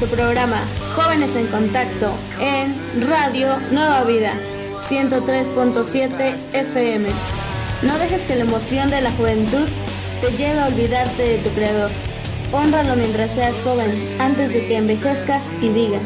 Tu 0.00 0.06
programa 0.06 0.62
Jóvenes 0.94 1.34
en 1.34 1.48
Contacto 1.48 2.12
en 2.38 2.72
Radio 3.08 3.58
Nueva 3.72 4.04
Vida 4.04 4.32
103.7 4.88 6.36
FM. 6.52 7.08
No 7.82 7.98
dejes 7.98 8.22
que 8.22 8.36
la 8.36 8.44
emoción 8.44 8.90
de 8.90 9.00
la 9.00 9.10
juventud 9.10 9.66
te 10.20 10.30
lleve 10.36 10.60
a 10.60 10.68
olvidarte 10.68 11.22
de 11.22 11.38
tu 11.38 11.50
creador. 11.50 11.90
Honralo 12.52 12.94
mientras 12.94 13.32
seas 13.32 13.56
joven, 13.64 13.90
antes 14.20 14.52
de 14.52 14.68
que 14.68 14.76
envejezcas 14.76 15.42
y 15.60 15.70
digas, 15.70 16.02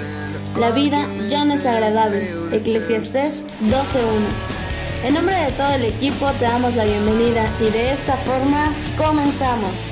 la 0.59 0.71
vida 0.71 1.07
ya 1.29 1.45
no 1.45 1.53
es 1.53 1.67
agradable. 1.67 2.35
Eclesiastés 2.51 3.45
12.1. 3.61 5.05
En 5.05 5.15
nombre 5.15 5.37
de 5.37 5.53
todo 5.53 5.75
el 5.75 5.85
equipo 5.85 6.31
te 6.39 6.47
damos 6.47 6.75
la 6.77 6.85
bienvenida 6.85 7.47
y 7.61 7.71
de 7.71 7.93
esta 7.93 8.17
forma 8.17 8.73
comenzamos. 8.97 9.92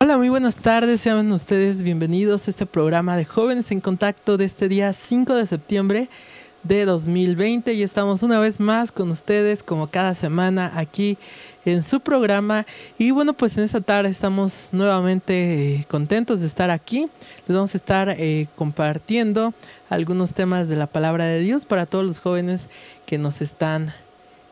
Hola, 0.00 0.18
muy 0.18 0.28
buenas 0.28 0.56
tardes, 0.56 1.00
sean 1.00 1.32
ustedes 1.32 1.82
bienvenidos 1.82 2.46
a 2.46 2.50
este 2.50 2.66
programa 2.66 3.16
de 3.16 3.24
Jóvenes 3.24 3.70
en 3.70 3.80
Contacto 3.80 4.36
de 4.36 4.44
este 4.44 4.68
día 4.68 4.92
5 4.92 5.34
de 5.34 5.46
septiembre 5.46 6.10
de 6.64 6.84
2020 6.84 7.72
y 7.74 7.82
estamos 7.82 8.22
una 8.22 8.40
vez 8.40 8.58
más 8.58 8.90
con 8.90 9.10
ustedes 9.10 9.62
como 9.62 9.86
cada 9.86 10.14
semana 10.14 10.72
aquí 10.74 11.18
en 11.64 11.82
su 11.82 12.00
programa 12.00 12.66
y 12.98 13.10
bueno 13.10 13.34
pues 13.34 13.56
en 13.56 13.64
esta 13.64 13.80
tarde 13.80 14.08
estamos 14.10 14.70
nuevamente 14.72 15.76
eh, 15.76 15.84
contentos 15.88 16.40
de 16.40 16.46
estar 16.46 16.70
aquí 16.70 17.08
les 17.46 17.54
vamos 17.54 17.74
a 17.74 17.78
estar 17.78 18.08
eh, 18.18 18.48
compartiendo 18.56 19.54
algunos 19.90 20.32
temas 20.32 20.68
de 20.68 20.76
la 20.76 20.86
palabra 20.86 21.26
de 21.26 21.40
Dios 21.40 21.66
para 21.66 21.86
todos 21.86 22.04
los 22.04 22.20
jóvenes 22.20 22.68
que 23.06 23.18
nos 23.18 23.40
están 23.40 23.92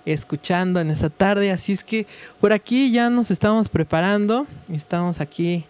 escuchando 0.04 0.80
en 0.80 0.90
esta 0.90 1.10
tarde. 1.10 1.50
Así 1.50 1.72
es 1.72 1.84
que 1.84 2.06
por 2.40 2.52
aquí 2.52 2.90
ya 2.90 3.10
nos 3.10 3.30
estamos 3.30 3.68
preparando, 3.68 4.46
estamos 4.70 5.20
aquí 5.20 5.64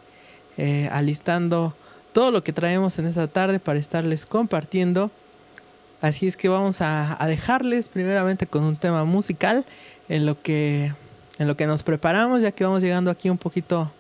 eh, 0.56 0.88
alistando 0.92 1.74
todo 2.12 2.30
lo 2.30 2.44
que 2.44 2.52
traemos 2.52 2.98
en 2.98 3.06
esta 3.06 3.26
tarde 3.28 3.58
para 3.58 3.78
estarles 3.78 4.26
compartiendo. 4.26 5.10
Así 6.02 6.26
es 6.26 6.36
que 6.36 6.48
vamos 6.48 6.80
a, 6.80 7.16
dejarles 7.26 7.88
primeramente 7.88 8.48
con 8.48 8.64
un 8.64 8.76
tema 8.76 9.04
musical 9.04 9.64
en 10.08 10.26
lo 10.26 10.42
que 10.42 10.92
en 11.38 11.46
lo 11.46 11.56
que 11.56 11.66
nos 11.66 11.84
preparamos, 11.84 12.42
ya 12.42 12.50
que 12.50 12.64
vamos 12.64 12.82
llegando 12.82 13.10
aquí 13.10 13.30
un 13.30 13.38
poquito 13.38 13.90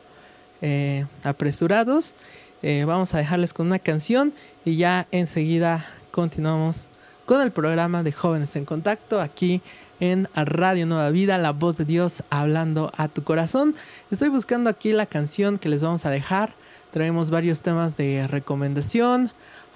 eh, 0.60 1.06
apresurados. 1.22 2.14
Eh, 2.62 2.84
vamos 2.84 3.14
a 3.14 3.18
dejarles 3.18 3.54
con 3.54 3.68
una 3.68 3.78
canción 3.78 4.32
y 4.64 4.76
ya 4.76 5.06
enseguida 5.12 5.86
continuamos 6.10 6.88
con 7.24 7.40
el 7.40 7.52
programa 7.52 8.02
de 8.02 8.10
Jóvenes 8.10 8.56
en 8.56 8.64
Contacto 8.64 9.20
aquí 9.20 9.62
en 10.00 10.28
Radio 10.34 10.86
Nueva 10.86 11.10
Vida, 11.10 11.38
la 11.38 11.52
voz 11.52 11.76
de 11.76 11.84
Dios 11.84 12.24
hablando 12.30 12.90
a 12.96 13.06
tu 13.06 13.22
corazón. 13.22 13.76
Estoy 14.10 14.28
buscando 14.28 14.68
aquí 14.68 14.92
la 14.92 15.06
canción 15.06 15.56
que 15.56 15.68
les 15.68 15.84
vamos 15.84 16.04
a 16.04 16.10
dejar. 16.10 16.54
Traemos 16.90 17.30
varios 17.30 17.62
temas 17.62 17.96
de 17.96 18.26
recomendación, 18.26 19.30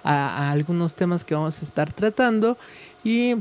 a, 0.07 0.51
algunos 0.51 0.95
temas 0.95 1.25
que 1.25 1.35
vamos 1.35 1.61
a 1.61 1.65
estar 1.65 1.93
tratando 1.93 2.57
y 3.05 3.37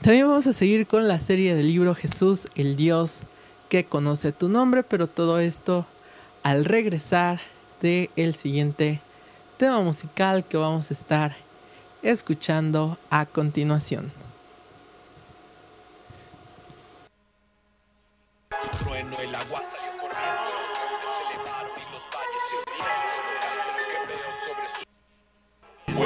también 0.00 0.26
vamos 0.26 0.46
a 0.46 0.52
seguir 0.52 0.86
con 0.86 1.06
la 1.06 1.20
serie 1.20 1.54
del 1.54 1.68
libro 1.68 1.94
Jesús, 1.94 2.48
el 2.54 2.76
Dios 2.76 3.20
que 3.68 3.84
conoce 3.84 4.32
tu 4.32 4.48
nombre, 4.48 4.82
pero 4.82 5.06
todo 5.06 5.38
esto 5.38 5.86
al 6.42 6.64
regresar 6.64 7.40
del 7.80 8.10
el 8.16 8.34
siguiente 8.34 9.00
tema 9.58 9.80
musical 9.80 10.44
que 10.44 10.56
vamos 10.56 10.90
a 10.90 10.94
estar 10.94 11.36
escuchando 12.02 12.98
a 13.10 13.26
continuación. 13.26 14.10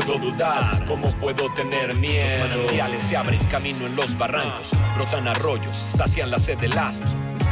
Puedo 0.06 0.19
dudar? 0.31 0.84
¿Cómo 0.87 1.11
puedo 1.12 1.53
tener 1.55 1.94
miedo? 1.94 2.47
Los 2.47 2.56
manantiales 2.56 3.00
se 3.00 3.17
abren 3.17 3.44
camino 3.47 3.87
en 3.87 3.97
los 3.97 4.17
barrancos, 4.17 4.72
brotan 4.94 5.28
arroyos, 5.28 5.77
sacian 5.77 6.31
la 6.31 6.39
sed 6.39 6.59
del 6.59 6.77
astro. 6.78 7.09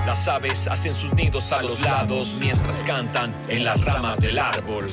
Las 0.07 0.29
aves 0.29 0.69
hacen 0.69 0.95
sus 0.95 1.13
nidos 1.15 1.51
a 1.53 1.63
los 1.63 1.81
lados 1.81 2.37
mientras 2.39 2.83
cantan 2.83 3.35
en 3.49 3.65
las 3.65 3.85
ramas 3.85 4.21
del 4.21 4.39
árbol. 4.39 4.87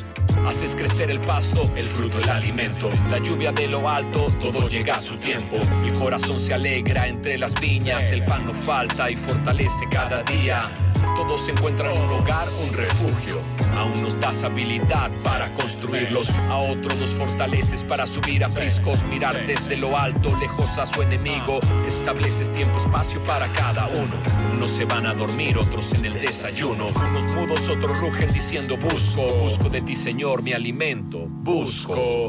Haces 0.47 0.75
crecer 0.75 1.11
el 1.11 1.19
pasto, 1.19 1.69
el 1.75 1.85
fruto, 1.85 2.19
el 2.19 2.29
alimento. 2.29 2.89
La 3.09 3.19
lluvia 3.19 3.51
de 3.51 3.67
lo 3.67 3.87
alto, 3.87 4.27
todo 4.39 4.67
llega 4.67 4.95
a 4.95 4.99
su 4.99 5.15
tiempo. 5.17 5.57
El 5.83 5.93
corazón 5.93 6.39
se 6.39 6.53
alegra 6.53 7.07
entre 7.07 7.37
las 7.37 7.53
viñas, 7.59 8.11
el 8.11 8.23
pan 8.23 8.45
no 8.45 8.53
falta 8.53 9.11
y 9.11 9.15
fortalece 9.17 9.85
cada 9.91 10.23
día. 10.23 10.71
Todos 11.15 11.47
encuentran 11.49 11.97
un 11.97 12.09
hogar, 12.11 12.47
un 12.63 12.73
refugio. 12.73 13.39
A 13.75 13.85
unos 13.85 14.19
das 14.19 14.43
habilidad 14.43 15.11
para 15.23 15.49
construirlos, 15.51 16.29
a 16.49 16.57
otros 16.57 16.99
los 16.99 17.09
fortaleces 17.09 17.83
para 17.83 18.05
subir 18.05 18.43
a 18.43 18.49
priscos, 18.49 19.03
mirar 19.03 19.45
desde 19.45 19.77
lo 19.77 19.97
alto, 19.97 20.35
lejos 20.37 20.77
a 20.77 20.85
su 20.85 21.01
enemigo. 21.01 21.59
Estableces 21.85 22.51
tiempo, 22.51 22.77
espacio 22.77 23.23
para 23.23 23.47
cada 23.53 23.87
uno. 23.87 24.15
Unos 24.53 24.71
se 24.71 24.85
van 24.85 25.05
a 25.05 25.13
dormir, 25.13 25.57
otros 25.57 25.93
en 25.93 26.05
el 26.05 26.13
desayuno. 26.13 26.87
Unos 26.87 27.25
mudos, 27.27 27.69
otros 27.69 27.99
rugen 27.99 28.31
diciendo 28.33 28.77
busco, 28.77 29.21
busco 29.35 29.69
de 29.69 29.81
ti 29.81 29.95
Señor 29.95 30.43
mi 30.43 30.53
alimento, 30.53 31.27
busco. 31.27 32.27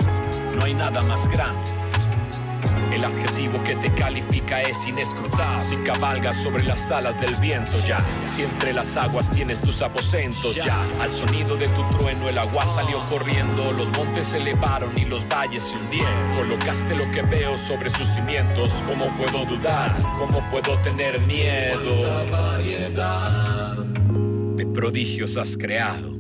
No 0.57 0.65
hay 0.65 0.75
nada 0.75 1.03
más 1.03 1.27
grande 1.29 1.92
el 2.93 3.05
adjetivo 3.05 3.63
que 3.65 3.77
te 3.77 3.93
califica 3.95 4.63
es 4.63 4.87
inescrutable. 4.87 5.61
Si 5.61 5.77
cabalgas 5.77 6.43
sobre 6.43 6.65
las 6.65 6.91
alas 6.91 7.21
del 7.21 7.35
viento 7.37 7.73
ya, 7.87 8.05
si 8.25 8.43
entre 8.43 8.73
las 8.73 8.97
aguas 8.97 9.31
tienes 9.31 9.61
tus 9.61 9.83
aposentos 9.83 10.55
ya, 10.57 10.77
al 11.01 11.11
sonido 11.11 11.57
de 11.57 11.69
tu 11.69 11.83
trueno 11.91 12.29
el 12.29 12.39
agua 12.39 12.67
salió 12.67 12.99
corriendo, 13.09 13.73
los 13.73 13.91
montes 13.93 14.27
se 14.27 14.39
elevaron 14.39 14.99
y 14.99 15.05
los 15.05 15.27
valles 15.29 15.63
se 15.65 15.77
hundieron. 15.77 16.37
Colocaste 16.37 16.95
lo 16.95 17.11
que 17.11 17.23
veo 17.23 17.57
sobre 17.57 17.91
sus 17.91 18.07
cimientos, 18.07 18.83
¿cómo 18.87 19.15
puedo 19.17 19.45
dudar? 19.45 19.97
¿Cómo 20.19 20.43
puedo 20.51 20.79
tener 20.79 21.21
miedo? 21.21 22.03
variedad 22.31 23.77
de 24.57 24.67
prodigios 24.67 25.37
has 25.37 25.57
creado. 25.57 26.15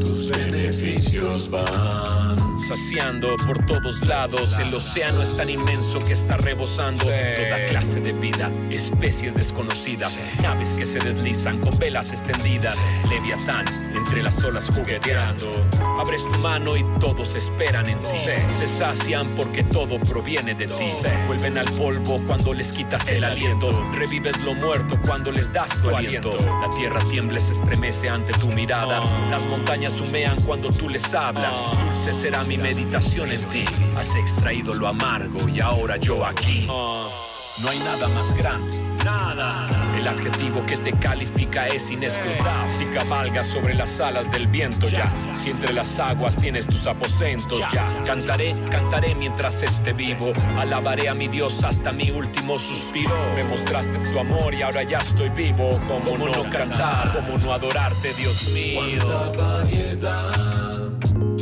Tus 0.00 0.30
beneficios 0.30 1.50
van 1.50 2.47
saciando 2.58 3.36
por 3.46 3.64
todos 3.64 4.00
lados. 4.06 4.58
El 4.58 4.74
océano 4.74 5.22
es 5.22 5.36
tan 5.36 5.48
inmenso 5.48 6.04
que 6.04 6.12
está 6.12 6.36
rebosando 6.36 7.04
toda 7.04 7.64
clase 7.66 8.00
de 8.00 8.12
vida, 8.12 8.50
especies 8.70 9.34
desconocidas, 9.34 10.20
naves 10.42 10.74
que 10.74 10.84
se 10.84 10.98
deslizan 10.98 11.58
con 11.58 11.78
velas 11.78 12.12
extendidas. 12.12 12.76
Leviatán 13.08 13.66
entre 14.08 14.22
las 14.22 14.42
olas 14.42 14.70
jugueteando. 14.74 15.52
Abres 16.00 16.24
tu 16.24 16.38
mano 16.38 16.74
y 16.78 16.84
todos 16.98 17.34
esperan 17.34 17.90
en 17.90 17.98
ti. 17.98 18.18
Se 18.48 18.66
sacian 18.66 19.26
porque 19.36 19.62
todo 19.64 19.98
proviene 20.00 20.54
de 20.54 20.66
ti. 20.66 20.86
Vuelven 21.26 21.58
al 21.58 21.70
polvo 21.72 22.18
cuando 22.26 22.54
les 22.54 22.72
quitas 22.72 23.10
el 23.10 23.22
aliento. 23.22 23.70
Revives 23.92 24.42
lo 24.42 24.54
muerto 24.54 24.98
cuando 25.04 25.30
les 25.30 25.52
das 25.52 25.78
tu 25.82 25.94
aliento. 25.94 26.30
La 26.62 26.70
tierra 26.74 27.00
tiembla, 27.10 27.38
se 27.38 27.52
estremece 27.52 28.08
ante 28.08 28.32
tu 28.32 28.46
mirada. 28.46 29.00
Las 29.30 29.44
montañas 29.44 30.00
humean 30.00 30.40
cuando 30.40 30.70
tú 30.70 30.88
les 30.88 31.12
hablas. 31.12 31.70
Dulce 31.84 32.14
será 32.14 32.44
mi 32.44 32.56
meditación 32.56 33.30
en 33.30 33.42
ti. 33.48 33.66
Has 33.94 34.14
extraído 34.14 34.72
lo 34.72 34.88
amargo 34.88 35.46
y 35.50 35.60
ahora 35.60 35.98
yo 35.98 36.24
aquí. 36.24 36.66
No 36.66 37.68
hay 37.68 37.78
nada 37.80 38.08
más 38.08 38.32
grande. 38.32 38.78
Nada. 39.04 39.77
El 39.98 40.06
adjetivo 40.06 40.64
que 40.64 40.76
te 40.76 40.92
califica 40.92 41.66
es 41.66 41.90
inescrutable. 41.90 42.68
Si 42.68 42.84
cabalgas 42.86 43.48
sobre 43.48 43.74
las 43.74 43.98
alas 43.98 44.30
del 44.30 44.46
viento 44.46 44.86
ya. 44.88 45.12
Si 45.32 45.50
entre 45.50 45.72
las 45.72 45.98
aguas 45.98 46.36
tienes 46.36 46.68
tus 46.68 46.86
aposentos 46.86 47.58
ya. 47.72 47.84
Cantaré, 48.06 48.54
cantaré 48.70 49.16
mientras 49.16 49.60
esté 49.64 49.92
vivo. 49.92 50.32
Alabaré 50.56 51.08
a 51.08 51.14
mi 51.14 51.26
Dios 51.26 51.64
hasta 51.64 51.90
mi 51.90 52.12
último 52.12 52.58
suspiro. 52.58 53.12
Me 53.34 53.42
mostraste 53.42 53.98
tu 53.98 54.20
amor 54.20 54.54
y 54.54 54.62
ahora 54.62 54.84
ya 54.84 54.98
estoy 54.98 55.30
vivo. 55.30 55.80
Como 55.88 56.16
no 56.16 56.48
cantar, 56.48 57.12
como 57.12 57.36
no 57.38 57.52
adorarte, 57.52 58.14
Dios 58.14 58.52
mío. 58.54 59.02
Cuánta 59.04 59.42
variedad 59.42 60.90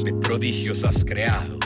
de 0.02 0.14
prodigios 0.14 0.82
has 0.82 1.04
creado. 1.04 1.58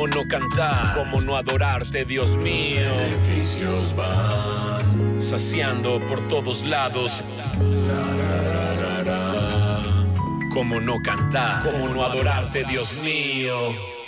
¿Cómo 0.00 0.14
no 0.14 0.26
cantar? 0.26 0.94
¿Cómo 0.94 1.20
no 1.20 1.36
adorarte, 1.36 2.06
Dios 2.06 2.38
mío? 2.38 2.96
beneficios 2.96 3.94
van 3.94 5.20
saciando 5.20 6.00
por 6.06 6.26
todos 6.26 6.64
lados. 6.64 7.22
¿Cómo 10.54 10.80
no 10.80 11.02
cantar? 11.02 11.70
¿Cómo 11.70 11.88
no 11.88 12.02
adorarte, 12.02 12.64
Dios 12.64 13.02
mío? 13.04 13.99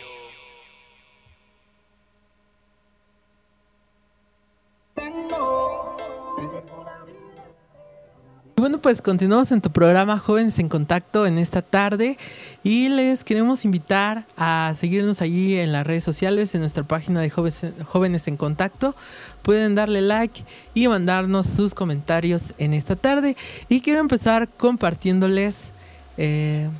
Bueno, 8.63 8.81
pues 8.81 9.03
continuamos 9.03 9.51
en 9.51 9.61
tu 9.61 9.73
programa 9.73 10.21
Jóvenes 10.21 10.61
en 10.61 10.69
Contacto 10.69 11.27
en 11.27 11.37
esta 11.37 11.63
tarde 11.63 12.17
y 12.63 12.89
les 12.91 13.25
queremos 13.25 13.65
invitar 13.65 14.25
a 14.37 14.71
seguirnos 14.77 15.21
allí 15.21 15.57
en 15.57 15.73
las 15.73 15.85
redes 15.85 16.05
sociales, 16.05 16.55
en 16.55 16.61
nuestra 16.61 16.85
página 16.85 17.21
de 17.21 17.29
Jóvenes, 17.29 18.29
en 18.29 18.37
Contacto. 18.37 18.95
Pueden 19.43 19.75
darle 19.75 20.01
like 20.01 20.45
y 20.75 20.87
mandarnos 20.87 21.49
sus 21.49 21.75
comentarios 21.75 22.55
en 22.59 22.73
esta 22.73 22.95
tarde. 22.95 23.37
Y 23.69 23.81
quiero 23.81 23.99
empezar 23.99 24.49
compartiéndoles 24.49 25.73
eh, 26.17 26.71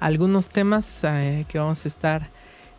algunos 0.00 0.48
temas 0.48 1.04
eh, 1.04 1.44
que 1.46 1.58
vamos 1.58 1.84
a 1.84 1.88
estar 1.88 2.30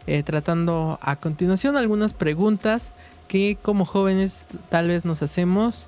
eh, 0.08 0.24
tratando 0.24 0.98
a 1.04 1.18
continuación, 1.18 1.78
algunas 1.78 2.16
preguntas 2.16 2.96
que 3.28 3.60
como 3.62 3.86
jóvenes 3.86 4.48
tal 4.70 4.88
vez 4.88 5.06
nos 5.06 5.22
hacemos 5.22 5.88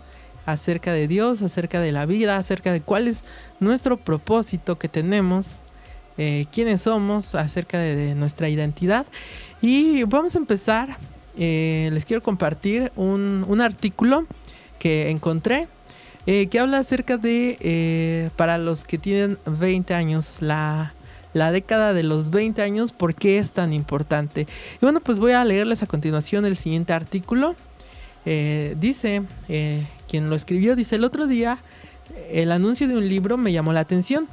acerca 0.51 0.93
de 0.93 1.07
Dios, 1.07 1.41
acerca 1.41 1.79
de 1.79 1.91
la 1.91 2.05
vida, 2.05 2.37
acerca 2.37 2.71
de 2.71 2.81
cuál 2.81 3.07
es 3.07 3.23
nuestro 3.59 3.97
propósito 3.97 4.77
que 4.77 4.87
tenemos, 4.87 5.59
eh, 6.17 6.45
quiénes 6.51 6.81
somos, 6.81 7.35
acerca 7.35 7.79
de, 7.79 8.15
nuestra 8.15 8.49
identidad. 8.49 9.05
Y 9.61 10.03
vamos 10.03 10.35
a 10.35 10.39
empezar. 10.39 10.97
Eh, 11.37 11.89
les 11.93 12.05
quiero 12.05 12.21
compartir 12.21 12.91
un, 12.95 13.61
artículo 13.61 14.25
que 14.77 15.09
encontré 15.09 15.67
eh, 16.25 16.47
que 16.47 16.59
habla 16.59 16.79
acerca 16.79 17.17
de, 17.17 18.29
para 18.35 18.57
los 18.57 18.83
que 18.83 18.97
tienen 18.97 19.37
20 19.45 19.93
años, 19.93 20.37
la, 20.41 20.93
la 21.33 21.51
década 21.51 21.93
de 21.93 22.03
los 22.03 22.29
20 22.29 22.61
años, 22.61 22.91
por 22.91 23.15
qué 23.15 23.37
es 23.37 23.51
tan 23.51 23.73
importante. 23.73 24.41
Y 24.41 24.79
bueno, 24.81 24.99
pues 24.99 25.19
voy 25.19 25.33
a 25.33 25.45
leerles 25.45 25.83
a 25.83 25.87
continuación 25.87 26.45
el 26.45 26.57
siguiente 26.57 26.93
artículo. 26.93 27.55
Dice 28.25 29.23
quien 30.07 30.29
lo 30.29 30.35
escribió, 30.35 30.75
dice, 30.75 30.95
el 30.95 31.03
otro 31.03 31.27
día 31.27 31.59
el 32.29 32.51
anuncio 32.51 32.87
de 32.87 32.97
un 32.97 33.07
libro 33.07 33.37
me 33.37 33.51
llamó 33.51 33.73
la 33.73 33.79
atención. 33.81 34.27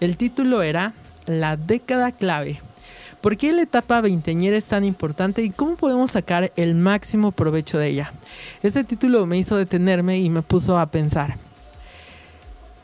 El 0.00 0.16
título 0.16 0.62
era 0.62 0.94
La 1.26 1.56
década 1.56 2.12
clave. 2.12 2.60
¿Por 3.20 3.36
qué 3.36 3.52
la 3.52 3.62
etapa 3.62 4.00
veinteañera 4.00 4.56
es 4.56 4.66
tan 4.66 4.84
importante 4.84 5.42
y 5.42 5.50
cómo 5.50 5.76
podemos 5.76 6.12
sacar 6.12 6.52
el 6.54 6.74
máximo 6.76 7.32
provecho 7.32 7.76
de 7.76 7.88
ella? 7.88 8.12
Este 8.62 8.84
título 8.84 9.26
me 9.26 9.38
hizo 9.38 9.56
detenerme 9.56 10.18
y 10.20 10.30
me 10.30 10.42
puso 10.42 10.78
a 10.78 10.90
pensar. 10.90 11.34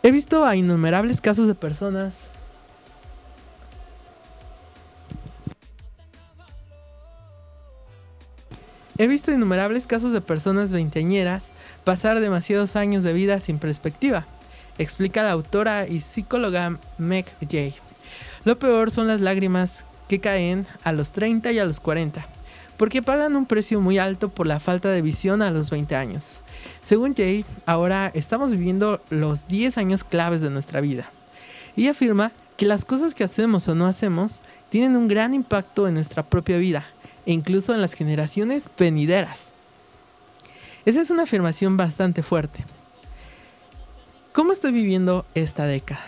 He 0.02 0.10
visto 0.10 0.44
a 0.44 0.56
innumerables 0.56 1.20
casos 1.20 1.46
de 1.46 1.54
personas 1.54 2.28
He 8.96 9.08
visto 9.08 9.32
innumerables 9.32 9.88
casos 9.88 10.12
de 10.12 10.20
personas 10.20 10.72
veinteañeras 10.72 11.50
pasar 11.82 12.20
demasiados 12.20 12.76
años 12.76 13.02
de 13.02 13.12
vida 13.12 13.40
sin 13.40 13.58
perspectiva, 13.58 14.24
explica 14.78 15.24
la 15.24 15.32
autora 15.32 15.88
y 15.88 15.98
psicóloga 15.98 16.78
Meg 16.96 17.26
Jay. 17.50 17.74
Lo 18.44 18.56
peor 18.56 18.92
son 18.92 19.08
las 19.08 19.20
lágrimas 19.20 19.84
que 20.06 20.20
caen 20.20 20.64
a 20.84 20.92
los 20.92 21.10
30 21.10 21.50
y 21.50 21.58
a 21.58 21.64
los 21.64 21.80
40, 21.80 22.24
porque 22.76 23.02
pagan 23.02 23.34
un 23.34 23.46
precio 23.46 23.80
muy 23.80 23.98
alto 23.98 24.28
por 24.28 24.46
la 24.46 24.60
falta 24.60 24.90
de 24.90 25.02
visión 25.02 25.42
a 25.42 25.50
los 25.50 25.70
20 25.70 25.96
años. 25.96 26.42
Según 26.80 27.16
Jay, 27.16 27.44
ahora 27.66 28.12
estamos 28.14 28.52
viviendo 28.52 29.00
los 29.10 29.48
10 29.48 29.76
años 29.76 30.04
claves 30.04 30.40
de 30.40 30.50
nuestra 30.50 30.80
vida. 30.80 31.10
Y 31.74 31.88
afirma 31.88 32.30
que 32.56 32.66
las 32.66 32.84
cosas 32.84 33.14
que 33.14 33.24
hacemos 33.24 33.66
o 33.66 33.74
no 33.74 33.88
hacemos 33.88 34.40
tienen 34.68 34.94
un 34.94 35.08
gran 35.08 35.34
impacto 35.34 35.88
en 35.88 35.94
nuestra 35.94 36.22
propia 36.22 36.58
vida 36.58 36.86
e 37.26 37.32
incluso 37.32 37.74
en 37.74 37.80
las 37.80 37.94
generaciones 37.94 38.68
venideras. 38.78 39.54
Esa 40.84 41.00
es 41.00 41.10
una 41.10 41.22
afirmación 41.22 41.76
bastante 41.76 42.22
fuerte. 42.22 42.64
¿Cómo 44.32 44.52
estoy 44.52 44.72
viviendo 44.72 45.24
esta 45.34 45.64
década? 45.64 46.04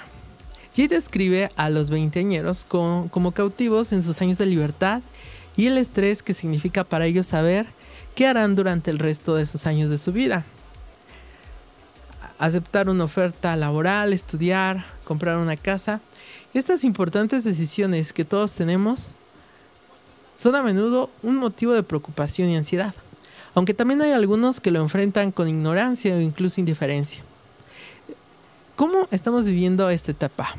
Jay 0.75 0.89
describe 0.89 1.49
a 1.57 1.71
los 1.71 1.89
veinteañeros 1.89 2.67
como, 2.67 3.33
cautivos 3.33 3.93
en 3.93 4.03
sus 4.03 4.21
años 4.21 4.37
de 4.37 4.45
libertad 4.45 5.01
y 5.57 5.69
el 5.69 5.79
estrés 5.79 6.23
que 6.23 6.35
significa 6.35 6.85
para 6.85 7.07
ellos 7.07 7.27
saber 7.27 7.67
qué 8.15 8.27
harán 8.27 8.55
durante 8.55 8.91
el 8.91 8.99
resto 8.99 9.35
de 9.37 9.47
sus 9.47 9.67
años 9.67 9.89
de 9.89 9.97
su 9.97 10.13
vida. 10.13 10.45
Aceptar 12.39 12.91
una 12.91 13.05
oferta 13.05 13.57
laboral, 13.57 14.13
estudiar, 14.13 14.85
comprar 15.05 15.39
una 15.39 15.57
casa. 15.57 16.03
Estas 16.53 16.85
importantes 16.85 17.45
decisiones 17.45 18.13
que 18.13 18.27
todos 18.27 18.53
tenemos 18.53 19.15
son 20.37 20.55
a 20.55 20.63
menudo 20.63 21.11
un 21.23 21.37
motivo 21.37 21.73
de 21.73 21.83
preocupación 21.83 22.51
y 22.51 22.57
ansiedad, 22.57 22.95
aunque 23.55 23.73
también 23.73 24.03
hay 24.03 24.13
algunos 24.13 24.61
que 24.61 24.71
lo 24.71 24.83
enfrentan 24.83 25.33
con 25.33 25.49
ignorancia 25.49 26.15
o 26.15 26.21
incluso 26.21 26.61
indiferencia. 26.61 27.25
¿Cómo 28.77 29.09
estamos 29.11 29.47
viviendo 29.47 29.89
esta 29.89 30.13
etapa? 30.13 30.55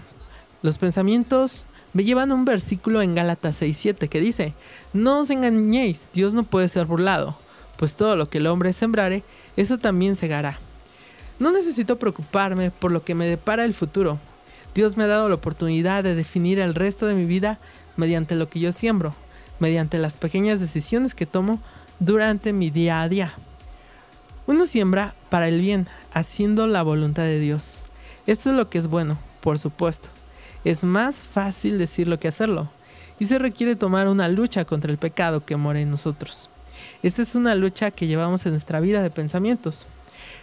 Los 0.63 0.79
pensamientos 0.79 1.67
me 1.93 2.03
llevan 2.03 2.31
a 2.31 2.33
un 2.33 2.43
versículo 2.43 3.03
en 3.03 3.13
Gálatas 3.13 3.61
6:7 3.61 4.09
que 4.09 4.19
dice, 4.19 4.55
No 4.93 5.19
os 5.19 5.29
engañéis, 5.29 6.09
Dios 6.11 6.33
no 6.33 6.41
puede 6.41 6.69
ser 6.69 6.87
burlado, 6.87 7.37
pues 7.77 7.93
todo 7.93 8.15
lo 8.15 8.31
que 8.31 8.39
el 8.39 8.47
hombre 8.47 8.73
sembrare, 8.73 9.23
eso 9.57 9.77
también 9.77 10.17
segará. 10.17 10.57
No 11.37 11.51
necesito 11.51 11.99
preocuparme 11.99 12.71
por 12.71 12.91
lo 12.91 13.03
que 13.03 13.13
me 13.13 13.27
depara 13.27 13.63
el 13.63 13.75
futuro. 13.75 14.17
Dios 14.73 14.97
me 14.97 15.03
ha 15.03 15.07
dado 15.07 15.29
la 15.29 15.35
oportunidad 15.35 16.03
de 16.03 16.15
definir 16.15 16.57
el 16.57 16.73
resto 16.73 17.05
de 17.05 17.13
mi 17.13 17.25
vida 17.25 17.59
mediante 17.95 18.33
lo 18.33 18.49
que 18.49 18.59
yo 18.59 18.71
siembro 18.71 19.13
mediante 19.59 19.97
las 19.97 20.17
pequeñas 20.17 20.59
decisiones 20.59 21.15
que 21.15 21.25
tomo 21.25 21.59
durante 21.99 22.53
mi 22.53 22.69
día 22.69 23.01
a 23.01 23.09
día. 23.09 23.33
Uno 24.45 24.65
siembra 24.65 25.13
para 25.29 25.47
el 25.47 25.59
bien, 25.59 25.87
haciendo 26.13 26.67
la 26.67 26.83
voluntad 26.83 27.23
de 27.23 27.39
Dios. 27.39 27.81
Esto 28.27 28.49
es 28.49 28.55
lo 28.55 28.69
que 28.69 28.77
es 28.77 28.87
bueno, 28.87 29.19
por 29.41 29.59
supuesto. 29.59 30.09
Es 30.63 30.83
más 30.83 31.17
fácil 31.17 31.77
decirlo 31.77 32.19
que 32.19 32.27
hacerlo, 32.27 32.69
y 33.19 33.25
se 33.25 33.39
requiere 33.39 33.75
tomar 33.75 34.07
una 34.07 34.27
lucha 34.27 34.65
contra 34.65 34.91
el 34.91 34.97
pecado 34.97 35.45
que 35.45 35.55
mora 35.55 35.79
en 35.79 35.91
nosotros. 35.91 36.49
Esta 37.03 37.21
es 37.21 37.35
una 37.35 37.55
lucha 37.55 37.91
que 37.91 38.07
llevamos 38.07 38.45
en 38.45 38.51
nuestra 38.51 38.79
vida 38.79 39.01
de 39.01 39.09
pensamientos. 39.09 39.87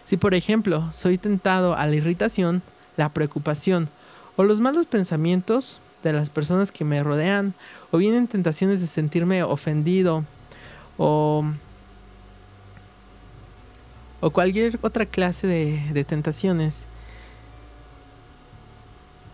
Si 0.02 0.16
por 0.16 0.34
ejemplo 0.34 0.88
soy 0.92 1.18
tentado 1.18 1.76
a 1.76 1.86
la 1.86 1.94
irritación, 1.94 2.62
la 2.96 3.12
preocupación 3.12 3.88
o 4.36 4.44
los 4.44 4.60
malos 4.60 4.86
pensamientos, 4.86 5.80
de 6.08 6.18
las 6.18 6.30
personas 6.30 6.72
que 6.72 6.84
me 6.84 7.02
rodean 7.02 7.54
o 7.90 7.98
vienen 7.98 8.28
tentaciones 8.28 8.80
de 8.80 8.86
sentirme 8.86 9.42
ofendido 9.42 10.24
o, 10.98 11.44
o 14.20 14.30
cualquier 14.30 14.78
otra 14.82 15.06
clase 15.06 15.46
de, 15.46 15.82
de 15.92 16.04
tentaciones. 16.04 16.86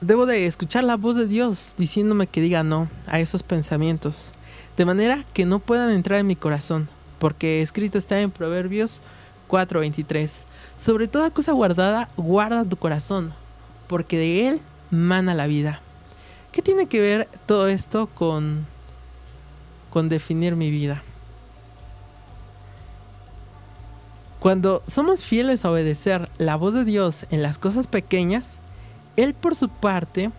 Debo 0.01 0.25
de 0.25 0.47
escuchar 0.47 0.85
la 0.85 0.97
voz 0.97 1.17
de 1.17 1.27
Dios 1.27 1.75
diciéndome 1.77 2.27
que 2.27 2.41
diga 2.41 2.63
no 2.63 2.89
a 3.07 3.21
esos 3.21 3.43
pensamientos, 3.43 4.33
de 4.77 4.87
manera 4.87 5.25
que 5.35 5.45
no 5.45 5.59
puedan 5.59 5.91
entrar 5.91 6.21
en 6.21 6.27
mi 6.27 6.37
corazón, 6.37 6.89
porque 7.19 7.61
escrito 7.61 7.99
está 7.99 8.21
en 8.21 8.31
Proverbios 8.31 9.03
4:23. 9.49 10.47
Sobre 10.77 11.09
toda 11.09 11.31
cosa 11.31 11.53
guardada, 11.53 12.09
guarda 12.17 12.65
tu 12.65 12.77
corazón, 12.77 13.35
porque 13.89 14.17
de 14.17 14.49
él 14.49 14.61
mana 14.91 15.35
la 15.35 15.47
vida. 15.47 15.83
¿Qué 16.53 16.63
tiene 16.63 16.87
que 16.87 17.01
ver 17.01 17.29
todo 17.47 17.69
esto 17.69 18.09
con, 18.09 18.67
con 19.91 20.09
definir 20.09 20.57
mi 20.57 20.71
vida? 20.71 21.03
Cuando 24.41 24.83
somos 24.87 25.25
fieles 25.25 25.65
a 25.65 25.71
obedecer 25.71 26.31
la 26.39 26.57
voz 26.57 26.75
de 26.75 26.85
Dios 26.85 27.27
en 27.31 27.43
las 27.43 27.59
cosas 27.59 27.87
pequeñas, 27.87 28.59
Él 29.17 29.35
por 29.35 29.55
su 29.55 29.69
parte 29.69 30.31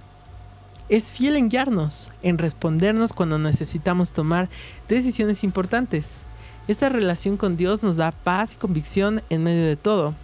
es 0.89 1.11
fiel 1.11 1.37
en 1.37 1.49
guiarnos, 1.49 2.11
en 2.21 2.37
respondernos 2.37 3.13
cuando 3.13 3.39
necesitamos 3.39 4.11
tomar 4.11 4.49
decisiones 4.89 5.43
importantes. 5.45 6.25
Esta 6.67 6.89
relación 6.89 7.37
con 7.37 7.55
Dios 7.55 7.83
nos 7.83 7.95
da 7.95 8.11
paz 8.11 8.53
y 8.53 8.57
convicción 8.57 9.21
en 9.29 9.43
medio 9.43 9.65
de 9.65 9.77
todo. 9.77 10.15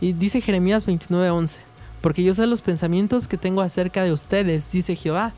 Y 0.00 0.12
dice 0.12 0.40
Jeremías 0.40 0.86
29:11, 0.86 1.58
porque 2.04 2.22
yo 2.22 2.34
sé 2.34 2.46
los 2.46 2.60
pensamientos 2.60 3.26
que 3.26 3.38
tengo 3.38 3.62
acerca 3.62 4.04
de 4.04 4.12
ustedes, 4.12 4.70
dice 4.70 4.94
Jehová, 4.94 5.32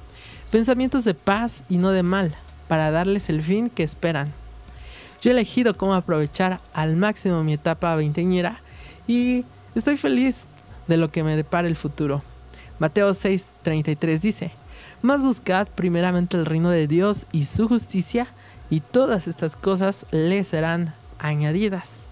pensamientos 0.50 1.04
de 1.04 1.14
paz 1.14 1.62
y 1.68 1.78
no 1.78 1.92
de 1.92 2.02
mal, 2.02 2.34
para 2.66 2.90
darles 2.90 3.28
el 3.28 3.40
fin 3.40 3.70
que 3.70 3.84
esperan. 3.84 4.32
Yo 5.22 5.30
he 5.30 5.34
elegido 5.34 5.76
cómo 5.76 5.94
aprovechar 5.94 6.58
al 6.74 6.96
máximo 6.96 7.44
mi 7.44 7.52
etapa 7.52 7.94
veinteñera 7.94 8.60
y 9.06 9.44
estoy 9.76 9.96
feliz 9.96 10.46
de 10.88 10.96
lo 10.96 11.12
que 11.12 11.22
me 11.22 11.36
depara 11.36 11.68
el 11.68 11.76
futuro. 11.76 12.24
Mateo 12.80 13.10
6:33 13.10 14.20
dice, 14.20 14.50
Mas 15.02 15.22
buscad 15.22 15.68
primeramente 15.68 16.36
el 16.36 16.46
reino 16.46 16.70
de 16.70 16.88
Dios 16.88 17.28
y 17.30 17.44
su 17.44 17.68
justicia, 17.68 18.26
y 18.70 18.80
todas 18.80 19.28
estas 19.28 19.54
cosas 19.54 20.04
le 20.10 20.42
serán 20.42 20.94
añadidas. 21.20 22.05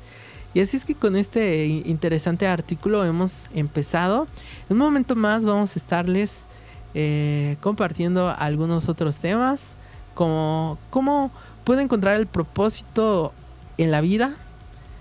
Y 0.54 0.60
así 0.60 0.76
es 0.76 0.84
que 0.84 0.94
con 0.94 1.16
este 1.16 1.66
interesante 1.66 2.46
artículo 2.46 3.04
hemos 3.04 3.46
empezado. 3.54 4.28
En 4.70 4.76
un 4.76 4.78
momento 4.78 5.16
más 5.16 5.44
vamos 5.44 5.74
a 5.74 5.78
estarles 5.78 6.46
eh, 6.94 7.56
compartiendo 7.60 8.32
algunos 8.38 8.88
otros 8.88 9.18
temas, 9.18 9.74
como 10.14 10.78
cómo 10.90 11.32
puedo 11.64 11.80
encontrar 11.80 12.20
el 12.20 12.28
propósito 12.28 13.32
en 13.78 13.90
la 13.90 14.00
vida, 14.00 14.32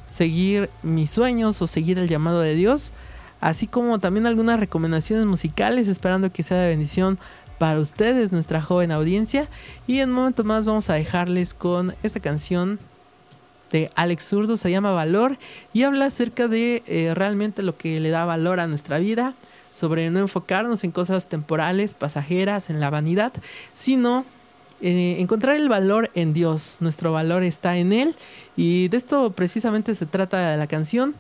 seguir 0.10 0.72
mis 0.82 1.12
sueños 1.12 1.62
o 1.62 1.68
seguir 1.68 2.00
el 2.00 2.08
llamado 2.08 2.40
de 2.40 2.56
Dios. 2.56 2.92
así 3.40 3.68
como 3.68 4.00
también 4.00 4.26
algunas 4.26 4.58
recomendaciones 4.58 5.26
musicales, 5.26 5.90
esperando 5.90 6.32
que 6.32 6.44
sea 6.44 6.58
de 6.58 6.70
bendición 6.70 7.20
para 7.60 7.80
ustedes, 7.80 8.32
nuestra 8.32 8.62
joven 8.62 8.92
audiencia. 8.92 9.48
Y 9.86 10.00
en 10.00 10.10
un 10.10 10.16
momento 10.16 10.44
más 10.46 10.66
vamos 10.66 10.90
a 10.90 10.94
dejarles 10.94 11.54
con 11.54 11.94
esta 12.04 12.22
canción 12.22 12.80
de 13.74 13.90
Alex 13.96 14.30
Zurdo, 14.30 14.56
se 14.56 14.72
llama 14.72 14.92
Valor 14.92 15.38
y 15.74 15.82
habla 15.82 16.06
acerca 16.06 16.48
de 16.48 16.84
eh, 16.86 17.14
realmente 17.16 17.64
lo 17.64 17.76
que 17.76 18.00
le 18.00 18.12
da 18.12 18.24
valor 18.24 18.60
a 18.60 18.68
nuestra 18.68 19.00
vida, 19.00 19.34
sobre 19.72 20.12
no 20.12 20.20
enfocarnos 20.20 20.84
en 20.84 20.92
cosas 20.92 21.28
temporales, 21.28 21.96
pasajeras, 21.96 22.70
en 22.70 22.80
la 22.80 22.92
vanidad, 22.92 23.34
sino 23.74 24.26
eh, 24.80 25.16
encontrar 25.20 25.56
el 25.56 25.70
valor 25.70 26.12
en 26.14 26.34
Dios. 26.34 26.78
Nuestro 26.82 27.12
valor 27.12 27.42
está 27.42 27.76
en 27.76 27.92
Él 27.94 28.16
y 28.56 28.90
de 28.90 28.98
esto 28.98 29.32
precisamente 29.32 29.96
se 29.96 30.06
trata 30.06 30.56
la 30.56 30.68
canción 30.68 31.16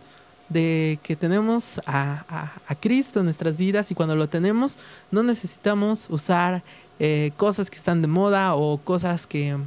de 0.49 0.99
que 1.01 1.15
tenemos 1.15 1.81
a, 1.87 2.51
Cristo 2.79 3.19
en 3.19 3.25
nuestras 3.25 3.57
vidas 3.57 3.89
y 3.89 3.95
cuando 3.95 4.15
lo 4.15 4.29
tenemos 4.29 4.77
no 5.09 5.23
necesitamos 5.23 6.07
usar 6.11 6.61
eh, 6.99 7.31
cosas 7.37 7.71
que 7.71 7.77
están 7.77 8.03
de 8.03 8.07
moda 8.07 8.53
o 8.53 8.77
cosas 8.77 9.25
que 9.25 9.57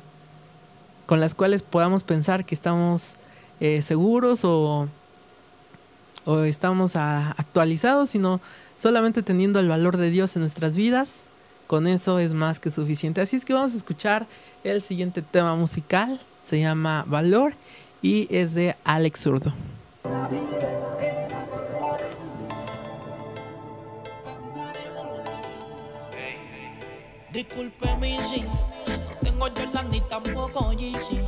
con 1.06 1.20
las 1.20 1.34
cuales 1.34 1.62
podamos 1.62 2.04
pensar 2.04 2.44
que 2.44 2.54
estamos 2.54 3.14
eh, 3.60 3.80
seguros 3.82 4.44
o, 4.44 4.88
o 6.25 6.40
estamos 6.40 6.96
actualizados, 6.96 8.10
sino 8.10 8.40
solamente 8.76 9.22
teniendo 9.22 9.60
el 9.60 9.68
valor 9.68 9.96
de 9.96 10.10
Dios 10.10 10.36
en 10.36 10.40
nuestras 10.40 10.76
vidas, 10.76 11.22
con 11.66 11.86
eso 11.86 12.18
es 12.18 12.32
más 12.32 12.60
que 12.60 12.70
suficiente. 12.70 13.20
Así 13.20 13.36
es 13.36 13.44
que 13.44 13.54
vamos 13.54 13.75
a 13.75 13.76
escuchar 13.76 14.26
el 14.64 14.82
siguiente 14.82 15.22
tema 15.22 15.54
musical, 15.56 16.20
se 16.40 16.60
llama 16.60 17.04
Valor 17.06 17.54
y 18.02 18.26
es 18.34 18.54
de 18.54 18.75
Alex 18.84 19.20
Zurdo. 19.20 19.52
Disculpe 27.32 27.96
mi 27.96 28.16
tengo 29.37 29.50
Jordan 29.55 29.88
ni 29.90 30.00
tampoco 30.00 30.73
Yeezy. 30.73 31.21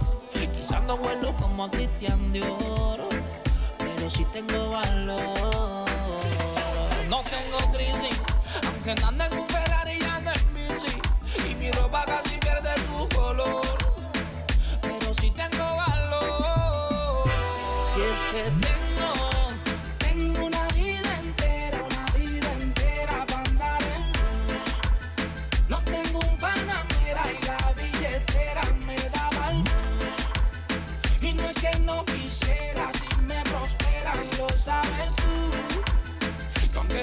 Quizás 0.55 0.83
no 0.85 0.97
vuelo 0.97 1.35
como 1.37 1.65
a 1.65 1.71
Cristian 1.71 2.33
de 2.33 2.41
Oro, 2.43 3.09
pero 3.79 4.09
sí 4.09 4.25
tengo 4.33 4.71
valor. 4.71 5.19
No 7.11 7.23
tengo 7.23 7.73
crisis, 7.73 8.21
aunque 8.67 8.95
ande 9.05 9.25
en 9.27 9.39
un 9.39 9.49
Ferrari 9.49 9.99
y 10.01 10.05
ande 10.05 10.33
en 10.33 10.55
bici. 10.55 10.99
Y 11.51 11.55
mi 11.57 11.71
ropa 11.73 12.05
casi 12.07 12.39
pierde 12.39 12.71
su 12.87 13.09
color, 13.15 13.79
pero 14.81 15.15
sí 15.15 15.31
tengo 15.31 15.77
valor. 15.77 17.29
Y 17.97 18.01
es 18.01 18.21
que 18.21 18.43
tengo 18.67 18.78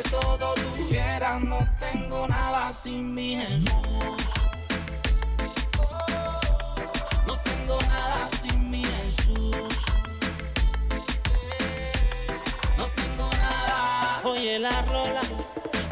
todo 0.09 0.53
tuviera, 0.55 1.39
no 1.39 1.59
tengo 1.79 2.27
nada 2.27 2.71
sin 2.73 3.13
mi 3.13 3.35
Jesús. 3.35 3.71
No 7.25 7.39
tengo 7.39 7.79
nada 7.79 8.29
sin 8.41 8.69
mi 8.69 8.83
Jesús. 8.83 9.85
No 12.77 12.85
tengo 12.87 13.29
nada. 13.29 14.21
Oye 14.25 14.59
la 14.59 14.81
rola, 14.83 15.21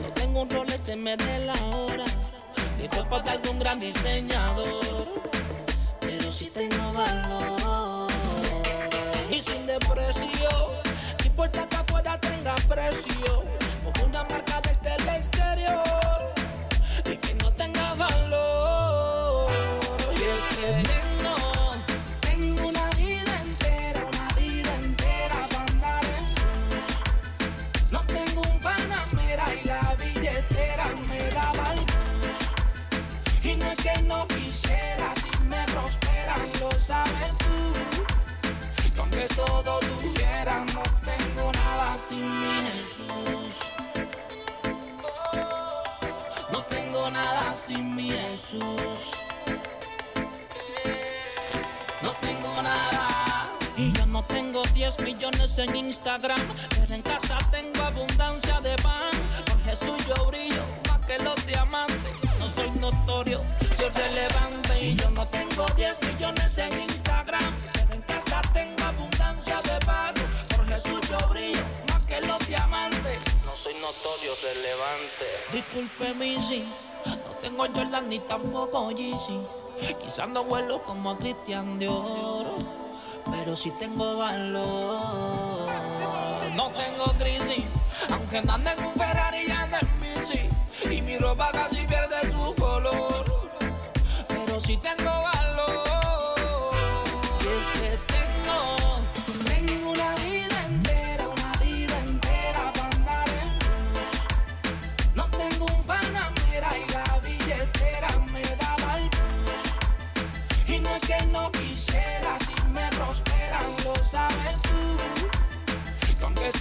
no 0.01 0.09
tengo 0.13 0.41
un 0.41 0.49
rolete, 0.49 0.95
me 0.95 1.17
dé 1.17 1.45
la 1.45 1.53
hora. 1.53 2.05
Ni 2.79 2.87
para 2.87 3.37
de 3.37 3.49
un 3.49 3.59
gran 3.59 3.79
diseñador, 3.79 5.21
pero 6.01 6.31
sí 6.31 6.49
tengo 6.49 6.93
valor. 6.93 8.11
Y 9.31 9.41
sin 9.41 9.65
depresión, 9.65 10.69
no 11.19 11.25
importa 11.25 11.67
que 11.67 11.75
afuera 11.75 12.17
tenga 12.19 12.55
precio 12.67 13.43
una 14.05 14.23
marca 14.23 14.61
desde 14.61 14.95
el 14.95 15.09
exterior 15.09 16.33
y 17.05 17.17
que 17.17 17.33
no 17.35 17.51
tenga 17.51 17.93
valor. 17.95 19.51
Y 20.15 20.23
es 20.23 20.41
que 20.55 20.67
tengo, 20.91 21.35
tengo 22.21 22.67
una 22.69 22.89
vida 22.91 23.33
entera, 23.41 24.05
una 24.05 24.27
vida 24.39 24.75
entera 24.75 25.35
para 25.49 25.65
andar 25.65 26.03
en. 26.05 26.25
No 27.91 27.99
tengo 28.01 28.41
un 28.41 28.59
panamera 28.59 29.53
y 29.53 29.67
la 29.67 29.95
billetera 29.95 30.85
me 31.09 31.29
daba 31.31 31.75
luz. 31.75 32.51
Y 33.43 33.55
no 33.55 33.65
es 33.65 33.77
que 33.77 34.01
no 34.03 34.27
quisiera, 34.27 35.13
si 35.15 35.43
me 35.45 35.63
prosperan, 35.65 36.41
lo 36.61 36.71
sabes 36.71 37.37
tú. 37.39 38.95
Y 38.95 38.99
aunque 38.99 39.27
todo 39.35 39.79
tuviera, 39.79 40.63
no 40.73 40.83
tengo 41.03 41.52
sin 41.97 42.25
mi 42.39 42.53
Jesús. 42.71 43.73
nada 47.11 47.53
sin 47.53 47.95
mi 47.95 48.09
Jesús. 48.09 49.21
No 52.01 52.11
tengo 52.21 52.61
nada. 52.61 53.49
Y 53.75 53.91
yo 53.91 54.05
no 54.07 54.23
tengo 54.23 54.61
10 54.73 54.99
millones 55.01 55.57
en 55.57 55.75
Instagram, 55.75 56.39
pero 56.69 56.93
en 56.93 57.01
casa 57.01 57.37
tengo 57.51 57.81
abundancia 57.83 58.61
de 58.61 58.75
pan. 58.77 59.11
Por 59.45 59.63
Jesús 59.63 60.05
yo 60.07 60.25
brillo 60.27 60.63
más 60.89 61.01
que 61.01 61.17
los 61.19 61.45
diamantes. 61.45 62.13
No 62.39 62.47
soy 62.47 62.69
notorio, 62.71 63.41
soy 63.75 63.89
relevante. 63.89 64.81
Y 64.81 64.95
yo 64.95 65.09
no 65.11 65.27
tengo 65.27 65.65
10 65.75 65.99
millones 66.13 66.57
en 66.57 66.73
Instagram, 66.81 67.43
pero 67.73 67.93
en 67.93 68.01
casa 68.03 68.41
tengo 68.53 68.83
abundancia 68.83 69.59
de 69.61 69.85
pan. 69.85 70.13
Por 70.55 70.67
Jesús 70.67 71.01
yo 71.09 71.17
brillo 71.29 71.52
notorio, 73.83 74.31
relevante. 74.41 75.27
Disculpe 75.51 76.13
mi 76.13 76.37
no 77.05 77.31
tengo 77.41 77.65
Jordan 77.67 78.07
ni 78.07 78.19
tampoco 78.19 78.91
Yeezy. 78.91 79.39
Quizás 79.99 80.29
no 80.29 80.45
vuelo 80.45 80.81
como 80.83 81.11
a 81.11 81.17
Cristian 81.17 81.77
de 81.77 81.89
Oro, 81.89 82.55
pero 83.29 83.55
sí 83.57 83.71
tengo 83.71 84.17
valor. 84.17 85.01
No 86.55 86.69
tengo 86.69 87.05
crisis, 87.17 87.65
aunque 88.09 88.37
ande 88.37 88.71
en 88.71 88.85
un 88.85 88.93
Ferrari 88.93 89.47
y 89.47 89.51
ande 89.51 89.77
en 89.81 89.99
bici. 89.99 90.49
Y 90.89 91.01
mi 91.01 91.17
ropa 91.17 91.51
casi 91.51 91.85
pierde 91.85 92.31
su 92.31 92.55
color, 92.55 93.25
pero 94.29 94.59
sí 94.61 94.77
tengo 94.77 95.11
valor. 95.11 95.32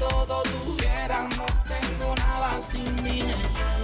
Todo 0.08 0.42
tuviera, 0.42 1.28
no 1.36 1.46
tengo 1.68 2.14
nada 2.16 2.60
sin 2.60 3.02
mi 3.02 3.20
Jesús. 3.20 3.81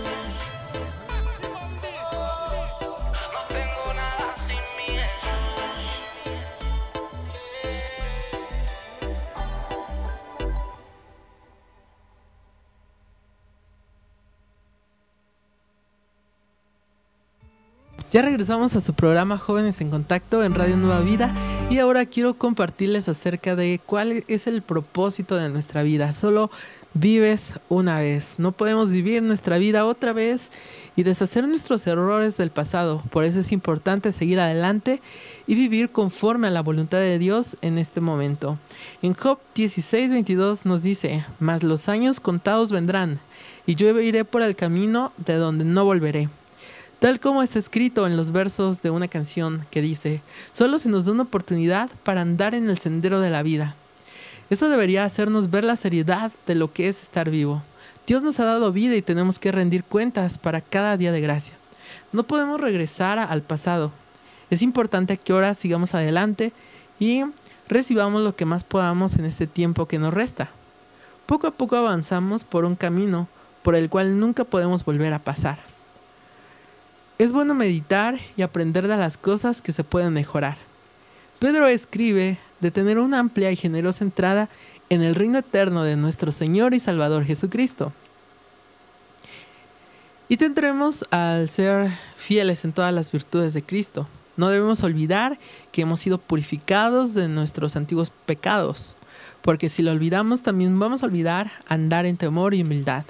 Ya 18.11 18.23
regresamos 18.23 18.75
a 18.75 18.81
su 18.81 18.95
programa 18.95 19.37
Jóvenes 19.37 19.83
en 19.83 19.91
Contacto 19.91 20.43
en 20.43 20.55
Radio 20.55 20.79
Nueva 20.79 21.03
Vida 21.03 21.35
y 21.69 21.79
ahora 21.79 22.07
quiero 22.07 22.38
compartirles 22.38 23.07
acerca 23.07 23.55
de 23.55 23.83
cuál 23.85 24.25
es 24.29 24.47
el 24.47 24.62
propósito 24.62 25.37
de 25.37 25.50
nuestra 25.50 25.83
vida. 25.83 26.12
Solo 26.12 26.50
vives 26.95 27.57
una 27.69 27.99
vez. 27.99 28.37
No 28.38 28.53
podemos 28.53 28.91
vivir 28.91 29.23
nuestra 29.23 29.59
vida 29.59 29.85
otra 29.85 30.15
vez 30.15 30.50
y 30.97 31.03
deshacer 31.03 31.47
nuestros 31.47 31.87
errores 31.87 32.38
del 32.38 32.50
pasado. 32.50 33.03
Por 33.11 33.25
eso 33.25 33.41
es 33.41 33.53
importante 33.53 34.11
seguir 34.11 34.41
adelante 34.41 35.03
y 35.47 35.55
vivir 35.55 35.91
conforme 35.91 36.47
a 36.47 36.50
la 36.50 36.62
voluntad 36.62 37.00
de 37.00 37.19
Dios 37.19 37.59
en 37.61 37.77
este 37.77 38.00
momento. 38.00 38.59
En 39.03 39.12
Job 39.12 39.38
16:22 39.55 40.65
nos 40.65 40.83
dice, 40.83 41.27
mas 41.41 41.62
los 41.62 41.91
años 41.91 42.21
contados 42.21 42.73
vendrán 42.73 43.21
y 43.67 43.75
yo 43.75 44.00
iré 44.00 44.25
por 44.25 44.41
el 44.41 44.57
camino 44.57 45.12
de 45.19 45.35
donde 45.35 45.67
no 45.67 45.85
volveré 45.85 46.31
tal 47.00 47.21
como 47.21 47.43
está 47.43 47.59
escrito 47.59 48.07
en 48.07 48.17
los 48.17 48.33
versos 48.33 48.83
de 48.83 48.90
una 48.90 49.09
canción 49.09 49.67
que 49.71 49.83
dice, 49.83 50.21
solo 50.50 50.78
se 50.78 50.88
nos 50.88 51.05
da 51.05 51.12
una 51.12 51.23
oportunidad 51.25 51.90
para 52.02 52.23
andar 52.23 52.55
en 52.55 52.69
el 52.69 52.78
sendero 52.78 53.21
de 53.21 53.31
la 53.31 53.43
vida. 53.43 53.75
Esto 54.50 54.69
debería 54.69 55.05
hacernos 55.05 55.50
ver 55.50 55.64
la 55.64 55.76
seriedad 55.76 56.33
de 56.47 56.55
lo 56.55 56.73
que 56.73 56.88
es 56.88 57.02
estar 57.02 57.31
vivo. 57.31 57.62
Dios 58.07 58.23
nos 58.23 58.40
ha 58.40 58.45
dado 58.45 58.73
vida 58.73 58.97
y 58.97 59.02
tenemos 59.02 59.38
que 59.38 59.52
rendir 59.52 59.85
cuentas 59.85 60.38
para 60.38 60.62
cada 60.62 60.97
día 60.97 61.12
de 61.12 61.21
gracia. 61.21 61.55
No 62.12 62.23
podemos 62.23 62.61
regresar 62.61 63.19
al 63.19 63.43
pasado. 63.43 63.93
Es 64.50 64.62
importante 64.62 65.19
que 65.19 65.33
ahora 65.33 65.52
sigamos 65.52 65.95
adelante 65.95 66.52
y 66.99 67.25
recibamos 67.69 68.23
lo 68.23 68.35
que 68.35 68.47
más 68.47 68.64
podamos 68.64 69.17
en 69.17 69.26
este 69.26 69.47
tiempo 69.47 69.87
que 69.87 69.99
nos 69.99 70.14
resta. 70.14 70.49
Poco 71.26 71.47
a 71.47 71.50
poco 71.50 71.76
avanzamos 71.76 72.45
por 72.45 72.64
un 72.64 72.75
camino 72.75 73.28
por 73.62 73.75
el 73.75 73.90
cual 73.90 74.19
nunca 74.19 74.45
podemos 74.45 74.85
volver 74.87 75.12
a 75.12 75.19
pasar. 75.19 75.59
Es 77.19 77.33
bueno 77.33 77.53
meditar 77.53 78.17
y 78.37 78.43
aprender 78.43 78.87
de 78.87 78.97
las 78.97 79.19
cosas 79.19 79.61
que 79.61 79.73
se 79.73 79.83
pueden 79.83 80.13
mejorar. 80.13 80.57
Pedro 81.41 81.67
escribe 81.67 82.39
de 82.61 82.71
tener 82.71 83.01
una 83.01 83.19
amplia 83.19 83.51
y 83.51 83.57
generosa 83.57 84.05
entrada 84.05 84.49
en 84.89 85.03
el 85.03 85.17
reino 85.17 85.39
eterno 85.39 85.83
de 85.83 85.97
nuestro 85.97 86.31
Señor 86.31 86.75
y 86.75 86.79
Salvador 86.79 87.25
Jesucristo. 87.25 87.93
Y 90.29 90.37
tendremos 90.37 91.05
al 91.11 91.49
ser 91.49 91.91
fieles 92.17 92.65
en 92.65 92.73
todas 92.73 92.95
las 92.95 93.11
virtudes 93.11 93.53
de 93.53 93.65
Cristo. 93.65 94.07
No 94.37 94.49
debemos 94.51 94.85
olvidar 94.85 95.39
que 95.73 95.83
hemos 95.83 95.99
sido 95.99 96.19
purificados 96.19 97.15
de 97.15 97.27
nuestros 97.27 97.75
antiguos 97.75 98.11
pecados, 98.11 98.95
porque 99.43 99.69
si 99.69 99.83
lo 99.83 99.91
olvidamos 99.91 100.43
también 100.43 100.79
vamos 100.79 101.03
a 101.03 101.07
olvidar 101.07 101.51
andar 101.67 102.07
en 102.07 102.17
temor 102.17 102.55
y 102.55 102.63
humildad. 102.63 103.05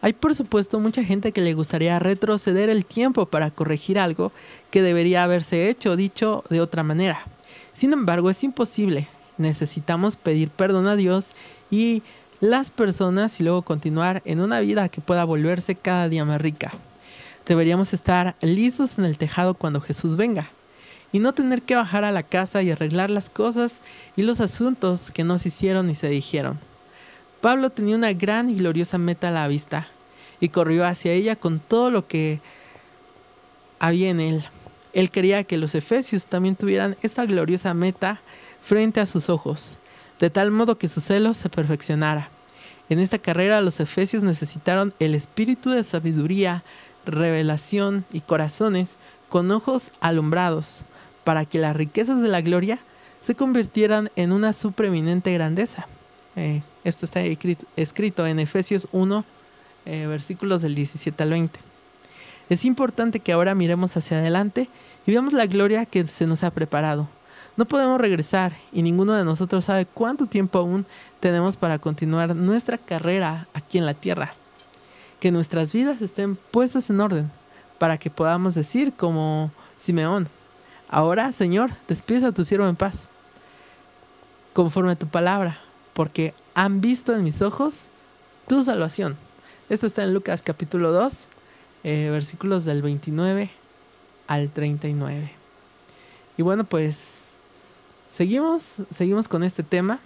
Hay 0.00 0.12
por 0.12 0.34
supuesto 0.34 0.78
mucha 0.78 1.02
gente 1.02 1.32
que 1.32 1.40
le 1.40 1.54
gustaría 1.54 1.98
retroceder 1.98 2.68
el 2.68 2.84
tiempo 2.84 3.26
para 3.26 3.50
corregir 3.50 3.98
algo 3.98 4.32
que 4.70 4.82
debería 4.82 5.24
haberse 5.24 5.68
hecho 5.68 5.92
o 5.92 5.96
dicho 5.96 6.44
de 6.50 6.60
otra 6.60 6.82
manera. 6.84 7.24
Sin 7.72 7.92
embargo, 7.92 8.30
es 8.30 8.44
imposible. 8.44 9.08
Necesitamos 9.38 10.16
pedir 10.16 10.50
perdón 10.50 10.86
a 10.86 10.96
Dios 10.96 11.34
y 11.70 12.02
las 12.40 12.70
personas 12.70 13.40
y 13.40 13.44
luego 13.44 13.62
continuar 13.62 14.22
en 14.24 14.40
una 14.40 14.60
vida 14.60 14.88
que 14.88 15.00
pueda 15.00 15.24
volverse 15.24 15.74
cada 15.74 16.08
día 16.08 16.24
más 16.24 16.40
rica. 16.40 16.72
Deberíamos 17.46 17.92
estar 17.92 18.36
listos 18.40 18.98
en 18.98 19.04
el 19.04 19.18
tejado 19.18 19.54
cuando 19.54 19.80
Jesús 19.80 20.16
venga 20.16 20.50
y 21.12 21.18
no 21.18 21.32
tener 21.32 21.62
que 21.62 21.74
bajar 21.74 22.04
a 22.04 22.12
la 22.12 22.22
casa 22.22 22.62
y 22.62 22.70
arreglar 22.70 23.10
las 23.10 23.30
cosas 23.30 23.82
y 24.16 24.22
los 24.22 24.40
asuntos 24.40 25.10
que 25.10 25.24
no 25.24 25.38
se 25.38 25.48
hicieron 25.48 25.86
ni 25.86 25.94
se 25.94 26.08
dijeron. 26.08 26.58
Pablo 27.40 27.70
tenía 27.70 27.96
una 27.96 28.12
gran 28.12 28.50
y 28.50 28.54
gloriosa 28.54 28.98
meta 28.98 29.28
a 29.28 29.32
la 29.32 29.48
vista 29.48 29.88
y 30.40 30.48
corrió 30.48 30.84
hacia 30.86 31.12
ella 31.12 31.36
con 31.36 31.60
todo 31.60 31.90
lo 31.90 32.06
que 32.06 32.40
había 33.78 34.10
en 34.10 34.20
él. 34.20 34.44
Él 34.92 35.10
quería 35.10 35.44
que 35.44 35.58
los 35.58 35.74
efesios 35.74 36.26
también 36.26 36.56
tuvieran 36.56 36.96
esta 37.02 37.26
gloriosa 37.26 37.74
meta 37.74 38.20
frente 38.60 39.00
a 39.00 39.06
sus 39.06 39.28
ojos 39.28 39.78
de 40.18 40.30
tal 40.30 40.50
modo 40.50 40.78
que 40.78 40.88
su 40.88 41.00
celo 41.00 41.34
se 41.34 41.48
perfeccionara. 41.48 42.30
En 42.88 42.98
esta 42.98 43.18
carrera 43.18 43.60
los 43.60 43.80
efesios 43.80 44.22
necesitaron 44.22 44.94
el 44.98 45.14
espíritu 45.14 45.70
de 45.70 45.84
sabiduría, 45.84 46.64
revelación 47.04 48.04
y 48.12 48.20
corazones 48.20 48.96
con 49.28 49.50
ojos 49.50 49.92
alumbrados, 50.00 50.84
para 51.24 51.44
que 51.44 51.58
las 51.58 51.76
riquezas 51.76 52.22
de 52.22 52.28
la 52.28 52.40
gloria 52.40 52.78
se 53.20 53.34
convirtieran 53.34 54.10
en 54.16 54.32
una 54.32 54.52
supreeminente 54.52 55.32
grandeza. 55.32 55.86
Eh, 56.38 56.62
esto 56.84 57.04
está 57.04 57.20
escrito 57.20 58.24
en 58.24 58.38
Efesios 58.38 58.86
1, 58.92 59.24
eh, 59.86 60.06
versículos 60.06 60.62
del 60.62 60.76
17 60.76 61.20
al 61.24 61.30
20. 61.30 61.58
Es 62.48 62.64
importante 62.64 63.18
que 63.18 63.32
ahora 63.32 63.56
miremos 63.56 63.96
hacia 63.96 64.18
adelante 64.18 64.68
y 65.04 65.10
veamos 65.10 65.32
la 65.32 65.46
gloria 65.46 65.84
que 65.84 66.06
se 66.06 66.28
nos 66.28 66.44
ha 66.44 66.52
preparado. 66.52 67.08
No 67.56 67.64
podemos 67.64 68.00
regresar 68.00 68.52
y 68.72 68.82
ninguno 68.82 69.14
de 69.14 69.24
nosotros 69.24 69.64
sabe 69.64 69.84
cuánto 69.84 70.26
tiempo 70.26 70.60
aún 70.60 70.86
tenemos 71.18 71.56
para 71.56 71.80
continuar 71.80 72.36
nuestra 72.36 72.78
carrera 72.78 73.48
aquí 73.52 73.76
en 73.76 73.86
la 73.86 73.94
tierra. 73.94 74.32
Que 75.18 75.32
nuestras 75.32 75.72
vidas 75.72 76.00
estén 76.02 76.36
puestas 76.36 76.88
en 76.88 77.00
orden 77.00 77.32
para 77.80 77.98
que 77.98 78.10
podamos 78.10 78.54
decir 78.54 78.92
como 78.92 79.50
Simeón, 79.76 80.28
ahora 80.88 81.32
Señor, 81.32 81.72
despides 81.88 82.22
a 82.22 82.30
tu 82.30 82.44
siervo 82.44 82.68
en 82.68 82.76
paz, 82.76 83.08
conforme 84.52 84.92
a 84.92 84.96
tu 84.96 85.08
palabra, 85.08 85.58
porque 85.98 86.32
han 86.54 86.80
visto 86.80 87.12
en 87.12 87.24
mis 87.24 87.42
ojos 87.42 87.88
tu 88.46 88.62
salvación. 88.62 89.16
Esto 89.68 89.88
está 89.88 90.04
en 90.04 90.14
Lucas 90.14 90.44
capítulo 90.44 90.92
2, 90.92 91.26
eh, 91.82 92.08
versículos 92.12 92.64
del 92.64 92.82
29 92.82 93.50
al 94.28 94.48
39. 94.50 95.32
Y 96.36 96.42
bueno, 96.42 96.62
pues 96.62 97.28
Seguimos, 98.08 98.76
seguimos 98.90 99.28
con 99.28 99.42
este 99.42 99.62
tema. 99.62 100.00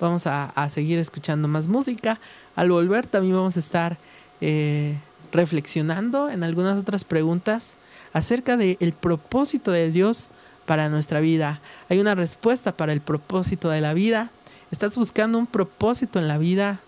Vamos 0.00 0.26
a, 0.26 0.68
seguir 0.70 0.98
escuchando 0.98 1.48
más 1.48 1.66
música. 1.66 2.20
Al 2.54 2.70
volver 2.70 3.06
también 3.06 3.34
vamos 3.34 3.56
a 3.56 3.60
estar 3.60 3.98
eh, 4.40 4.96
reflexionando 5.32 6.30
en 6.30 6.44
algunas 6.44 6.78
otras 6.78 7.04
preguntas 7.04 7.76
acerca 8.12 8.56
del 8.56 8.92
propósito 8.92 9.72
de 9.72 9.90
Dios 9.90 10.30
para 10.66 10.88
nuestra 10.88 11.18
vida. 11.18 11.60
Hay 11.88 11.98
una 11.98 12.14
respuesta 12.14 12.76
para 12.76 12.92
el 12.92 13.00
propósito 13.00 13.70
de 13.70 13.80
la 13.80 13.92
vida. 13.92 14.30
¿Estás 14.70 14.96
buscando 14.96 15.38
un 15.38 15.46
propósito 15.46 16.18
en 16.18 16.28
la 16.28 16.36
vida? 16.36 16.80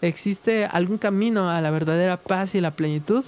¿Existe 0.00 0.64
algún 0.64 0.96
camino 0.96 1.50
a 1.50 1.60
la 1.60 1.70
verdadera 1.70 2.16
paz 2.16 2.54
y 2.54 2.62
la 2.62 2.70
plenitud? 2.70 3.24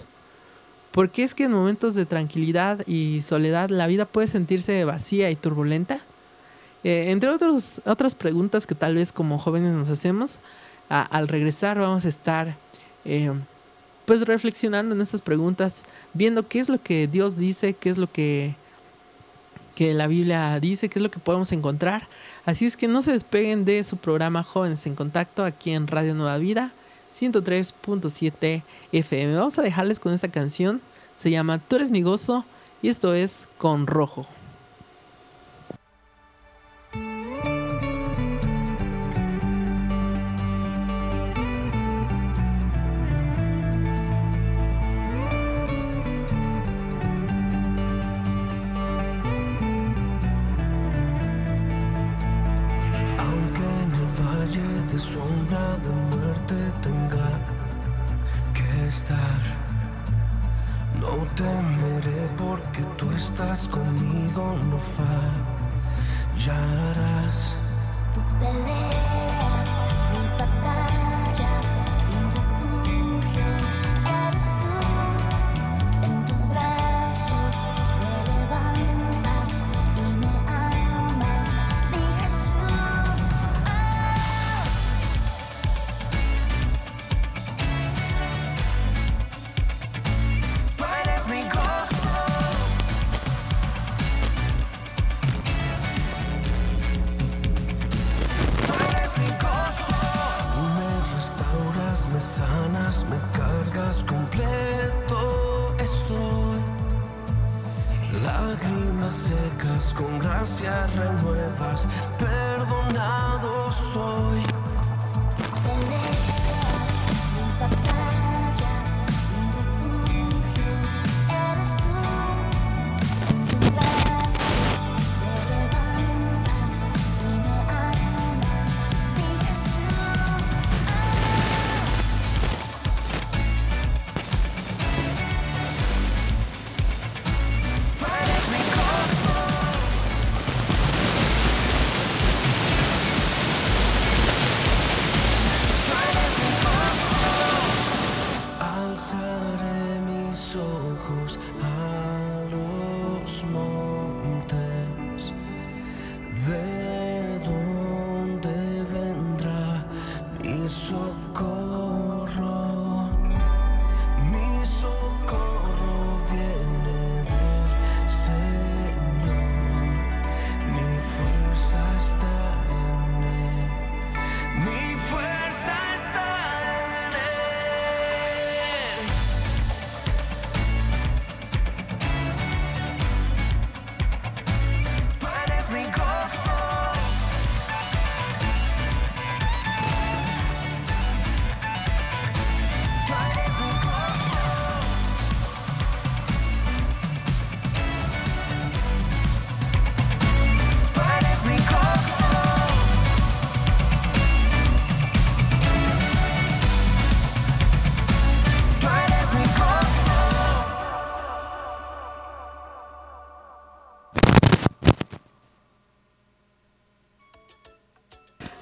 Porque 0.93 1.23
es 1.23 1.35
que 1.35 1.45
en 1.45 1.53
momentos 1.53 1.95
de 1.95 2.07
tranquilidad 2.07 2.87
y 2.87 3.21
soledad 3.21 3.69
la 3.69 3.87
vida 3.87 4.07
puede 4.07 4.29
sentirse 4.29 4.85
vacía 4.87 5.31
y 5.31 5.37
turbulenta? 5.37 6.01
Eh, 6.85 7.11
entre 7.11 7.29
otras 7.29 8.15
preguntas 8.19 8.67
que 8.67 8.75
tal 8.75 8.95
vez 8.95 9.13
como 9.13 9.39
jóvenes 9.39 9.75
nos 9.75 9.91
hacemos, 9.91 10.41
al 10.89 11.29
regresar 11.29 11.79
vamos 11.79 12.07
a 12.07 12.09
estar 12.09 12.57
eh, 13.05 13.31
pues 14.07 14.27
reflexionando 14.27 14.95
en 14.95 15.03
estas 15.03 15.21
preguntas, 15.21 15.85
viendo 16.15 16.49
qué 16.49 16.61
es 16.61 16.71
lo 16.71 16.83
que 16.83 17.09
Dios 17.09 17.37
dice, 17.37 17.75
qué 17.75 17.91
es 17.91 17.99
lo 17.99 18.11
que, 18.11 18.57
que 19.75 19.95
la 19.95 20.07
Biblia 20.07 20.59
dice, 20.61 20.89
qué 20.89 20.99
es 20.99 21.03
lo 21.03 21.11
que 21.11 21.19
podemos 21.19 21.53
encontrar. 21.53 22.09
Así 22.45 22.67
es 22.67 22.77
que 22.77 22.89
no 22.89 23.03
se 23.03 23.13
despeguen 23.13 23.65
de 23.65 23.83
su 23.85 23.97
programa 23.97 24.43
Jóvenes 24.43 24.87
en 24.87 24.95
Contacto 24.95 25.45
aquí 25.45 25.73
en 25.73 25.87
Radio 25.87 26.15
Nueva 26.15 26.39
Vida 26.39 26.73
103.7 27.13 28.63
FM. 28.93 29.37
Vamos 29.37 29.59
a 29.59 29.63
dejarles 29.63 30.01
con 30.01 30.13
esta 30.15 30.29
canción, 30.29 30.81
se 31.15 31.31
llama 31.31 31.59
Tú 31.59 31.77
eres 31.77 31.91
mi 31.91 32.03
gozo 32.03 32.45
y 32.81 32.89
esto 32.89 33.15
es 33.15 33.49
Con 33.59 33.87
Rojo. 33.87 34.27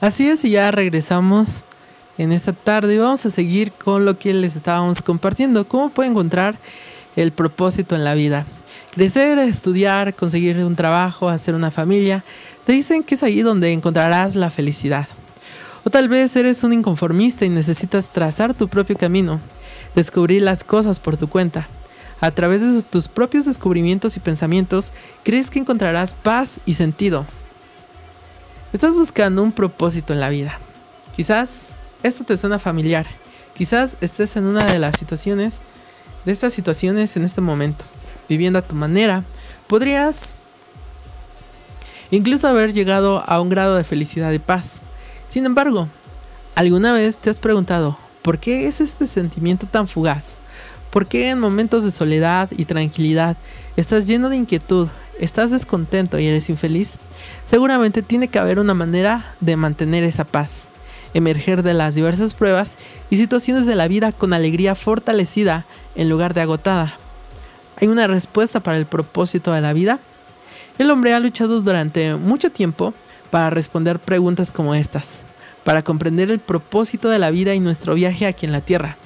Así 0.01 0.27
es, 0.27 0.47
y 0.47 0.51
ya 0.51 0.71
regresamos 0.71 1.63
en 2.17 2.33
esta 2.33 2.55
tarde 2.55 2.95
y 2.95 2.99
vamos 2.99 3.27
a 3.27 3.31
seguir 3.31 3.73
con 3.73 4.07
lo 4.07 4.19
que 4.19 4.33
les 4.33 4.57
estábamos 4.57 5.03
compartiendo. 5.03 5.69
¿Cómo 5.69 5.91
puede 5.91 6.09
encontrar 6.09 6.57
el 7.17 7.33
propósito 7.33 7.97
en 7.97 8.05
la 8.05 8.15
vida? 8.15 8.47
Crecer, 8.93 9.39
estudiar, 9.39 10.15
conseguir 10.15 10.57
un 10.65 10.75
trabajo, 10.75 11.29
hacer 11.29 11.55
una 11.55 11.71
familia. 11.71 12.25
Te 12.65 12.73
dicen 12.73 13.03
que 13.03 13.15
es 13.15 13.23
ahí 13.23 13.43
donde 13.43 13.75
encontrarás 13.75 14.37
la 14.37 14.49
felicidad. 14.49 15.07
O 15.85 15.91
tal 15.91 16.09
vez 16.09 16.35
eres 16.35 16.65
un 16.65 16.73
inconformista 16.73 17.45
y 17.45 17.51
necesitas 17.51 18.09
trazar 18.09 18.55
tu 18.55 18.69
propio 18.69 18.97
camino, 18.97 19.39
descubrir 19.95 20.41
las 20.41 20.65
cosas 20.65 20.99
por 20.99 21.19
tu 21.19 21.29
cuenta. 21.29 21.69
A 22.23 22.31
través 22.31 22.63
de 22.63 22.83
tus 22.83 23.09
propios 23.09 23.45
descubrimientos 23.45 24.17
y 24.17 24.21
pensamientos, 24.21 24.93
crees 25.25 25.51
que 25.51 25.59
encontrarás 25.59 26.15
paz 26.15 26.59
y 26.65 26.73
sentido. 26.73 27.27
Estás 28.73 28.95
buscando 28.95 29.43
un 29.43 29.51
propósito 29.51 30.13
en 30.13 30.21
la 30.21 30.29
vida. 30.29 30.59
Quizás 31.17 31.71
esto 32.05 32.23
te 32.23 32.37
suena 32.37 32.61
familiar. 32.61 33.07
Quizás 33.53 33.97
estés 34.01 34.37
en 34.37 34.45
una 34.45 34.65
de 34.65 34.79
las 34.79 34.97
situaciones, 34.97 35.61
de 36.25 36.31
estas 36.31 36.53
situaciones 36.53 37.17
en 37.17 37.25
este 37.25 37.41
momento, 37.41 37.85
viviendo 38.29 38.61
a 38.61 38.63
tu 38.63 38.77
manera. 38.77 39.25
Podrías 39.67 40.37
incluso 42.13 42.47
haber 42.47 42.73
llegado 42.73 43.25
a 43.27 43.41
un 43.41 43.49
grado 43.49 43.75
de 43.75 43.83
felicidad 43.85 44.31
y 44.31 44.39
paz. 44.39 44.83
Sin 45.29 45.47
embargo, 45.47 45.89
¿alguna 46.55 46.93
vez 46.93 47.19
te 47.19 47.29
has 47.29 47.39
preguntado 47.39 47.99
por 48.23 48.39
qué 48.39 48.69
es 48.69 48.81
este 48.81 49.09
sentimiento 49.09 49.67
tan 49.67 49.89
fugaz? 49.89 50.40
¿Por 50.91 51.07
qué 51.07 51.31
en 51.31 51.39
momentos 51.39 51.85
de 51.85 51.93
soledad 51.93 52.51
y 52.51 52.65
tranquilidad 52.65 53.37
estás 53.77 54.09
lleno 54.09 54.29
de 54.29 54.37
inquietud, 54.37 54.89
estás 55.21 55.53
descontento 55.53 56.19
y 56.19 56.27
eres 56.27 56.51
infeliz? 56.51 56.99
Seguramente 57.45 58.03
tiene 58.03 58.27
que 58.27 58.41
haber 58.41 58.59
una 58.59 58.75
manera 58.75 59.37
de 59.39 59.55
mantener 59.55 60.03
esa 60.03 60.25
paz, 60.25 60.67
emerger 61.15 61.63
de 61.63 61.75
las 61.75 61.95
diversas 61.95 62.35
pruebas 62.35 62.77
y 63.09 63.19
situaciones 63.19 63.67
de 63.67 63.77
la 63.77 63.87
vida 63.87 64.11
con 64.11 64.33
alegría 64.33 64.75
fortalecida 64.75 65.65
en 65.95 66.09
lugar 66.09 66.35
de 66.35 66.41
agotada. 66.41 66.97
¿Hay 67.81 67.87
una 67.87 68.09
respuesta 68.09 68.59
para 68.59 68.77
el 68.77 68.87
propósito 68.87 69.53
de 69.53 69.61
la 69.61 69.73
vida? 69.73 70.01
El 70.77 70.91
hombre 70.91 71.15
ha 71.15 71.21
luchado 71.21 71.61
durante 71.61 72.17
mucho 72.17 72.51
tiempo 72.51 72.95
para 73.31 73.51
responder 73.51 74.01
preguntas 74.01 74.51
como 74.51 74.75
estas, 74.75 75.23
para 75.63 75.85
comprender 75.85 76.33
el 76.33 76.41
propósito 76.41 77.11
de 77.11 77.21
la 77.21 77.31
vida 77.31 77.55
y 77.55 77.61
nuestro 77.61 77.95
viaje 77.95 78.27
aquí 78.27 78.45
en 78.45 78.53
la 78.53 78.61
Tierra. 78.61 78.97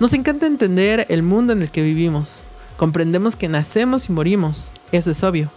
Nos 0.00 0.12
encanta 0.12 0.46
entender 0.46 1.06
el 1.08 1.22
mundo 1.22 1.52
en 1.52 1.62
el 1.62 1.70
que 1.70 1.82
vivimos. 1.82 2.44
Comprendemos 2.76 3.34
que 3.34 3.48
nacemos 3.48 4.08
y 4.08 4.12
morimos, 4.12 4.72
eso 4.92 5.10
es 5.10 5.24
obvio. 5.24 5.50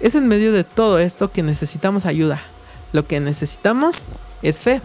Es 0.00 0.16
en 0.16 0.26
medio 0.26 0.52
de 0.52 0.64
todo 0.64 0.98
esto 0.98 1.30
que 1.30 1.44
necesitamos 1.44 2.04
ayuda. 2.04 2.42
Lo 2.92 3.04
que 3.04 3.20
necesitamos 3.20 4.08
es 4.42 4.62
fe. 4.62 4.80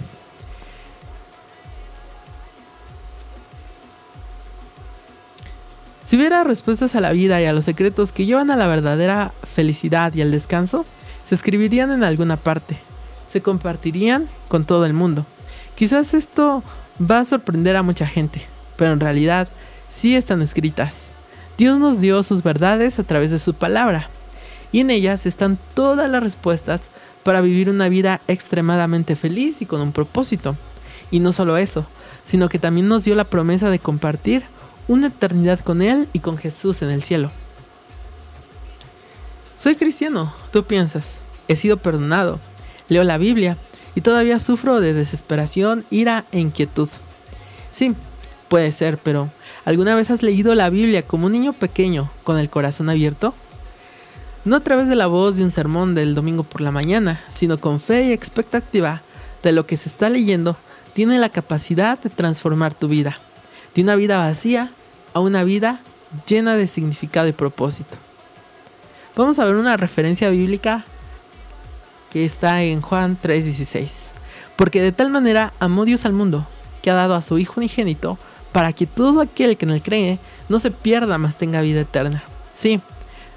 Si 6.03 6.17
hubiera 6.17 6.43
respuestas 6.43 6.95
a 6.95 7.01
la 7.01 7.11
vida 7.11 7.41
y 7.41 7.45
a 7.45 7.53
los 7.53 7.65
secretos 7.65 8.11
que 8.11 8.25
llevan 8.25 8.51
a 8.51 8.57
la 8.57 8.67
verdadera 8.67 9.33
felicidad 9.41 10.13
y 10.13 10.21
al 10.21 10.29
descanso, 10.29 10.85
se 11.23 11.33
escribirían 11.33 11.91
en 11.91 12.03
alguna 12.03 12.37
parte, 12.37 12.77
se 13.25 13.41
compartirían 13.41 14.27
con 14.49 14.65
todo 14.65 14.85
el 14.85 14.93
mundo. 14.93 15.25
Quizás 15.73 16.13
esto 16.13 16.61
va 16.99 17.19
a 17.19 17.25
sorprender 17.25 17.75
a 17.75 17.81
mucha 17.81 18.05
gente, 18.05 18.41
pero 18.83 18.91
en 18.91 18.99
realidad 18.99 19.47
sí 19.87 20.13
están 20.13 20.41
escritas. 20.41 21.11
Dios 21.57 21.79
nos 21.79 22.01
dio 22.01 22.21
sus 22.21 22.43
verdades 22.43 22.99
a 22.99 23.03
través 23.05 23.31
de 23.31 23.39
su 23.39 23.53
palabra, 23.53 24.09
y 24.73 24.81
en 24.81 24.89
ellas 24.89 25.25
están 25.25 25.57
todas 25.73 26.09
las 26.09 26.21
respuestas 26.21 26.91
para 27.23 27.39
vivir 27.39 27.69
una 27.69 27.87
vida 27.87 28.19
extremadamente 28.27 29.15
feliz 29.15 29.61
y 29.61 29.65
con 29.65 29.79
un 29.79 29.93
propósito. 29.93 30.57
Y 31.11 31.21
no 31.21 31.31
solo 31.31 31.55
eso, 31.55 31.85
sino 32.25 32.49
que 32.49 32.59
también 32.59 32.89
nos 32.89 33.05
dio 33.05 33.15
la 33.15 33.29
promesa 33.29 33.69
de 33.69 33.79
compartir 33.79 34.43
una 34.89 35.07
eternidad 35.07 35.61
con 35.61 35.81
Él 35.81 36.09
y 36.11 36.19
con 36.19 36.37
Jesús 36.37 36.81
en 36.81 36.89
el 36.89 37.03
cielo. 37.03 37.31
Soy 39.55 39.77
cristiano, 39.77 40.33
tú 40.51 40.65
piensas. 40.65 41.21
He 41.47 41.55
sido 41.55 41.77
perdonado. 41.77 42.41
Leo 42.89 43.05
la 43.05 43.17
Biblia 43.17 43.57
y 43.95 44.01
todavía 44.01 44.39
sufro 44.39 44.81
de 44.81 44.91
desesperación, 44.91 45.85
ira 45.89 46.25
e 46.33 46.41
inquietud. 46.41 46.89
Sí, 47.71 47.95
puede 48.53 48.71
ser, 48.71 48.99
pero 48.99 49.31
¿alguna 49.65 49.95
vez 49.95 50.11
has 50.11 50.21
leído 50.21 50.53
la 50.53 50.69
Biblia 50.69 51.01
como 51.01 51.25
un 51.25 51.31
niño 51.31 51.53
pequeño 51.53 52.11
con 52.23 52.37
el 52.37 52.51
corazón 52.51 52.87
abierto? 52.87 53.33
No 54.45 54.57
a 54.57 54.59
través 54.59 54.87
de 54.87 54.95
la 54.95 55.07
voz 55.07 55.37
de 55.37 55.43
un 55.43 55.49
sermón 55.49 55.95
del 55.95 56.13
domingo 56.13 56.43
por 56.43 56.61
la 56.61 56.69
mañana, 56.69 57.23
sino 57.29 57.57
con 57.57 57.79
fe 57.79 58.03
y 58.03 58.11
expectativa 58.11 59.01
de 59.41 59.53
lo 59.53 59.65
que 59.65 59.75
se 59.75 59.89
está 59.89 60.07
leyendo, 60.07 60.55
tiene 60.93 61.17
la 61.17 61.29
capacidad 61.29 61.99
de 61.99 62.11
transformar 62.11 62.75
tu 62.75 62.87
vida. 62.87 63.17
De 63.73 63.81
una 63.81 63.95
vida 63.95 64.19
vacía 64.19 64.69
a 65.15 65.19
una 65.19 65.43
vida 65.43 65.79
llena 66.27 66.55
de 66.55 66.67
significado 66.67 67.27
y 67.27 67.31
propósito. 67.31 67.97
Vamos 69.15 69.39
a 69.39 69.45
ver 69.45 69.55
una 69.55 69.77
referencia 69.77 70.29
bíblica 70.29 70.85
que 72.11 72.23
está 72.23 72.61
en 72.61 72.81
Juan 72.81 73.17
3:16. 73.19 74.11
Porque 74.55 74.79
de 74.79 74.91
tal 74.91 75.09
manera 75.09 75.53
amó 75.59 75.85
Dios 75.85 76.05
al 76.05 76.13
mundo, 76.13 76.45
que 76.83 76.91
ha 76.91 76.93
dado 76.93 77.15
a 77.15 77.23
su 77.23 77.39
Hijo 77.39 77.55
unigénito, 77.57 78.19
para 78.53 78.71
que 78.71 78.87
todo 78.87 79.19
aquel 79.19 79.57
que 79.57 79.65
en 79.65 79.71
él 79.71 79.81
cree 79.81 80.19
no 80.47 80.59
se 80.59 80.71
pierda, 80.71 81.17
mas 81.17 81.37
tenga 81.37 81.59
vida 81.59 81.81
eterna. 81.81 82.23
Sí, 82.53 82.79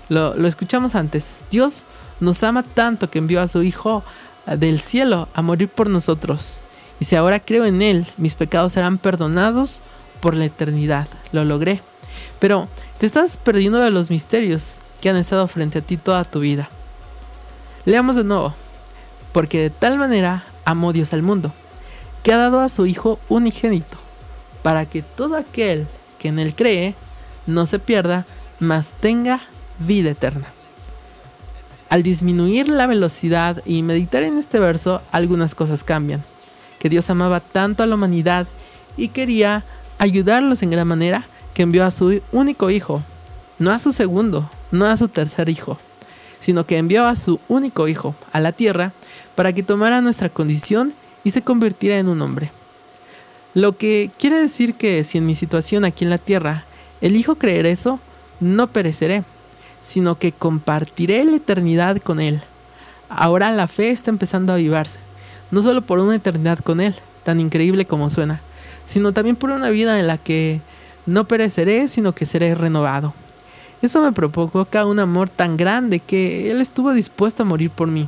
lo, 0.09 0.37
lo 0.37 0.47
escuchamos 0.47 0.95
antes. 0.95 1.43
Dios 1.51 1.85
nos 2.21 2.43
ama 2.45 2.63
tanto 2.63 3.11
que 3.11 3.19
envió 3.19 3.43
a 3.43 3.49
su 3.49 3.63
Hijo 3.63 4.05
del 4.47 4.79
cielo 4.79 5.29
a 5.35 5.43
morir 5.43 5.69
por 5.69 5.91
nosotros. 5.91 6.61
Y 7.01 7.07
si 7.07 7.17
ahora 7.17 7.41
creo 7.41 7.65
en 7.65 7.83
Él, 7.83 8.07
mis 8.17 8.37
pecados 8.37 8.75
serán 8.75 8.99
perdonados 8.99 9.83
por 10.21 10.35
la 10.35 10.45
eternidad. 10.45 11.09
Lo 11.33 11.45
logré. 11.45 11.83
Pero 12.39 12.69
te 12.99 13.07
estás 13.07 13.37
perdiendo 13.37 13.79
de 13.79 13.91
los 13.91 14.11
misterios 14.11 14.79
que 15.01 15.11
han 15.11 15.17
estado 15.17 15.47
frente 15.47 15.79
a 15.79 15.83
ti 15.83 15.97
toda 15.97 16.25
tu 16.25 16.41
vida. 16.41 16.69
Leamos 17.85 18.17
de 18.17 18.25
nuevo. 18.25 18.55
Porque 19.33 19.61
de 19.61 19.71
tal 19.71 19.99
manera 19.99 20.45
amó 20.65 20.93
Dios 20.93 21.13
al 21.13 21.23
mundo, 21.23 21.53
que 22.23 22.33
ha 22.33 22.39
dado 22.39 22.61
a 22.61 22.71
su 22.71 22.87
Hijo 22.87 23.19
unigénito, 23.29 23.99
para 24.67 24.85
que 24.85 25.01
todo 25.01 25.37
aquel 25.37 25.87
que 26.19 26.27
en 26.27 26.41
él 26.41 26.57
cree 26.57 26.97
no 27.47 27.67
se 27.67 27.79
pierda, 27.79 28.27
mas 28.59 28.91
tenga 28.91 29.39
vida 29.79 30.11
eterna. 30.11 30.49
Al 31.89 32.03
disminuir 32.03 32.69
la 32.69 32.89
velocidad 32.89 33.63
y 33.65 33.85
meditar 33.85 34.25
en 34.25 34.39
este 34.39 34.59
verso, 34.59 35.03
algunas 35.13 35.55
cosas 35.55 35.85
cambian. 35.85 36.25
Que 36.81 36.89
Dios 36.89 37.09
amaba 37.11 37.39
tanto 37.39 37.85
a 37.85 37.87
la 37.87 37.95
humanidad 37.95 38.49
y 38.97 39.11
quería 39.11 39.63
ayudarlos 39.99 40.65
en 40.65 40.71
gran 40.71 40.89
manera 40.89 41.23
que 41.55 41.63
envió 41.63 41.85
a 41.85 41.93
su 41.93 42.21
único 42.33 42.69
hijo, 42.71 43.05
no 43.61 43.71
a 43.71 43.79
su 43.79 43.93
segundo, 43.93 44.51
no 44.73 44.87
a 44.87 44.97
su 44.97 45.07
tercer 45.07 45.49
hijo, 45.49 45.79
sino 46.41 46.67
que 46.67 46.79
envió 46.79 47.07
a 47.07 47.15
su 47.15 47.39
único 47.47 47.87
hijo 47.87 48.17
a 48.33 48.41
la 48.41 48.51
tierra 48.51 48.91
para 49.37 49.53
que 49.53 49.63
tomara 49.63 50.01
nuestra 50.01 50.29
condición 50.29 50.93
y 51.23 51.31
se 51.31 51.43
convirtiera 51.43 52.01
en 52.01 52.09
un 52.09 52.21
hombre. 52.21 52.51
Lo 53.57 53.79
que 53.79 54.11
quiere 54.19 54.39
decir 54.39 54.75
que 54.75 55.03
si 55.03 55.17
en 55.17 55.25
mi 55.25 55.35
situación 55.35 55.87
aquí 55.87 56.05
en 56.05 56.11
la 56.11 56.19
tierra 56.19 56.67
elijo 57.01 57.37
creer 57.37 57.65
eso, 57.65 57.99
no 58.39 58.67
pereceré, 58.67 59.25
sino 59.81 60.19
que 60.19 60.31
compartiré 60.31 61.25
la 61.25 61.37
eternidad 61.37 61.97
con 62.03 62.21
Él. 62.21 62.43
Ahora 63.09 63.51
la 63.53 63.67
fe 63.67 63.89
está 63.89 64.11
empezando 64.11 64.53
a 64.53 64.57
avivarse, 64.57 65.01
no 65.51 65.63
solo 65.63 65.81
por 65.81 66.01
una 66.01 66.17
eternidad 66.17 66.59
con 66.59 66.83
Él, 66.83 66.97
tan 67.25 67.41
increíble 67.41 67.87
como 67.87 68.11
suena, 68.11 68.43
sino 68.85 69.13
también 69.15 69.37
por 69.37 69.49
una 69.49 69.71
vida 69.71 69.99
en 69.99 70.07
la 70.07 70.19
que 70.19 70.61
no 71.07 71.27
pereceré, 71.27 71.89
sino 71.89 72.15
que 72.15 72.27
seré 72.27 72.55
renovado. 72.55 73.15
Eso 73.81 74.03
me 74.03 74.13
provoca 74.13 74.85
un 74.85 74.99
amor 74.99 75.31
tan 75.31 75.57
grande 75.57 76.01
que 76.01 76.51
Él 76.51 76.61
estuvo 76.61 76.93
dispuesto 76.93 77.45
a 77.45 77.47
morir 77.47 77.71
por 77.71 77.89
mí. 77.89 78.07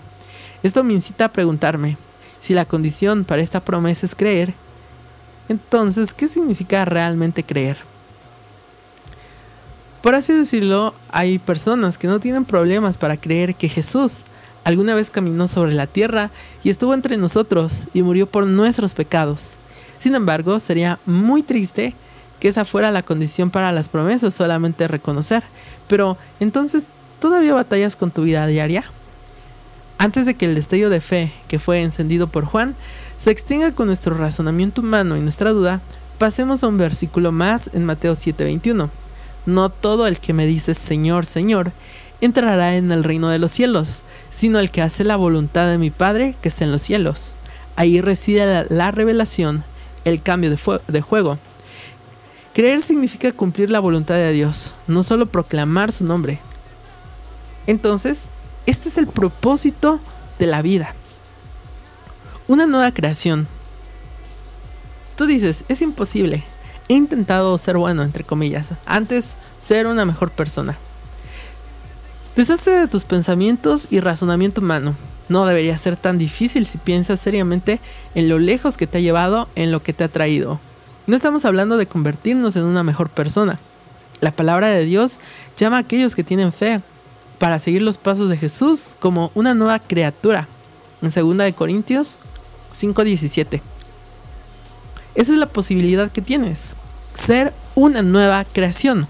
Esto 0.63 0.85
me 0.85 0.93
incita 0.93 1.25
a 1.25 1.33
preguntarme, 1.33 1.97
si 2.39 2.53
la 2.53 2.67
condición 2.67 3.25
para 3.25 3.41
esta 3.41 3.65
promesa 3.65 4.05
es 4.05 4.15
creer, 4.15 4.53
entonces, 5.49 6.13
¿qué 6.13 6.29
significa 6.29 6.85
realmente 6.85 7.43
creer? 7.43 7.79
Por 10.03 10.15
así 10.15 10.33
decirlo, 10.33 10.95
hay 11.11 11.39
personas 11.39 11.99
que 11.99 12.07
no 12.07 12.21
tienen 12.21 12.45
problemas 12.45 12.99
para 12.99 13.17
creer 13.17 13.55
que 13.55 13.69
Jesús 13.69 14.25
alguna 14.65 14.95
vez 14.95 15.11
caminó 15.11 15.49
sobre 15.49 15.75
la 15.75 15.87
tierra 15.87 16.31
y 16.63 16.71
estuvo 16.71 16.95
entre 16.95 17.17
nosotros 17.17 17.87
y 17.95 18.03
murió 18.03 18.27
por 18.27 18.47
nuestros 18.47 18.95
pecados. 18.95 19.57
Sin 19.99 20.15
embargo, 20.15 20.61
sería 20.61 20.99
muy 21.07 21.43
triste 21.43 21.95
que 22.39 22.49
esa 22.49 22.65
fuera 22.65 22.93
la 22.93 23.03
condición 23.03 23.51
para 23.51 23.73
las 23.73 23.89
promesas, 23.89 24.35
solamente 24.35 24.87
reconocer. 24.87 25.43
Pero 25.89 26.17
entonces, 26.39 26.89
¿todavía 27.19 27.55
batallas 27.55 27.97
con 27.97 28.11
tu 28.11 28.23
vida 28.23 28.47
diaria? 28.47 28.85
Antes 30.01 30.27
de 30.27 30.35
que 30.35 30.47
el 30.47 30.55
destello 30.55 30.91
de 30.91 31.01
fe 31.01 31.33
que 31.49 31.59
fue 31.59 31.83
encendido 31.83 32.29
por 32.29 32.45
Juan 32.45 32.77
se 33.17 33.33
extinga 33.33 33.75
con 33.75 33.89
nuestro 33.89 34.17
razonamiento 34.17 34.81
humano 34.81 35.17
y 35.17 35.21
nuestra 35.21 35.51
duda, 35.51 35.81
pasemos 36.19 36.63
a 36.63 36.69
un 36.69 36.79
versículo 36.79 37.33
más 37.33 37.69
en 37.75 37.85
Mateo 37.85 38.15
7:21. 38.15 38.91
No 39.45 39.71
todo 39.71 40.07
el 40.07 40.21
que 40.21 40.33
me 40.33 40.47
dice 40.47 40.75
Señor, 40.75 41.27
Señor, 41.27 41.73
entrará 42.21 42.77
en 42.77 42.93
el 42.93 43.03
reino 43.03 43.29
de 43.29 43.41
los 43.41 43.51
cielos, 43.51 44.03
sino 44.31 44.61
el 44.61 44.71
que 44.71 44.83
hace 44.83 45.03
la 45.03 45.17
voluntad 45.17 45.69
de 45.69 45.79
mi 45.79 45.91
Padre 45.91 46.37
que 46.43 46.49
está 46.49 46.65
en 46.65 46.71
los 46.71 46.83
cielos. 46.83 47.35
Ahí 47.75 48.01
reside 48.01 48.67
la, 48.71 48.91
revelación, 48.93 49.65
el 50.05 50.23
cambio 50.23 50.51
de, 50.51 50.81
de 50.87 51.01
juego. 51.01 51.39
Creer 52.55 52.83
significa 52.83 53.33
cumplir 53.33 53.71
la 53.71 53.81
voluntad 53.81 54.15
de 54.15 54.33
Dios, 54.33 54.75
no 54.87 55.03
solo 55.03 55.27
proclamar 55.27 55.91
su 55.91 56.05
nombre. 56.05 56.39
Entonces, 57.67 58.31
este 58.69 58.91
es 58.91 58.99
el 58.99 59.07
propósito 59.07 59.99
de 60.39 60.47
la 60.47 60.61
vida. 60.61 60.95
Una 62.49 62.67
nueva 62.67 62.93
creación. 62.93 63.49
Tú 65.17 65.25
dices, 65.25 65.65
es 65.69 65.81
imposible. 65.81 66.45
He 66.89 66.95
intentado 66.95 67.57
ser 67.57 67.79
bueno, 67.79 68.03
entre 68.03 68.25
comillas, 68.25 68.73
antes 68.85 69.39
ser 69.59 69.87
una 69.87 70.05
mejor 70.05 70.31
persona. 70.31 70.77
Deshazte 72.37 72.71
de 72.71 72.89
tus 72.89 73.07
pensamientos 73.07 73.89
y 73.91 74.01
razonamiento 74.01 74.61
humano. 74.61 74.95
No 75.31 75.47
debería 75.47 75.79
ser 75.79 75.97
tan 75.97 76.19
difícil 76.19 76.67
si 76.67 76.77
piensas 76.77 77.21
seriamente 77.21 77.81
en 78.15 78.29
lo 78.29 78.39
lejos 78.39 78.77
que 78.77 78.87
te 78.87 78.99
ha 78.99 79.01
llevado, 79.01 79.49
en 79.55 79.73
lo 79.73 79.83
que 79.83 79.95
te 79.95 80.05
ha 80.05 80.09
traído. 80.09 80.61
No 81.07 81.17
estamos 81.17 81.47
hablando 81.47 81.79
de 81.79 81.87
convertirnos 81.87 82.55
en 82.55 82.65
una 82.65 82.83
mejor 82.83 83.09
persona. 83.09 83.59
La 84.21 84.31
palabra 84.31 84.69
de 84.69 84.85
Dios 84.85 85.21
llama 85.57 85.79
a 85.79 85.81
aquellos 85.81 86.15
que 86.15 86.23
tienen 86.23 86.53
fe 86.53 86.83
para 87.39 87.59
seguir 87.59 87.83
los 87.83 87.99
pasos 87.99 88.29
de 88.31 88.37
Jesús 88.37 88.97
como 88.99 89.31
una 89.35 89.55
nueva 89.55 89.79
criatura. 89.79 90.49
En 91.03 91.11
2 91.11 91.53
Corintios 91.55 92.19
5:17. 92.73 93.63
Esa 95.15 95.33
es 95.33 95.39
la 95.39 95.47
posibilidad 95.47 96.11
que 96.11 96.23
tienes. 96.23 96.75
Ser 97.13 97.53
una 97.75 98.03
nueva 98.03 98.45
creación. 98.45 99.09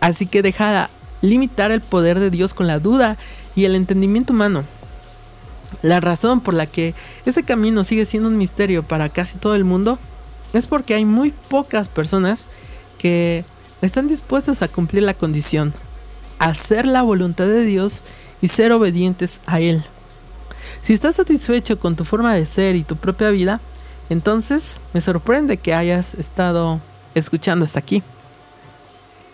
Así 0.00 0.26
que 0.26 0.42
deja 0.42 0.90
limitar 1.22 1.70
el 1.70 1.80
poder 1.80 2.18
de 2.18 2.30
Dios 2.30 2.54
con 2.54 2.66
la 2.66 2.78
duda 2.78 3.16
y 3.54 3.64
el 3.64 3.74
entendimiento 3.74 4.32
humano. 4.32 4.64
La 5.82 6.00
razón 6.00 6.40
por 6.40 6.54
la 6.54 6.66
que 6.66 6.94
este 7.24 7.42
camino 7.42 7.82
sigue 7.84 8.06
siendo 8.06 8.28
un 8.28 8.36
misterio 8.36 8.82
para 8.82 9.08
casi 9.08 9.38
todo 9.38 9.54
el 9.54 9.64
mundo 9.64 9.98
es 10.52 10.66
porque 10.66 10.94
hay 10.94 11.04
muy 11.04 11.32
pocas 11.48 11.88
personas 11.88 12.48
que 12.98 13.44
están 13.82 14.08
dispuestas 14.08 14.62
a 14.62 14.68
cumplir 14.68 15.02
la 15.02 15.14
condición, 15.14 15.74
hacer 16.38 16.86
la 16.86 17.02
voluntad 17.02 17.46
de 17.46 17.64
Dios 17.64 18.04
y 18.40 18.48
ser 18.48 18.72
obedientes 18.72 19.40
a 19.46 19.60
Él. 19.60 19.84
Si 20.80 20.92
estás 20.92 21.16
satisfecho 21.16 21.78
con 21.78 21.96
tu 21.96 22.04
forma 22.04 22.34
de 22.34 22.46
ser 22.46 22.76
y 22.76 22.84
tu 22.84 22.96
propia 22.96 23.30
vida, 23.30 23.60
entonces 24.08 24.80
me 24.92 25.00
sorprende 25.00 25.56
que 25.56 25.74
hayas 25.74 26.14
estado 26.14 26.80
escuchando 27.14 27.64
hasta 27.64 27.78
aquí. 27.78 28.02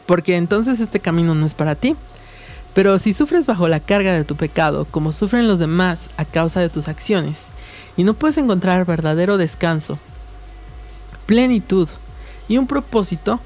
Porque 0.06 0.36
entonces 0.36 0.80
este 0.80 1.00
camino 1.00 1.34
no 1.34 1.46
es 1.46 1.54
para 1.54 1.74
ti. 1.74 1.96
Pero 2.74 2.98
si 2.98 3.12
sufres 3.12 3.46
bajo 3.46 3.68
la 3.68 3.80
carga 3.80 4.12
de 4.12 4.24
tu 4.24 4.36
pecado, 4.36 4.86
como 4.86 5.12
sufren 5.12 5.46
los 5.46 5.58
demás 5.58 6.10
a 6.16 6.24
causa 6.24 6.60
de 6.60 6.70
tus 6.70 6.88
acciones, 6.88 7.50
y 7.98 8.04
no 8.04 8.14
puedes 8.14 8.38
encontrar 8.38 8.86
verdadero 8.86 9.36
descanso, 9.36 9.98
plenitud 11.26 11.88
y 12.48 12.56
un 12.56 12.66
propósito, 12.66 13.40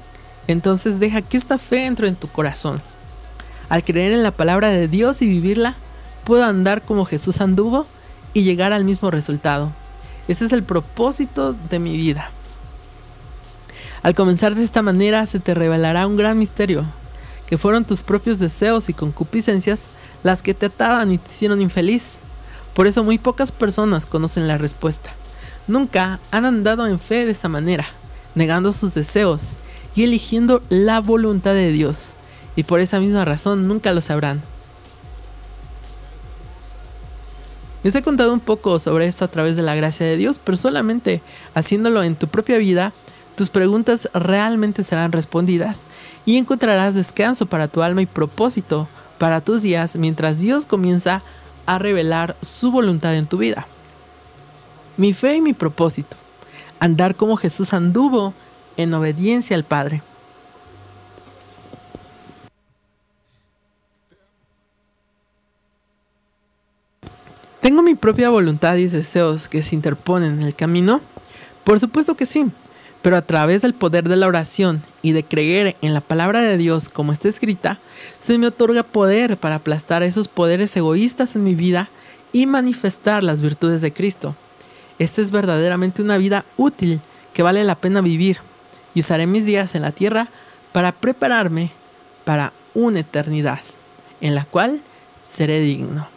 entonces 0.47 0.99
deja 0.99 1.21
que 1.21 1.35
esta 1.35 1.57
fe 1.57 1.85
entre 1.85 2.07
en 2.07 2.15
tu 2.15 2.29
corazón. 2.29 2.81
Al 3.69 3.83
creer 3.83 4.11
en 4.11 4.23
la 4.23 4.31
palabra 4.31 4.69
de 4.69 4.87
Dios 4.87 5.21
y 5.21 5.27
vivirla, 5.27 5.75
puedo 6.23 6.43
andar 6.43 6.83
como 6.83 7.05
Jesús 7.05 7.41
anduvo 7.41 7.85
y 8.33 8.43
llegar 8.43 8.73
al 8.73 8.85
mismo 8.85 9.11
resultado. 9.11 9.71
Este 10.27 10.45
es 10.45 10.53
el 10.53 10.63
propósito 10.63 11.55
de 11.69 11.79
mi 11.79 11.97
vida. 11.97 12.31
Al 14.03 14.13
comenzar 14.13 14.55
de 14.55 14.63
esta 14.63 14.81
manera 14.81 15.25
se 15.25 15.39
te 15.39 15.53
revelará 15.53 16.07
un 16.07 16.17
gran 16.17 16.37
misterio, 16.37 16.85
que 17.47 17.57
fueron 17.57 17.85
tus 17.85 18.03
propios 18.03 18.39
deseos 18.39 18.89
y 18.89 18.93
concupiscencias 18.93 19.87
las 20.23 20.41
que 20.41 20.53
te 20.53 20.67
ataban 20.67 21.11
y 21.11 21.17
te 21.17 21.29
hicieron 21.29 21.61
infeliz. 21.61 22.19
Por 22.73 22.87
eso 22.87 23.03
muy 23.03 23.17
pocas 23.17 23.51
personas 23.51 24.05
conocen 24.05 24.47
la 24.47 24.57
respuesta. 24.57 25.11
Nunca 25.67 26.19
han 26.31 26.45
andado 26.45 26.87
en 26.87 26.99
fe 26.99 27.25
de 27.25 27.31
esa 27.31 27.49
manera, 27.49 27.85
negando 28.35 28.71
sus 28.71 28.93
deseos 28.93 29.55
y 29.95 30.03
eligiendo 30.03 30.61
la 30.69 30.99
voluntad 31.01 31.53
de 31.53 31.71
Dios. 31.71 32.16
Y 32.57 32.63
por 32.63 32.81
esa 32.81 32.99
misma 32.99 33.23
razón 33.23 33.69
nunca 33.69 33.93
lo 33.93 34.01
sabrán. 34.01 34.41
Les 37.83 37.95
he 37.95 38.01
contado 38.01 38.33
un 38.33 38.41
poco 38.41 38.79
sobre 38.79 39.07
esto 39.07 39.23
a 39.23 39.29
través 39.29 39.55
de 39.55 39.61
la 39.61 39.75
gracia 39.75 40.05
de 40.05 40.17
Dios, 40.17 40.41
pero 40.43 40.57
solamente 40.57 41.21
haciéndolo 41.53 42.03
en 42.03 42.17
tu 42.17 42.27
propia 42.27 42.57
vida 42.57 42.91
tus 43.37 43.51
preguntas 43.51 44.09
realmente 44.15 44.83
serán 44.83 45.11
respondidas 45.11 45.85
y 46.25 46.37
encontrarás 46.37 46.95
descanso 46.95 47.45
para 47.45 47.67
tu 47.67 47.83
alma 47.83 48.01
y 48.01 48.07
propósito 48.07 48.89
para 49.19 49.41
tus 49.41 49.61
días 49.61 49.95
mientras 49.95 50.39
Dios 50.39 50.65
comienza 50.65 51.21
a 51.67 51.77
revelar 51.77 52.35
su 52.41 52.71
voluntad 52.71 53.13
en 53.15 53.27
tu 53.27 53.37
vida. 53.37 53.67
Mi 54.97 55.13
fe 55.13 55.35
y 55.35 55.41
mi 55.41 55.53
propósito. 55.53 56.17
Andar 56.79 57.15
como 57.15 57.37
Jesús 57.37 57.73
anduvo 57.73 58.33
en 58.75 58.93
obediencia 58.95 59.55
al 59.55 59.63
Padre. 59.63 60.01
¿Tengo 67.67 67.81
mi 67.81 67.95
propia 67.95 68.29
voluntad 68.29 68.77
y 68.77 68.87
deseos 68.87 69.49
que 69.49 69.61
se 69.61 69.75
interponen 69.75 70.39
en 70.39 70.43
el 70.43 70.55
camino? 70.55 71.01
Por 71.65 71.81
supuesto 71.81 72.15
que 72.15 72.25
sí. 72.25 72.45
Pero 73.01 73.17
a 73.17 73.21
través 73.21 73.61
del 73.61 73.73
poder 73.73 74.07
de 74.07 74.15
la 74.15 74.27
oración 74.27 74.83
y 75.01 75.11
de 75.11 75.25
creer 75.25 75.75
en 75.81 75.93
la 75.93 75.99
palabra 75.99 76.39
de 76.39 76.55
Dios 76.55 76.87
como 76.87 77.11
está 77.11 77.27
escrita, 77.27 77.77
se 78.19 78.37
me 78.37 78.47
otorga 78.47 78.83
poder 78.83 79.35
para 79.35 79.55
aplastar 79.55 80.01
esos 80.01 80.29
poderes 80.29 80.77
egoístas 80.77 81.35
en 81.35 81.43
mi 81.43 81.55
vida 81.55 81.89
y 82.31 82.45
manifestar 82.45 83.21
las 83.21 83.41
virtudes 83.41 83.81
de 83.81 83.91
Cristo. 83.91 84.33
Esta 84.97 85.19
es 85.19 85.31
verdaderamente 85.31 86.01
una 86.01 86.17
vida 86.17 86.45
útil 86.55 87.01
que 87.33 87.43
vale 87.43 87.65
la 87.65 87.75
pena 87.75 87.99
vivir 87.99 88.37
y 88.93 89.01
usaré 89.01 89.27
mis 89.27 89.43
días 89.43 89.75
en 89.75 89.81
la 89.81 89.91
tierra 89.91 90.29
para 90.71 90.93
prepararme 90.93 91.71
para 92.23 92.53
una 92.73 93.01
eternidad 93.01 93.59
en 94.21 94.35
la 94.35 94.45
cual 94.45 94.79
seré 95.21 95.59
digno. 95.59 96.16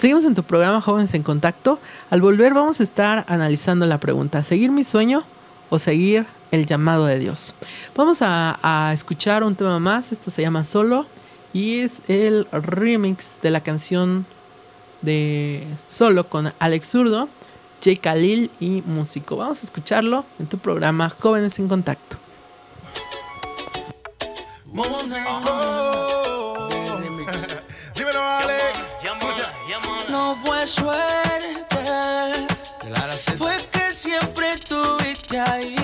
Seguimos 0.00 0.24
en 0.24 0.34
tu 0.34 0.44
programa 0.44 0.80
Jóvenes 0.80 1.12
en 1.12 1.22
Contacto. 1.22 1.78
Al 2.08 2.22
volver 2.22 2.54
vamos 2.54 2.80
a 2.80 2.82
estar 2.82 3.26
analizando 3.28 3.84
la 3.84 4.00
pregunta, 4.00 4.42
¿seguir 4.42 4.70
mi 4.70 4.82
sueño 4.82 5.24
o 5.68 5.78
seguir 5.78 6.24
el 6.52 6.64
llamado 6.64 7.04
de 7.04 7.18
Dios? 7.18 7.54
Vamos 7.94 8.20
a, 8.22 8.92
escuchar 8.94 9.44
un 9.44 9.56
tema 9.56 9.78
más, 9.78 10.10
esto 10.10 10.30
se 10.30 10.40
llama 10.40 10.64
Solo 10.64 11.04
y 11.52 11.80
es 11.80 12.00
el 12.08 12.48
remix 12.50 13.40
de 13.42 13.50
la 13.50 13.60
canción 13.60 14.24
de 15.02 15.66
Solo 15.86 16.30
con 16.30 16.50
Alex 16.58 16.88
Zurdo, 16.88 17.28
Jay 17.84 17.98
Khalil 17.98 18.50
y 18.58 18.80
músico. 18.86 19.36
Vamos 19.36 19.60
a 19.60 19.66
escucharlo 19.66 20.24
en 20.38 20.46
tu 20.46 20.56
programa 20.56 21.10
Jóvenes 21.10 21.58
en 21.58 21.68
Contacto. 21.68 22.16
No 30.30 30.36
fue 30.36 30.64
suerte, 30.64 32.46
fue 33.36 33.66
que 33.72 33.92
siempre 33.92 34.50
estuviste 34.50 35.40
ahí. 35.40 35.79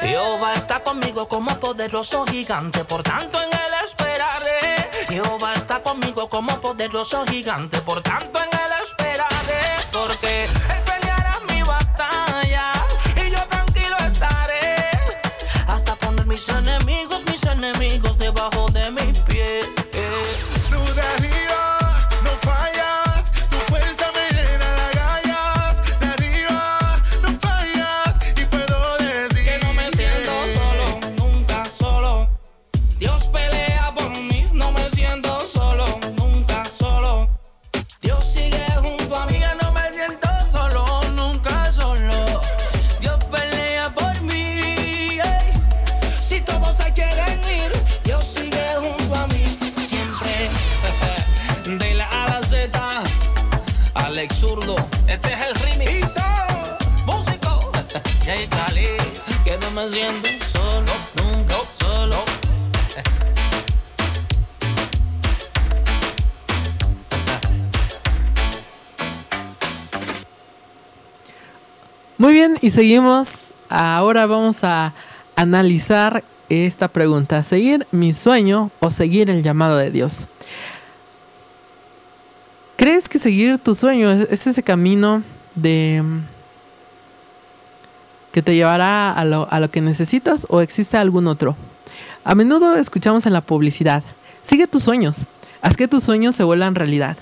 Jehová 0.00 0.54
está 0.54 0.80
conmigo 0.80 1.26
como 1.28 1.58
poderoso 1.58 2.24
gigante, 2.26 2.84
por 2.84 3.02
tanto 3.02 3.38
en 3.40 3.48
él 3.48 3.74
esperaré. 3.84 4.90
Jehová 5.08 5.54
está 5.54 5.82
conmigo 5.82 6.28
como 6.28 6.60
poderoso 6.60 7.24
gigante, 7.26 7.80
por 7.80 8.02
tanto 8.02 8.38
en 8.38 8.44
él 8.44 8.72
esperaré. 8.82 9.60
Porque 9.90 10.44
él 10.44 10.82
peleará 10.84 11.40
mi 11.48 11.62
batalla 11.62 12.72
y 13.16 13.30
yo 13.30 13.44
tranquilo 13.48 13.96
estaré. 14.12 14.90
Hasta 15.66 15.94
poner 15.96 16.26
mis 16.26 16.48
enemigos, 16.48 17.24
mis 17.26 17.44
enemigos 17.44 18.18
debajo 18.18 18.67
solo, 59.90 60.92
nunca 61.16 61.54
solo. 61.78 62.16
Muy 72.18 72.34
bien, 72.34 72.58
y 72.60 72.70
seguimos. 72.70 73.54
Ahora 73.70 74.26
vamos 74.26 74.62
a 74.64 74.92
analizar 75.36 76.22
esta 76.50 76.88
pregunta. 76.88 77.42
¿Seguir 77.42 77.86
mi 77.90 78.12
sueño 78.12 78.70
o 78.80 78.90
seguir 78.90 79.30
el 79.30 79.42
llamado 79.42 79.76
de 79.76 79.90
Dios? 79.90 80.28
¿Crees 82.76 83.08
que 83.08 83.18
seguir 83.18 83.58
tu 83.58 83.74
sueño 83.74 84.10
es 84.10 84.46
ese 84.46 84.62
camino 84.62 85.22
de 85.54 86.02
que 88.32 88.42
te 88.42 88.54
llevará 88.54 89.12
a 89.12 89.24
lo, 89.24 89.50
a 89.50 89.60
lo 89.60 89.70
que 89.70 89.80
necesitas 89.80 90.46
o 90.50 90.60
existe 90.60 90.96
algún 90.96 91.26
otro? 91.26 91.56
A 92.24 92.34
menudo 92.34 92.76
escuchamos 92.76 93.26
en 93.26 93.32
la 93.32 93.40
publicidad, 93.40 94.02
sigue 94.42 94.66
tus 94.66 94.82
sueños, 94.82 95.26
haz 95.62 95.76
que 95.76 95.88
tus 95.88 96.04
sueños 96.04 96.36
se 96.36 96.44
vuelvan 96.44 96.74
realidad, 96.74 97.16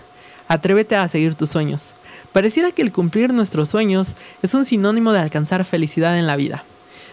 atrévete 0.48 0.96
a 0.96 1.08
seguir 1.08 1.34
tus 1.34 1.50
sueños. 1.50 1.92
Pareciera 2.32 2.70
que 2.72 2.82
el 2.82 2.92
cumplir 2.92 3.32
nuestros 3.32 3.68
sueños 3.68 4.14
es 4.42 4.52
un 4.54 4.64
sinónimo 4.64 5.12
de 5.12 5.20
alcanzar 5.20 5.64
felicidad 5.64 6.18
en 6.18 6.26
la 6.26 6.36
vida. 6.36 6.64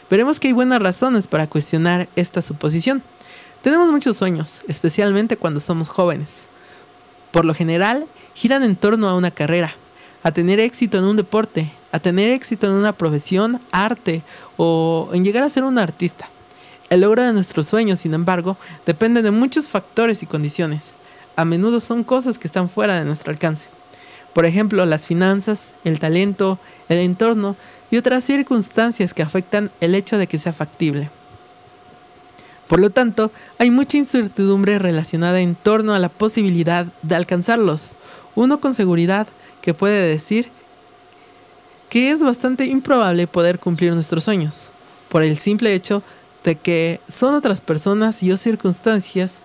Veremos 0.10 0.39
que 0.39 0.48
hay 0.48 0.54
buenas 0.54 0.82
razones 0.82 1.28
para 1.28 1.48
cuestionar 1.48 2.10
esta 2.16 2.41
suposición. 2.41 3.02
Tenemos 3.62 3.89
muchos 3.89 4.18
sueños, 4.18 4.62
especialmente 4.68 5.38
cuando 5.38 5.60
somos 5.60 5.88
jóvenes. 5.88 6.48
Por 7.32 7.46
lo 7.46 7.54
general, 7.54 8.06
giran 8.34 8.64
en 8.64 8.76
torno 8.76 9.08
a 9.08 9.16
una 9.16 9.32
carrera, 9.32 9.76
a 10.24 10.32
tener 10.32 10.59
éxito 10.59 10.97
en 10.97 11.03
un 11.03 11.17
deporte, 11.17 11.71
a 11.91 11.99
tener 11.99 12.32
éxito 12.32 12.65
en 12.65 12.74
una 12.74 12.93
profesión, 12.93 13.59
arte 13.71 14.24
o 14.57 15.09
en 15.13 15.24
llegar 15.24 15.43
a 15.43 15.49
ser 15.49 15.63
un 15.63 15.78
artista. 15.78 16.30
El 16.89 17.01
logro 17.01 17.24
de 17.24 17.34
nuestros 17.34 17.67
sueños, 17.67 17.99
sin 17.99 18.13
embargo, 18.13 18.57
depende 18.86 19.21
de 19.21 19.32
muchos 19.32 19.69
factores 19.69 20.24
y 20.24 20.26
condiciones. 20.26 20.95
A 21.36 21.45
menudo 21.45 21.80
son 21.80 22.03
cosas 22.03 22.39
que 22.39 22.47
están 22.47 22.69
fuera 22.69 22.97
de 22.97 23.05
nuestro 23.05 23.32
alcance. 23.32 23.67
Por 24.34 24.45
ejemplo, 24.45 24.86
las 24.86 25.07
finanzas, 25.07 25.74
el 25.84 25.99
talento, 25.99 26.57
el 26.89 26.99
entorno 26.99 27.55
y 27.91 27.97
otras 27.97 28.24
circunstancias 28.24 29.13
que 29.13 29.21
afectan 29.21 29.71
el 29.82 29.93
hecho 29.93 30.17
de 30.17 30.28
que 30.28 30.38
sea 30.38 30.53
factible. 30.53 31.09
Por 32.67 32.80
lo 32.80 32.89
tanto, 32.89 33.32
hay 33.59 33.69
mucha 33.69 33.97
incertidumbre 33.97 34.80
relacionada 34.80 35.41
en 35.41 35.53
torno 35.53 35.93
a 35.93 35.99
la 35.99 36.09
posibilidad 36.09 36.88
de 37.03 37.15
alcanzarlos. 37.15 37.95
Uno 38.36 38.59
con 38.59 38.74
seguridad 38.74 39.28
que 39.64 39.74
puede 39.74 40.09
decir 40.09 40.49
que 41.89 42.11
es 42.11 42.22
bastante 42.22 42.66
improbable 42.66 43.28
poder 43.28 43.59
cumplir 43.59 43.93
nuestros 43.93 44.26
sueños, 44.26 44.70
por 45.07 45.24
el 45.24 45.38
simple 45.38 45.74
hecho 45.74 46.03
de 46.43 46.57
que 46.57 46.99
son 47.07 47.34
otras 47.34 47.61
personas 47.61 48.22
y 48.24 48.32
o 48.34 48.36
circunstancias 48.36 49.39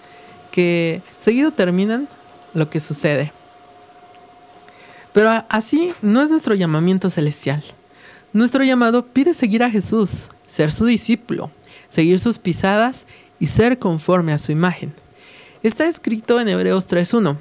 que 0.51 1.03
seguido 1.19 1.53
terminan 1.53 2.09
lo 2.53 2.69
que 2.69 2.81
sucede. 2.81 3.33
Pero 5.13 5.45
así 5.49 5.93
no 6.03 6.21
es 6.21 6.31
nuestro 6.31 6.57
llamamiento 6.57 7.11
celestial. 7.11 7.63
Nuestro 8.33 8.65
llamado 8.65 9.07
pide 9.07 9.35
seguir 9.35 9.63
a 9.63 9.71
Jesús, 9.71 10.31
ser 10.49 10.73
su 10.73 10.85
discípulo, 10.87 11.53
seguir 11.89 12.19
sus 12.19 12.41
pisadas 12.41 13.07
y 13.39 13.47
ser 13.47 13.79
conforme 13.79 14.33
a 14.33 14.39
su 14.39 14.51
imagen. 14.51 14.93
Está 15.63 15.87
escrito 15.87 16.41
en 16.41 16.49
Hebreos 16.49 16.89
3.1. 16.89 17.37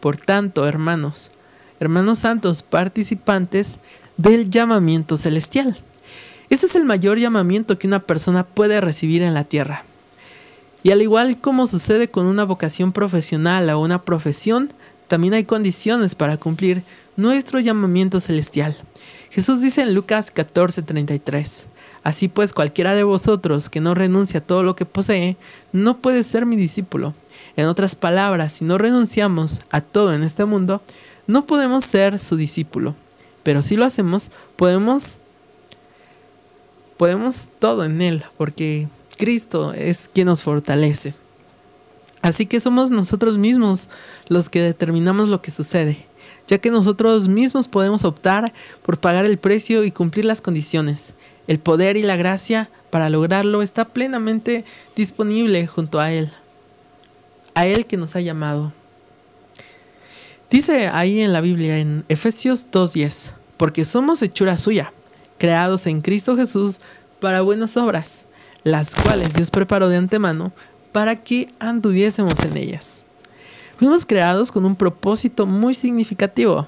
Por 0.00 0.18
tanto, 0.18 0.66
hermanos, 0.66 1.30
hermanos 1.80 2.20
santos, 2.20 2.62
participantes 2.62 3.80
del 4.18 4.50
llamamiento 4.50 5.16
celestial. 5.16 5.78
Este 6.50 6.66
es 6.66 6.76
el 6.76 6.84
mayor 6.84 7.18
llamamiento 7.18 7.78
que 7.78 7.86
una 7.86 8.00
persona 8.00 8.46
puede 8.46 8.80
recibir 8.80 9.22
en 9.22 9.34
la 9.34 9.44
tierra. 9.44 9.84
Y 10.82 10.92
al 10.92 11.02
igual 11.02 11.40
como 11.40 11.66
sucede 11.66 12.10
con 12.10 12.26
una 12.26 12.44
vocación 12.44 12.92
profesional 12.92 13.68
o 13.70 13.80
una 13.80 14.02
profesión, 14.02 14.72
también 15.08 15.34
hay 15.34 15.44
condiciones 15.44 16.14
para 16.14 16.36
cumplir 16.36 16.82
nuestro 17.16 17.60
llamamiento 17.60 18.20
celestial. 18.20 18.76
Jesús 19.30 19.60
dice 19.60 19.82
en 19.82 19.94
Lucas 19.94 20.34
14:33, 20.34 21.66
Así 22.02 22.28
pues 22.28 22.52
cualquiera 22.52 22.94
de 22.94 23.04
vosotros 23.04 23.68
que 23.68 23.80
no 23.80 23.94
renuncia 23.94 24.40
a 24.40 24.42
todo 24.44 24.62
lo 24.62 24.74
que 24.74 24.86
posee, 24.86 25.36
no 25.72 25.98
puede 25.98 26.24
ser 26.24 26.46
mi 26.46 26.56
discípulo. 26.56 27.14
En 27.56 27.66
otras 27.66 27.94
palabras, 27.94 28.52
si 28.52 28.64
no 28.64 28.78
renunciamos 28.78 29.60
a 29.70 29.80
todo 29.80 30.14
en 30.14 30.22
este 30.22 30.44
mundo, 30.46 30.82
no 31.30 31.46
podemos 31.46 31.84
ser 31.84 32.18
su 32.18 32.36
discípulo. 32.36 32.94
Pero 33.42 33.62
si 33.62 33.76
lo 33.76 33.84
hacemos, 33.84 34.30
podemos 34.56 35.18
podemos 36.96 37.48
todo 37.58 37.84
en 37.84 38.02
Él, 38.02 38.24
porque 38.36 38.86
Cristo 39.16 39.72
es 39.72 40.10
quien 40.12 40.26
nos 40.26 40.42
fortalece. 40.42 41.14
Así 42.20 42.44
que 42.44 42.60
somos 42.60 42.90
nosotros 42.90 43.38
mismos 43.38 43.88
los 44.28 44.50
que 44.50 44.60
determinamos 44.60 45.30
lo 45.30 45.40
que 45.40 45.50
sucede, 45.50 46.04
ya 46.46 46.58
que 46.58 46.70
nosotros 46.70 47.26
mismos 47.26 47.68
podemos 47.68 48.04
optar 48.04 48.52
por 48.82 49.00
pagar 49.00 49.24
el 49.24 49.38
precio 49.38 49.84
y 49.84 49.92
cumplir 49.92 50.26
las 50.26 50.42
condiciones. 50.42 51.14
El 51.46 51.58
poder 51.58 51.96
y 51.96 52.02
la 52.02 52.16
gracia 52.16 52.68
para 52.90 53.08
lograrlo 53.08 53.62
está 53.62 53.86
plenamente 53.86 54.66
disponible 54.94 55.66
junto 55.66 56.00
a 56.00 56.12
Él, 56.12 56.30
a 57.54 57.66
Él 57.66 57.86
que 57.86 57.96
nos 57.96 58.14
ha 58.14 58.20
llamado. 58.20 58.74
Dice 60.50 60.88
ahí 60.88 61.20
en 61.20 61.32
la 61.32 61.40
Biblia, 61.40 61.78
en 61.78 62.04
Efesios 62.08 62.66
2.10, 62.72 63.34
porque 63.56 63.84
somos 63.84 64.20
hechura 64.20 64.58
suya, 64.58 64.92
creados 65.38 65.86
en 65.86 66.00
Cristo 66.00 66.34
Jesús 66.34 66.80
para 67.20 67.42
buenas 67.42 67.76
obras, 67.76 68.26
las 68.64 68.96
cuales 68.96 69.32
Dios 69.32 69.52
preparó 69.52 69.88
de 69.88 69.96
antemano 69.96 70.52
para 70.90 71.22
que 71.22 71.54
anduviésemos 71.60 72.34
en 72.40 72.56
ellas. 72.56 73.04
Fuimos 73.78 74.04
creados 74.04 74.50
con 74.50 74.64
un 74.64 74.74
propósito 74.74 75.46
muy 75.46 75.72
significativo. 75.72 76.66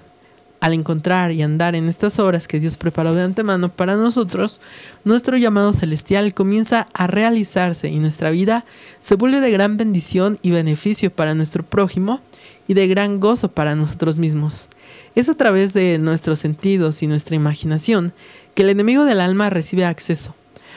Al 0.61 0.75
encontrar 0.75 1.33
y 1.33 1.43
andar 1.43 1.75
en 1.75 1.89
estas 1.89 2.21
obras 2.21 2.47
que 2.47 2.61
Dios 2.61 2.77
preparó 2.77 3.15
de 3.15 3.23
antemano 3.23 3.69
para 3.69 3.97
nosotros, 3.97 4.61
nuestro 5.03 5.37
llamado 5.37 5.73
celestial 5.73 6.35
comienza 6.35 6.87
a 6.95 7.09
realizarse 7.09 7.89
y 7.89 7.99
nuestra 7.99 8.31
vida 8.31 8.65
se 9.01 9.17
vuelve 9.17 9.41
de 9.41 9.51
gran 9.51 9.77
bendición 9.77 10.39
y 10.41 10.53
beneficio 10.53 11.11
para 11.11 11.35
nuestro 11.35 11.65
prójimo 11.65 12.21
y 12.67 12.75
de 12.75 12.87
gran 12.89 13.21
gozo 13.21 13.49
para 13.49 13.75
nosotros 13.75 14.19
mismos. 14.19 14.69
Es 15.15 15.29
a 15.29 15.35
través 15.35 15.75
de 15.75 15.99
nuestros 15.99 16.39
sentidos 16.39 17.03
y 17.03 17.07
nuestra 17.07 17.37
imaginación 17.37 18.13
que 18.55 18.63
el 18.63 18.71
enemigo 18.71 19.05
del 19.05 19.21
alma 19.21 19.51
recibe 19.51 19.85
acceso. 19.85 20.35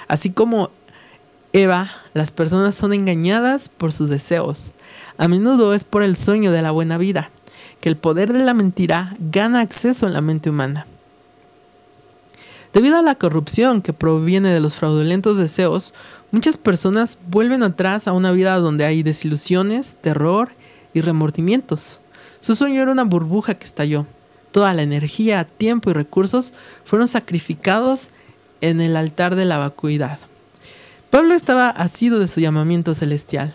Así 0.08 0.30
como 0.32 0.72
Eva, 1.54 1.90
las 2.14 2.32
personas 2.32 2.76
son 2.76 2.94
engañadas 2.94 3.70
por 3.70 3.94
sus 3.94 4.10
deseos. 4.10 4.74
A 5.18 5.28
menudo 5.28 5.74
es 5.74 5.84
por 5.84 6.04
el 6.04 6.18
sueño 6.18 6.52
de 6.52 6.62
la 6.62 6.72
buena 6.72 6.98
vida, 6.98 7.32
que 7.80 7.90
el 7.90 7.98
poder 7.98 8.34
de 8.34 8.40
la 8.40 8.54
mentira 8.54 9.16
gana 9.20 9.62
acceso 9.62 10.06
en 10.06 10.14
la 10.14 10.22
mente 10.22 10.50
humana. 10.50 10.86
Debido 12.74 12.98
a 12.98 13.02
la 13.02 13.16
corrupción 13.16 13.82
que 13.82 13.94
proviene 13.94 14.50
de 14.50 14.60
los 14.60 14.76
fraudulentos 14.76 15.38
deseos, 15.38 15.94
muchas 16.32 16.58
personas 16.58 17.18
vuelven 17.30 17.64
atrás 17.64 18.10
a 18.10 18.12
una 18.12 18.34
vida 18.34 18.60
donde 18.60 18.84
hay 18.84 19.02
desilusiones, 19.02 19.96
terror 20.02 20.50
y 20.96 21.02
remordimientos. 21.02 22.00
Su 22.40 22.56
sueño 22.56 22.82
era 22.82 22.92
una 22.92 23.04
burbuja 23.04 23.56
que 23.56 23.66
estalló. 23.66 24.08
Toda 24.52 24.74
la 24.74 24.82
energía, 24.82 25.44
tiempo 25.44 25.92
y 25.92 25.94
recursos 25.94 26.54
fueron 26.86 27.08
sacrificados 27.08 28.10
en 28.62 28.80
el 28.80 28.96
altar 28.96 29.36
de 29.36 29.46
la 29.46 29.58
vacuidad. 29.58 30.20
Pablo 31.12 31.36
estaba 31.36 31.70
asido 31.70 32.18
de 32.18 32.30
su 32.30 32.40
llamamiento 32.40 32.94
celestial. 32.94 33.54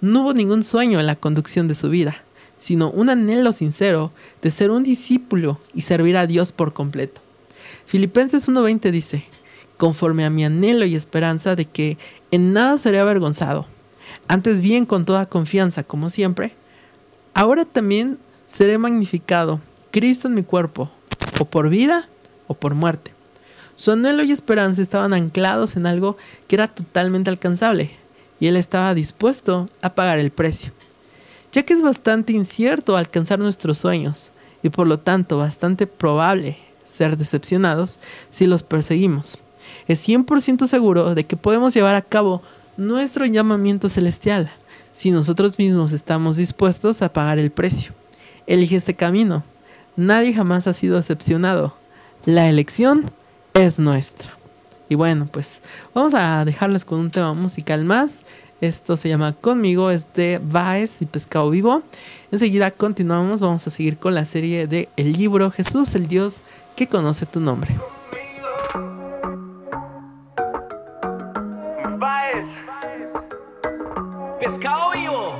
No 0.00 0.22
hubo 0.22 0.32
ningún 0.32 0.62
sueño 0.62 1.00
en 1.00 1.06
la 1.06 1.16
conducción 1.16 1.66
de 1.66 1.74
su 1.74 1.90
vida, 1.90 2.22
sino 2.56 2.90
un 2.90 3.10
anhelo 3.10 3.52
sincero 3.52 4.12
de 4.40 4.52
ser 4.52 4.70
un 4.70 4.84
discípulo 4.84 5.58
y 5.74 5.82
servir 5.82 6.16
a 6.16 6.28
Dios 6.28 6.52
por 6.52 6.72
completo. 6.72 7.20
Filipenses 7.84 8.48
1:20 8.48 8.92
dice, 8.92 9.24
conforme 9.76 10.24
a 10.24 10.30
mi 10.30 10.44
anhelo 10.44 10.84
y 10.84 10.94
esperanza 10.94 11.56
de 11.56 11.64
que 11.64 11.98
en 12.30 12.52
nada 12.52 12.78
seré 12.78 13.00
avergonzado, 13.00 13.66
antes 14.28 14.60
bien 14.60 14.86
con 14.86 15.04
toda 15.04 15.26
confianza, 15.26 15.82
como 15.82 16.10
siempre, 16.10 16.54
ahora 17.36 17.66
también 17.66 18.18
seré 18.46 18.78
magnificado, 18.78 19.60
Cristo 19.90 20.26
en 20.26 20.34
mi 20.34 20.42
cuerpo, 20.42 20.90
o 21.38 21.44
por 21.44 21.68
vida 21.68 22.08
o 22.46 22.54
por 22.54 22.74
muerte. 22.74 23.12
Su 23.74 23.92
anhelo 23.92 24.22
y 24.22 24.32
esperanza 24.32 24.80
estaban 24.80 25.12
anclados 25.12 25.76
en 25.76 25.84
algo 25.84 26.16
que 26.48 26.56
era 26.56 26.68
totalmente 26.68 27.28
alcanzable, 27.28 27.90
y 28.40 28.46
él 28.46 28.56
estaba 28.56 28.94
dispuesto 28.94 29.68
a 29.82 29.94
pagar 29.94 30.18
el 30.18 30.30
precio. 30.30 30.72
Ya 31.52 31.62
que 31.62 31.74
es 31.74 31.82
bastante 31.82 32.32
incierto 32.32 32.96
alcanzar 32.96 33.38
nuestros 33.38 33.76
sueños, 33.76 34.32
y 34.62 34.70
por 34.70 34.86
lo 34.86 34.98
tanto 34.98 35.36
bastante 35.36 35.86
probable 35.86 36.56
ser 36.84 37.18
decepcionados 37.18 38.00
si 38.30 38.46
los 38.46 38.62
perseguimos. 38.62 39.38
Es 39.88 40.08
100% 40.08 40.66
seguro 40.66 41.14
de 41.14 41.24
que 41.24 41.36
podemos 41.36 41.74
llevar 41.74 41.96
a 41.96 42.02
cabo 42.02 42.40
nuestro 42.78 43.26
llamamiento 43.26 43.90
celestial 43.90 44.50
si 44.96 45.10
nosotros 45.10 45.58
mismos 45.58 45.92
estamos 45.92 46.36
dispuestos 46.36 47.02
a 47.02 47.12
pagar 47.12 47.38
el 47.38 47.50
precio. 47.50 47.92
Elige 48.46 48.76
este 48.76 48.94
camino. 48.94 49.44
Nadie 49.94 50.32
jamás 50.32 50.66
ha 50.66 50.72
sido 50.72 50.96
decepcionado. 50.96 51.74
La 52.24 52.48
elección 52.48 53.10
es 53.52 53.78
nuestra. 53.78 54.30
Y 54.88 54.94
bueno, 54.94 55.28
pues 55.30 55.60
vamos 55.92 56.14
a 56.14 56.46
dejarles 56.46 56.86
con 56.86 56.98
un 56.98 57.10
tema 57.10 57.34
musical 57.34 57.84
más. 57.84 58.24
Esto 58.62 58.96
se 58.96 59.10
llama 59.10 59.34
Conmigo, 59.34 59.90
es 59.90 60.14
de 60.14 60.40
Baez 60.42 61.02
y 61.02 61.04
Pescado 61.04 61.50
Vivo. 61.50 61.82
Enseguida 62.32 62.70
continuamos, 62.70 63.42
vamos 63.42 63.66
a 63.66 63.70
seguir 63.70 63.98
con 63.98 64.14
la 64.14 64.24
serie 64.24 64.66
de 64.66 64.88
El 64.96 65.12
libro 65.12 65.50
Jesús, 65.50 65.94
el 65.94 66.06
Dios 66.06 66.40
que 66.74 66.86
conoce 66.86 67.26
tu 67.26 67.40
nombre. 67.40 67.76
Pescado 74.46 74.92
Vivo. 74.92 75.34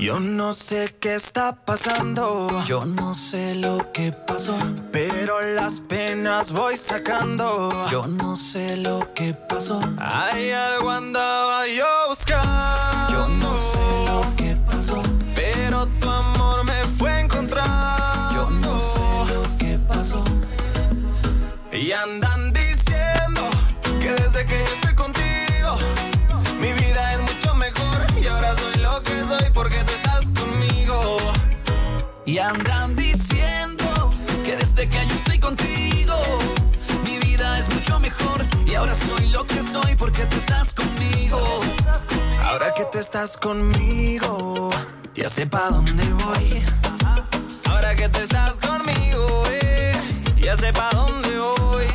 Yo 0.00 0.18
no 0.18 0.54
sé 0.54 0.94
qué 0.98 1.14
está 1.14 1.54
pasando. 1.54 2.48
Yo 2.64 2.86
no 2.86 3.12
sé 3.12 3.54
lo 3.54 3.92
que 3.92 4.12
pasó. 4.12 4.56
Pero 4.90 5.38
las 5.42 5.80
penas 5.80 6.52
voy 6.52 6.78
sacando. 6.78 7.68
Yo 7.90 8.06
no 8.06 8.34
sé 8.34 8.78
lo 8.78 9.12
que 9.12 9.34
pasó. 9.34 9.78
Hay 9.98 10.52
algo 10.52 10.90
andaba 10.90 11.66
yo 11.66 11.84
buscando. 12.08 13.12
Yo 13.12 13.28
no 13.28 13.58
sé 13.58 14.04
lo 14.06 14.22
que 14.38 14.56
pasó. 14.64 15.02
Pero 15.34 15.86
tu 16.00 16.08
amor 16.08 16.64
me 16.64 16.82
fue 16.84 17.10
a 17.10 17.20
encontrar. 17.20 18.32
Yo 18.32 18.48
no 18.48 18.80
sé 18.80 19.00
lo 19.34 19.42
que 19.58 19.78
pasó. 19.86 20.24
Y 21.72 21.92
andan 21.92 22.27
Y 32.38 32.40
andan 32.40 32.94
diciendo 32.94 34.10
que 34.44 34.54
desde 34.54 34.88
que 34.88 34.96
yo 35.08 35.12
estoy 35.12 35.40
contigo, 35.40 36.14
mi 37.04 37.18
vida 37.18 37.58
es 37.58 37.68
mucho 37.74 37.98
mejor. 37.98 38.46
Y 38.64 38.76
ahora 38.76 38.94
soy 38.94 39.28
lo 39.30 39.44
que 39.44 39.60
soy 39.60 39.96
porque 39.96 40.24
tú 40.26 40.36
estás 40.36 40.72
conmigo. 40.72 41.40
Ahora 42.44 42.72
que 42.74 42.84
tú 42.92 42.98
estás 42.98 43.36
conmigo, 43.36 44.70
ya 45.16 45.28
sé 45.28 45.48
pa' 45.48 45.68
dónde 45.70 46.04
voy. 46.12 46.62
Ahora 47.70 47.96
que 47.96 48.08
tú 48.08 48.20
estás 48.20 48.60
conmigo, 48.60 49.42
eh, 49.60 50.00
ya 50.40 50.56
sé 50.56 50.72
pa' 50.72 50.90
dónde 50.92 51.40
voy. 51.40 51.86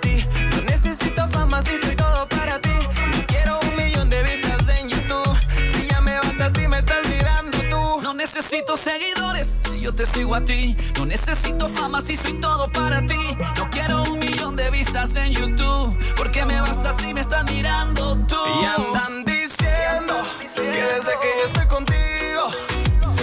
Ti. 0.00 0.24
No 0.50 0.62
necesito 0.62 1.28
fama 1.28 1.62
si 1.62 1.76
soy 1.78 1.96
todo 1.96 2.28
para 2.28 2.60
ti. 2.60 2.76
No 3.12 3.26
quiero 3.26 3.58
un 3.60 3.76
millón 3.76 4.08
de 4.10 4.22
vistas 4.22 4.68
en 4.68 4.88
YouTube. 4.88 5.38
Si 5.64 5.86
ya 5.88 6.00
me 6.00 6.18
basta 6.18 6.50
si 6.50 6.68
me 6.68 6.78
estás 6.78 7.08
mirando 7.08 7.58
tú. 7.70 8.02
No 8.02 8.14
necesito 8.14 8.76
seguidores 8.76 9.56
si 9.68 9.80
yo 9.80 9.94
te 9.94 10.06
sigo 10.06 10.34
a 10.34 10.40
ti. 10.44 10.76
No 10.98 11.06
necesito 11.06 11.68
fama 11.68 12.00
si 12.00 12.16
soy 12.16 12.34
todo 12.40 12.70
para 12.70 13.04
ti. 13.06 13.36
No 13.56 13.68
quiero 13.70 14.02
un 14.04 14.18
millón 14.18 14.56
de 14.56 14.70
vistas 14.70 15.16
en 15.16 15.32
YouTube. 15.32 15.96
Porque 16.16 16.44
me 16.44 16.60
basta 16.60 16.92
si 16.92 17.12
me 17.14 17.20
estás 17.20 17.44
mirando 17.52 18.16
tú. 18.28 18.36
Y 18.62 18.64
andan 18.64 19.24
diciendo 19.24 20.14
que 20.54 20.82
desde 20.94 21.12
que 21.20 21.30
yo 21.38 21.44
estoy 21.44 21.66
contigo, 21.66 22.50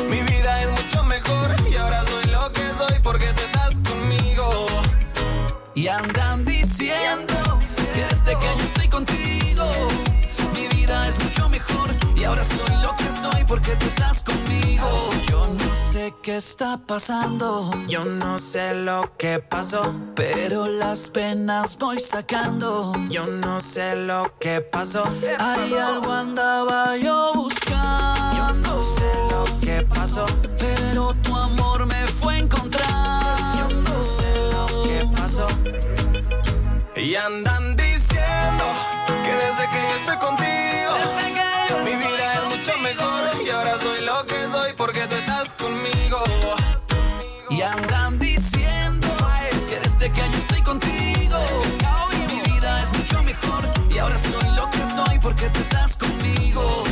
mi 0.10 0.22
vida 0.22 0.62
es 0.62 0.70
mucho 0.70 1.04
mejor. 1.04 1.56
Y 1.70 1.76
ahora 1.76 2.04
soy 2.06 2.32
lo 2.32 2.52
que 2.52 2.62
soy 2.78 3.00
porque 3.02 3.26
tú 3.34 3.42
estás 3.42 3.80
conmigo. 3.90 4.68
Y 5.76 5.88
andan 5.88 6.33
diciendo 6.78 7.36
que 7.94 8.02
desde 8.06 8.38
que 8.38 8.46
yo 8.46 8.64
estoy 8.64 8.88
contigo, 8.90 9.66
mi 10.54 10.68
vida 10.76 11.08
es 11.08 11.24
mucho 11.24 11.48
mejor. 11.50 11.92
Y 12.16 12.24
ahora 12.24 12.44
soy 12.44 12.76
lo 12.82 12.96
que 12.96 13.12
soy 13.12 13.44
porque 13.48 13.76
tú 13.76 13.86
estás 13.86 14.24
conmigo. 14.24 15.10
Yo 15.30 15.48
no 15.48 15.76
sé 15.76 16.14
qué 16.24 16.38
está 16.38 16.78
pasando, 16.78 17.70
Yo 17.88 18.06
no 18.06 18.40
sé 18.40 18.74
lo 18.74 19.16
que 19.18 19.40
pasó. 19.40 19.94
pero 20.16 20.68
las 20.68 21.10
penas 21.10 21.78
voy 21.78 22.00
sacando. 22.00 22.94
Yo 23.10 23.28
no 23.28 23.62
sé 23.62 23.96
lo 23.96 24.34
que 24.40 24.62
pasó. 24.62 25.04
Hay 25.40 25.74
algo 25.76 26.12
andaba 26.12 26.98
yo 26.98 27.34
buscando. 27.36 28.36
Yo 28.36 28.54
no 28.54 28.82
sé 28.82 29.12
lo 29.32 29.44
que 29.60 29.82
pasó. 29.94 30.26
pero 30.58 31.14
tu 31.24 31.36
amor 31.36 31.86
me 31.86 32.08
fue 32.08 32.36
a 32.36 32.40
encontrar. 32.40 33.23
Y 37.04 37.16
andan 37.18 37.76
diciendo 37.76 38.64
que 39.26 39.32
desde 39.36 39.68
que 39.68 39.76
yo 39.76 39.96
estoy 39.98 40.18
contigo, 40.20 40.94
mi 41.84 41.96
vida 41.98 42.34
es 42.36 42.58
mucho 42.58 42.78
mejor. 42.78 43.46
Y 43.46 43.50
ahora 43.50 43.78
soy 43.78 44.06
lo 44.06 44.26
que 44.26 44.48
soy 44.50 44.72
porque 44.78 45.02
tú 45.08 45.16
estás 45.16 45.52
conmigo. 45.52 46.24
Y 47.50 47.62
andan 47.62 48.18
diciendo 48.20 49.10
que 49.70 49.80
desde 49.82 50.12
que 50.14 50.22
yo 50.22 50.38
estoy 50.38 50.62
contigo, 50.62 51.40
mi 52.30 52.54
vida 52.54 52.82
es 52.84 52.98
mucho 52.98 53.22
mejor. 53.22 53.66
Y 53.94 53.98
ahora 53.98 54.18
soy 54.18 54.56
lo 54.56 54.70
que 54.70 54.86
soy 54.86 55.20
porque 55.20 55.50
tú 55.50 55.60
estás 55.60 55.98
conmigo. 55.98 56.83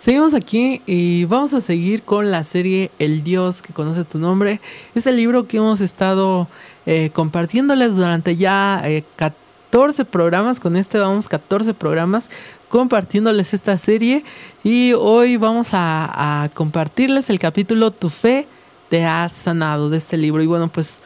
Seguimos 0.00 0.32
aquí 0.32 0.80
y 0.86 1.26
vamos 1.26 1.52
a 1.52 1.60
seguir 1.60 2.04
con 2.04 2.30
la 2.30 2.42
serie 2.42 2.90
El 2.98 3.22
Dios 3.22 3.60
que 3.60 3.74
conoce 3.74 4.02
tu 4.04 4.18
nombre. 4.18 4.58
Es 4.94 5.06
el 5.06 5.16
libro 5.16 5.46
que 5.46 5.58
hemos 5.58 5.82
estado 5.82 6.48
eh, 6.86 7.10
compartiéndoles 7.12 7.96
durante 7.96 8.34
ya 8.36 8.82
14 9.16 10.00
eh, 10.00 10.04
programas. 10.06 10.58
Con 10.58 10.76
este 10.76 10.98
vamos 10.98 11.28
14 11.28 11.74
programas 11.74 12.30
compartiéndoles 12.70 13.52
esta 13.52 13.76
serie. 13.76 14.24
Y 14.64 14.94
hoy 14.94 15.36
vamos 15.36 15.68
a, 15.72 16.48
compartirles 16.54 17.28
el 17.28 17.38
capítulo 17.38 17.90
Tu 17.90 18.08
fe 18.08 18.48
te 18.88 19.04
ha 19.04 19.28
sanado 19.28 19.90
de 19.90 19.98
este 19.98 20.16
libro. 20.16 20.42
Y 20.42 20.46
bueno, 20.46 20.68
pues 20.68 20.98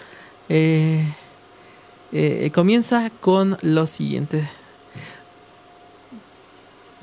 eh, 0.48 1.04
comienza 2.54 3.10
con 3.20 3.58
lo 3.60 3.86
siguiente. 3.86 4.48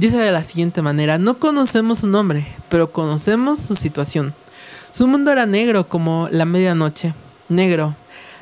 Dice 0.02 0.18
de 0.18 0.32
la 0.32 0.44
siguiente 0.44 0.82
manera, 0.82 1.20
no 1.20 1.38
conocemos 1.38 2.00
su 2.00 2.08
nombre, 2.08 2.44
pero 2.70 2.92
conocemos 2.92 3.60
su 3.60 3.76
situación. 3.76 4.34
Su 4.92 5.06
mundo 5.06 5.32
era 5.32 5.46
negro 5.46 5.90
como 5.90 6.28
la 6.32 6.46
medianoche, 6.46 7.14
negro, 7.50 7.96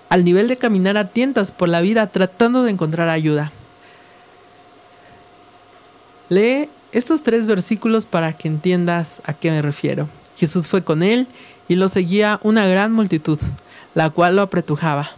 al 0.08 0.24
nivel 0.24 0.48
de 0.48 0.56
caminar 0.56 0.96
a 0.96 1.10
tientas 1.10 1.52
por 1.52 1.68
la 1.68 1.82
vida 1.82 2.08
tratando 2.08 2.64
de 2.64 2.72
encontrar 2.72 3.10
ayuda. 3.10 3.52
Lee 6.30 6.70
estos 6.94 7.24
tres 7.24 7.46
versículos 7.46 8.06
para 8.06 8.32
que 8.32 8.48
entiendas 8.48 9.22
a 9.26 9.34
qué 9.34 9.52
me 9.52 9.62
refiero. 9.62 10.08
Jesús 10.38 10.70
fue 10.70 10.86
con 10.86 11.04
él 11.04 11.28
y 11.68 11.76
lo 11.76 11.90
seguía 11.90 12.40
una 12.42 12.68
gran 12.68 12.94
multitud, 12.94 13.38
la 13.96 14.10
cual 14.12 14.38
lo 14.38 14.44
apretujaba. 14.44 15.12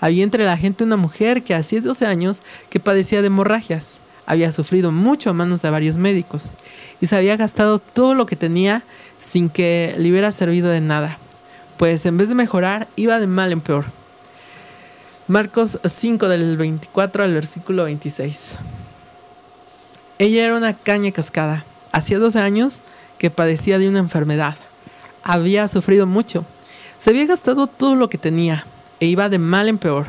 Había 0.00 0.24
entre 0.24 0.44
la 0.44 0.56
gente 0.56 0.82
una 0.82 0.96
mujer 0.96 1.44
que 1.44 1.54
hacía 1.54 1.80
12 1.80 2.04
años 2.04 2.42
que 2.68 2.80
padecía 2.80 3.20
de 3.20 3.28
hemorragias 3.28 4.00
había 4.26 4.52
sufrido 4.52 4.92
mucho 4.92 5.30
a 5.30 5.34
manos 5.34 5.62
de 5.62 5.70
varios 5.70 5.96
médicos 5.96 6.54
y 7.00 7.06
se 7.06 7.16
había 7.16 7.36
gastado 7.36 7.78
todo 7.78 8.14
lo 8.14 8.26
que 8.26 8.36
tenía 8.36 8.84
sin 9.18 9.48
que 9.48 9.94
le 9.98 10.10
hubiera 10.10 10.32
servido 10.32 10.68
de 10.70 10.80
nada, 10.80 11.18
pues 11.76 12.06
en 12.06 12.16
vez 12.16 12.28
de 12.28 12.34
mejorar 12.34 12.88
iba 12.96 13.20
de 13.20 13.26
mal 13.26 13.52
en 13.52 13.60
peor. 13.60 13.84
Marcos 15.26 15.78
5 15.82 16.28
del 16.28 16.56
24 16.58 17.24
al 17.24 17.32
versículo 17.32 17.84
26. 17.84 18.56
Ella 20.18 20.44
era 20.44 20.56
una 20.56 20.76
caña 20.76 21.12
cascada. 21.12 21.64
Hacía 21.92 22.18
12 22.18 22.38
años 22.40 22.82
que 23.18 23.30
padecía 23.30 23.78
de 23.78 23.88
una 23.88 24.00
enfermedad. 24.00 24.56
Había 25.22 25.66
sufrido 25.66 26.06
mucho. 26.06 26.44
Se 26.98 27.10
había 27.10 27.24
gastado 27.26 27.66
todo 27.66 27.94
lo 27.94 28.10
que 28.10 28.18
tenía 28.18 28.66
e 29.00 29.06
iba 29.06 29.28
de 29.28 29.38
mal 29.38 29.68
en 29.68 29.78
peor. 29.78 30.08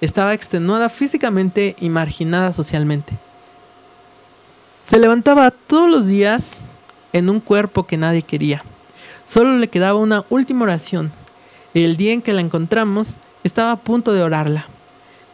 Estaba 0.00 0.34
extenuada 0.34 0.88
físicamente 0.88 1.76
y 1.78 1.90
marginada 1.90 2.52
socialmente. 2.52 3.18
Se 4.86 5.00
levantaba 5.00 5.50
todos 5.50 5.90
los 5.90 6.06
días 6.06 6.70
en 7.12 7.28
un 7.28 7.40
cuerpo 7.40 7.88
que 7.88 7.96
nadie 7.96 8.22
quería. 8.22 8.62
Solo 9.24 9.58
le 9.58 9.66
quedaba 9.66 9.98
una 9.98 10.24
última 10.30 10.62
oración. 10.62 11.10
El 11.74 11.96
día 11.96 12.12
en 12.12 12.22
que 12.22 12.32
la 12.32 12.40
encontramos, 12.40 13.18
estaba 13.42 13.72
a 13.72 13.80
punto 13.80 14.12
de 14.12 14.22
orarla. 14.22 14.68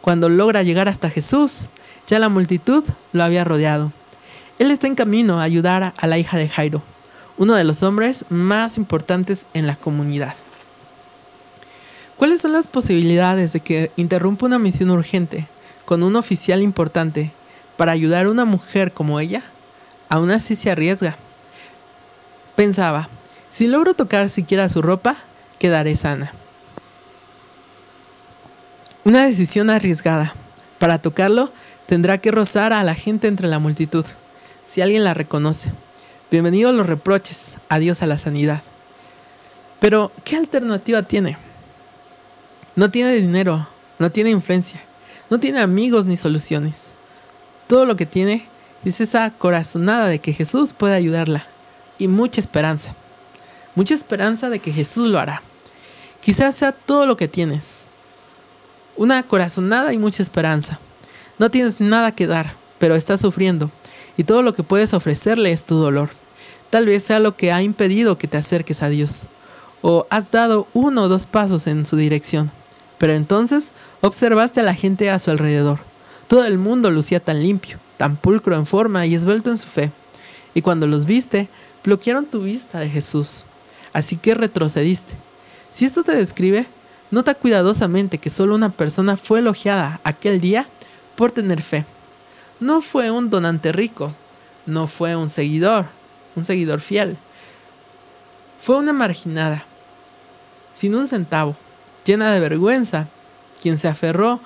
Cuando 0.01 0.27
logra 0.27 0.63
llegar 0.63 0.89
hasta 0.89 1.11
Jesús, 1.11 1.69
ya 2.07 2.17
la 2.17 2.29
multitud 2.29 2.83
lo 3.11 3.23
había 3.23 3.43
rodeado. 3.43 3.91
Él 4.57 4.71
está 4.71 4.87
en 4.87 4.95
camino 4.95 5.39
a 5.39 5.43
ayudar 5.43 5.93
a 5.95 6.07
la 6.07 6.17
hija 6.17 6.39
de 6.39 6.49
Jairo, 6.49 6.81
uno 7.37 7.53
de 7.53 7.63
los 7.63 7.83
hombres 7.83 8.25
más 8.29 8.77
importantes 8.77 9.45
en 9.53 9.67
la 9.67 9.75
comunidad. 9.75 10.33
¿Cuáles 12.17 12.41
son 12.41 12.53
las 12.53 12.67
posibilidades 12.67 13.53
de 13.53 13.59
que 13.59 13.91
interrumpa 13.97 14.47
una 14.47 14.57
misión 14.57 14.89
urgente 14.89 15.47
con 15.85 16.01
un 16.01 16.15
oficial 16.15 16.63
importante 16.63 17.31
para 17.83 17.91
ayudar 17.91 18.27
a 18.27 18.29
una 18.29 18.45
mujer 18.45 18.93
como 18.93 19.19
ella, 19.19 19.43
aún 20.07 20.31
así 20.31 20.55
se 20.55 20.71
arriesga. 20.71 21.17
Pensaba, 22.55 23.09
si 23.49 23.67
logro 23.67 23.93
tocar 23.93 24.29
siquiera 24.29 24.69
su 24.69 24.81
ropa, 24.81 25.17
quedaré 25.59 25.93
sana. 25.97 26.31
Una 29.03 29.25
decisión 29.25 29.69
arriesgada. 29.69 30.33
Para 30.79 31.01
tocarlo, 31.01 31.51
tendrá 31.85 32.19
que 32.19 32.31
rozar 32.31 32.71
a 32.71 32.81
la 32.83 32.95
gente 32.95 33.27
entre 33.27 33.49
la 33.49 33.59
multitud, 33.59 34.05
si 34.65 34.79
alguien 34.79 35.03
la 35.03 35.13
reconoce. 35.13 35.73
Bienvenido 36.31 36.69
a 36.69 36.71
los 36.71 36.87
reproches, 36.87 37.57
adiós 37.67 38.01
a 38.01 38.07
la 38.07 38.17
sanidad. 38.17 38.61
Pero, 39.81 40.13
¿qué 40.23 40.37
alternativa 40.37 41.03
tiene? 41.03 41.37
No 42.77 42.89
tiene 42.89 43.11
dinero, 43.15 43.67
no 43.99 44.09
tiene 44.09 44.29
influencia, 44.29 44.79
no 45.29 45.37
tiene 45.37 45.59
amigos 45.59 46.05
ni 46.05 46.15
soluciones 46.15 46.92
todo 47.67 47.85
lo 47.85 47.95
que 47.95 48.05
tiene 48.05 48.47
es 48.85 48.99
esa 49.01 49.29
corazonada 49.31 50.07
de 50.07 50.19
que 50.19 50.33
Jesús 50.33 50.73
puede 50.73 50.95
ayudarla 50.95 51.47
y 51.97 52.07
mucha 52.07 52.41
esperanza. 52.41 52.95
Mucha 53.75 53.93
esperanza 53.93 54.49
de 54.49 54.59
que 54.59 54.73
Jesús 54.73 55.07
lo 55.07 55.19
hará. 55.19 55.41
Quizás 56.21 56.55
sea 56.55 56.71
todo 56.71 57.05
lo 57.05 57.17
que 57.17 57.27
tienes. 57.27 57.85
Una 58.95 59.23
corazonada 59.23 59.93
y 59.93 59.97
mucha 59.97 60.21
esperanza. 60.21 60.79
No 61.39 61.49
tienes 61.49 61.79
nada 61.79 62.13
que 62.13 62.27
dar, 62.27 62.53
pero 62.77 62.95
estás 62.95 63.21
sufriendo 63.21 63.71
y 64.17 64.25
todo 64.25 64.41
lo 64.43 64.53
que 64.53 64.63
puedes 64.63 64.93
ofrecerle 64.93 65.51
es 65.51 65.63
tu 65.63 65.75
dolor. 65.75 66.09
Tal 66.69 66.85
vez 66.85 67.03
sea 67.03 67.19
lo 67.19 67.35
que 67.35 67.51
ha 67.51 67.61
impedido 67.61 68.17
que 68.17 68.27
te 68.27 68.37
acerques 68.37 68.83
a 68.83 68.89
Dios. 68.89 69.27
O 69.81 70.05
has 70.09 70.31
dado 70.31 70.67
uno 70.73 71.03
o 71.03 71.07
dos 71.09 71.25
pasos 71.25 71.67
en 71.67 71.85
su 71.85 71.95
dirección, 71.97 72.51
pero 72.97 73.13
entonces 73.13 73.73
observaste 74.01 74.59
a 74.59 74.63
la 74.63 74.73
gente 74.73 75.09
a 75.09 75.19
su 75.19 75.31
alrededor 75.31 75.92
todo 76.27 76.45
el 76.45 76.57
mundo 76.57 76.89
lucía 76.89 77.19
tan 77.19 77.41
limpio, 77.41 77.77
tan 77.97 78.15
pulcro 78.15 78.55
en 78.55 78.65
forma 78.65 79.05
y 79.05 79.15
esbelto 79.15 79.49
en 79.49 79.57
su 79.57 79.67
fe. 79.67 79.91
Y 80.53 80.61
cuando 80.61 80.87
los 80.87 81.05
viste, 81.05 81.49
bloquearon 81.83 82.25
tu 82.25 82.43
vista 82.43 82.79
de 82.79 82.89
Jesús. 82.89 83.45
Así 83.91 84.15
que 84.15 84.33
retrocediste. 84.33 85.13
Si 85.71 85.85
esto 85.85 86.03
te 86.03 86.15
describe, 86.15 86.67
nota 87.11 87.35
cuidadosamente 87.35 88.17
que 88.17 88.29
solo 88.29 88.55
una 88.55 88.69
persona 88.69 89.17
fue 89.17 89.39
elogiada 89.39 89.99
aquel 90.03 90.41
día 90.41 90.67
por 91.15 91.31
tener 91.31 91.61
fe. 91.61 91.85
No 92.59 92.81
fue 92.81 93.11
un 93.11 93.29
donante 93.29 93.71
rico, 93.71 94.13
no 94.65 94.87
fue 94.87 95.15
un 95.15 95.29
seguidor, 95.29 95.87
un 96.35 96.45
seguidor 96.45 96.79
fiel. 96.79 97.17
Fue 98.59 98.77
una 98.77 98.93
marginada, 98.93 99.65
sin 100.73 100.95
un 100.95 101.07
centavo, 101.07 101.55
llena 102.05 102.31
de 102.31 102.39
vergüenza, 102.39 103.07
quien 103.61 103.77
se 103.77 103.87
aferró 103.87 104.39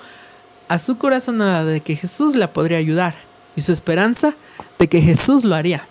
a 0.68 0.78
su 0.78 0.98
corazonada 0.98 1.64
de 1.64 1.80
que 1.80 1.96
Jesús 1.96 2.34
la 2.34 2.52
podría 2.52 2.78
ayudar 2.78 3.14
y 3.56 3.62
su 3.62 3.72
esperanza 3.72 4.34
de 4.78 4.88
que 4.88 5.00
Jesús 5.00 5.44
lo 5.44 5.54
haría. 5.54 5.86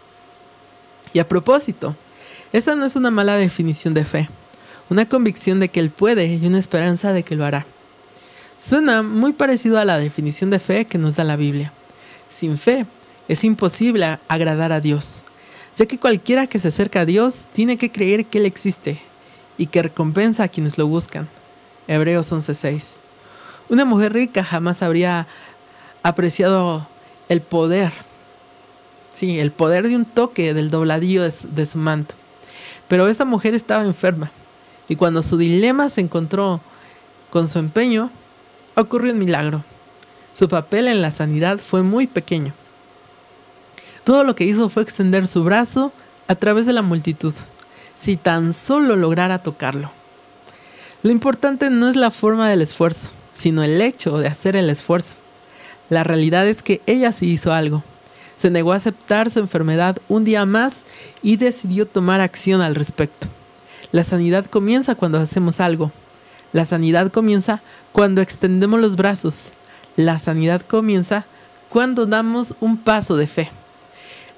Y 1.14 1.20
a 1.20 1.28
propósito, 1.28 1.96
esta 2.54 2.76
no 2.76 2.86
es 2.86 2.96
una 2.96 3.12
mala 3.12 3.36
definición 3.36 3.94
de 3.94 4.06
fe, 4.06 4.30
una 4.90 5.10
convicción 5.10 5.60
de 5.60 5.70
que 5.70 5.80
Él 5.80 5.90
puede 5.90 6.28
y 6.28 6.46
una 6.46 6.60
esperanza 6.60 7.12
de 7.12 7.24
que 7.24 7.36
lo 7.36 7.46
hará. 7.46 7.66
Suena 8.58 9.04
muy 9.04 9.34
parecido 9.34 9.80
a 9.80 9.86
la 9.86 10.00
definición 10.00 10.50
de 10.50 10.60
fe 10.60 10.86
que 10.86 10.98
nos 10.98 11.16
da 11.16 11.24
la 11.24 11.36
Biblia. 11.36 11.74
Sin 12.30 12.58
fe 12.58 12.86
es 13.28 13.44
imposible 13.44 14.20
agradar 14.28 14.72
a 14.72 14.80
Dios, 14.80 15.24
ya 15.76 15.86
que 15.86 16.00
cualquiera 16.00 16.48
que 16.48 16.60
se 16.60 16.70
acerca 16.70 17.02
a 17.02 17.06
Dios 17.06 17.46
tiene 17.54 17.78
que 17.78 17.92
creer 17.92 18.26
que 18.26 18.38
Él 18.38 18.46
existe 18.46 19.00
y 19.58 19.68
que 19.68 19.82
recompensa 19.82 20.44
a 20.44 20.48
quienes 20.48 20.78
lo 20.78 20.88
buscan. 20.88 21.28
Hebreos 21.88 22.32
11:6. 22.32 23.07
Una 23.70 23.84
mujer 23.84 24.14
rica 24.14 24.44
jamás 24.44 24.82
habría 24.82 25.28
apreciado 26.02 26.88
el 27.28 27.42
poder, 27.42 27.92
sí, 29.14 29.40
el 29.40 29.52
poder 29.52 29.88
de 29.88 29.96
un 29.96 30.06
toque 30.06 30.54
del 30.54 30.70
dobladillo 30.70 31.24
de 31.24 31.66
su, 31.66 31.78
manto. 31.78 32.16
Pero 32.88 33.10
esta 33.10 33.26
mujer 33.26 33.54
estaba 33.54 33.84
enferma 33.84 34.32
y 34.88 34.96
cuando 34.96 35.22
su 35.22 35.38
dilema 35.38 35.90
se 35.90 36.00
encontró 36.00 36.62
con 37.30 37.50
su 37.50 37.60
empeño, 37.60 38.10
ocurrió 38.76 39.12
un 39.12 39.20
milagro. 39.20 39.64
Su 40.32 40.48
papel 40.48 40.88
en 40.88 41.02
la 41.02 41.12
sanidad 41.12 41.58
fue 41.58 41.84
muy 41.84 42.08
pequeño. 42.08 42.54
Todo 44.06 44.24
lo 44.24 44.36
que 44.36 44.46
hizo 44.46 44.70
fue 44.70 44.84
extender 44.84 45.28
su 45.28 45.44
brazo 45.44 45.92
a 46.30 46.36
través 46.36 46.66
de 46.66 46.74
la 46.74 46.82
multitud, 46.82 47.34
si 47.96 48.16
tan 48.16 48.54
solo 48.54 48.96
lograra 48.96 49.40
tocarlo. 49.40 49.92
Lo 51.04 51.12
importante 51.12 51.70
no 51.70 51.90
es 51.90 51.98
la 51.98 52.12
forma 52.12 52.50
del 52.50 52.62
esfuerzo, 52.62 53.12
sino 53.38 53.64
el 53.64 53.80
hecho 53.82 54.18
de 54.18 54.28
hacer 54.28 54.56
el 54.56 54.68
esfuerzo. 54.68 55.18
La 55.90 56.04
realidad 56.04 56.48
es 56.48 56.64
que 56.64 56.82
ella 56.88 57.12
sí 57.12 57.28
hizo 57.28 57.54
algo. 57.54 57.84
Se 58.36 58.50
negó 58.50 58.74
a 58.74 58.78
aceptar 58.78 59.30
su 59.30 59.40
enfermedad 59.40 59.98
un 60.10 60.24
día 60.24 60.44
más 60.48 60.86
y 61.22 61.38
decidió 61.38 61.86
tomar 61.86 62.20
acción 62.20 62.62
al 62.62 62.74
respecto. 62.74 63.28
La 63.92 64.04
sanidad 64.04 64.48
comienza 64.48 64.96
cuando 64.96 65.20
hacemos 65.20 65.60
algo. 65.60 65.92
La 66.52 66.66
sanidad 66.66 67.12
comienza 67.12 67.62
cuando 67.92 68.22
extendemos 68.22 68.82
los 68.82 68.96
brazos. 68.96 69.52
La 69.96 70.18
sanidad 70.18 70.62
comienza 70.62 71.26
cuando 71.70 72.08
damos 72.08 72.56
un 72.60 72.78
paso 72.78 73.18
de 73.18 73.28
fe. 73.28 73.52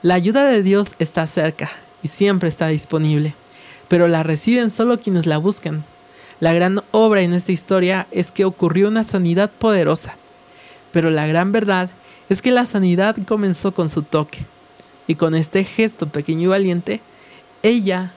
La 0.02 0.16
ayuda 0.16 0.44
de 0.44 0.62
Dios 0.62 0.96
está 1.00 1.26
cerca 1.26 1.70
y 2.04 2.10
siempre 2.10 2.50
está 2.50 2.68
disponible, 2.68 3.34
pero 3.88 4.10
la 4.10 4.24
reciben 4.24 4.72
solo 4.72 5.00
quienes 5.00 5.26
la 5.26 5.38
buscan. 5.38 5.86
La 6.40 6.54
gran 6.54 6.82
obra 6.92 7.22
en 7.22 7.34
esta 7.34 7.52
historia 7.52 8.08
es 8.12 8.32
que 8.32 8.46
ocurrió 8.46 8.88
una 8.88 9.04
sanidad 9.04 9.50
poderosa, 9.50 10.16
pero 10.92 11.10
la 11.10 11.28
gran 11.28 11.52
verdad 11.52 11.90
es 12.30 12.42
que 12.42 12.52
la 12.52 12.66
sanidad 12.66 13.18
comenzó 13.28 13.74
con 13.74 13.90
su 13.90 14.04
toque. 14.04 14.40
Y 15.08 15.16
con 15.16 15.34
este 15.34 15.64
gesto 15.64 16.08
pequeño 16.08 16.44
y 16.44 16.48
valiente, 16.48 17.02
ella 17.64 18.14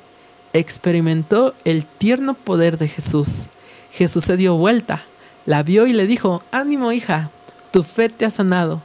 experimentó 0.53 1.55
el 1.65 1.87
tierno 1.87 2.35
poder 2.35 2.77
de 2.77 2.87
Jesús. 2.87 3.47
Jesús 3.91 4.25
se 4.25 4.37
dio 4.37 4.57
vuelta, 4.57 5.05
la 5.47 5.63
vio 5.63 5.87
y 5.87 5.95
le 5.95 6.07
dijo, 6.07 6.43
ánimo 6.53 6.93
hija, 6.93 7.31
tu 7.71 7.83
fe 7.83 8.09
te 8.09 8.27
ha 8.27 8.31
sanado. 8.31 8.83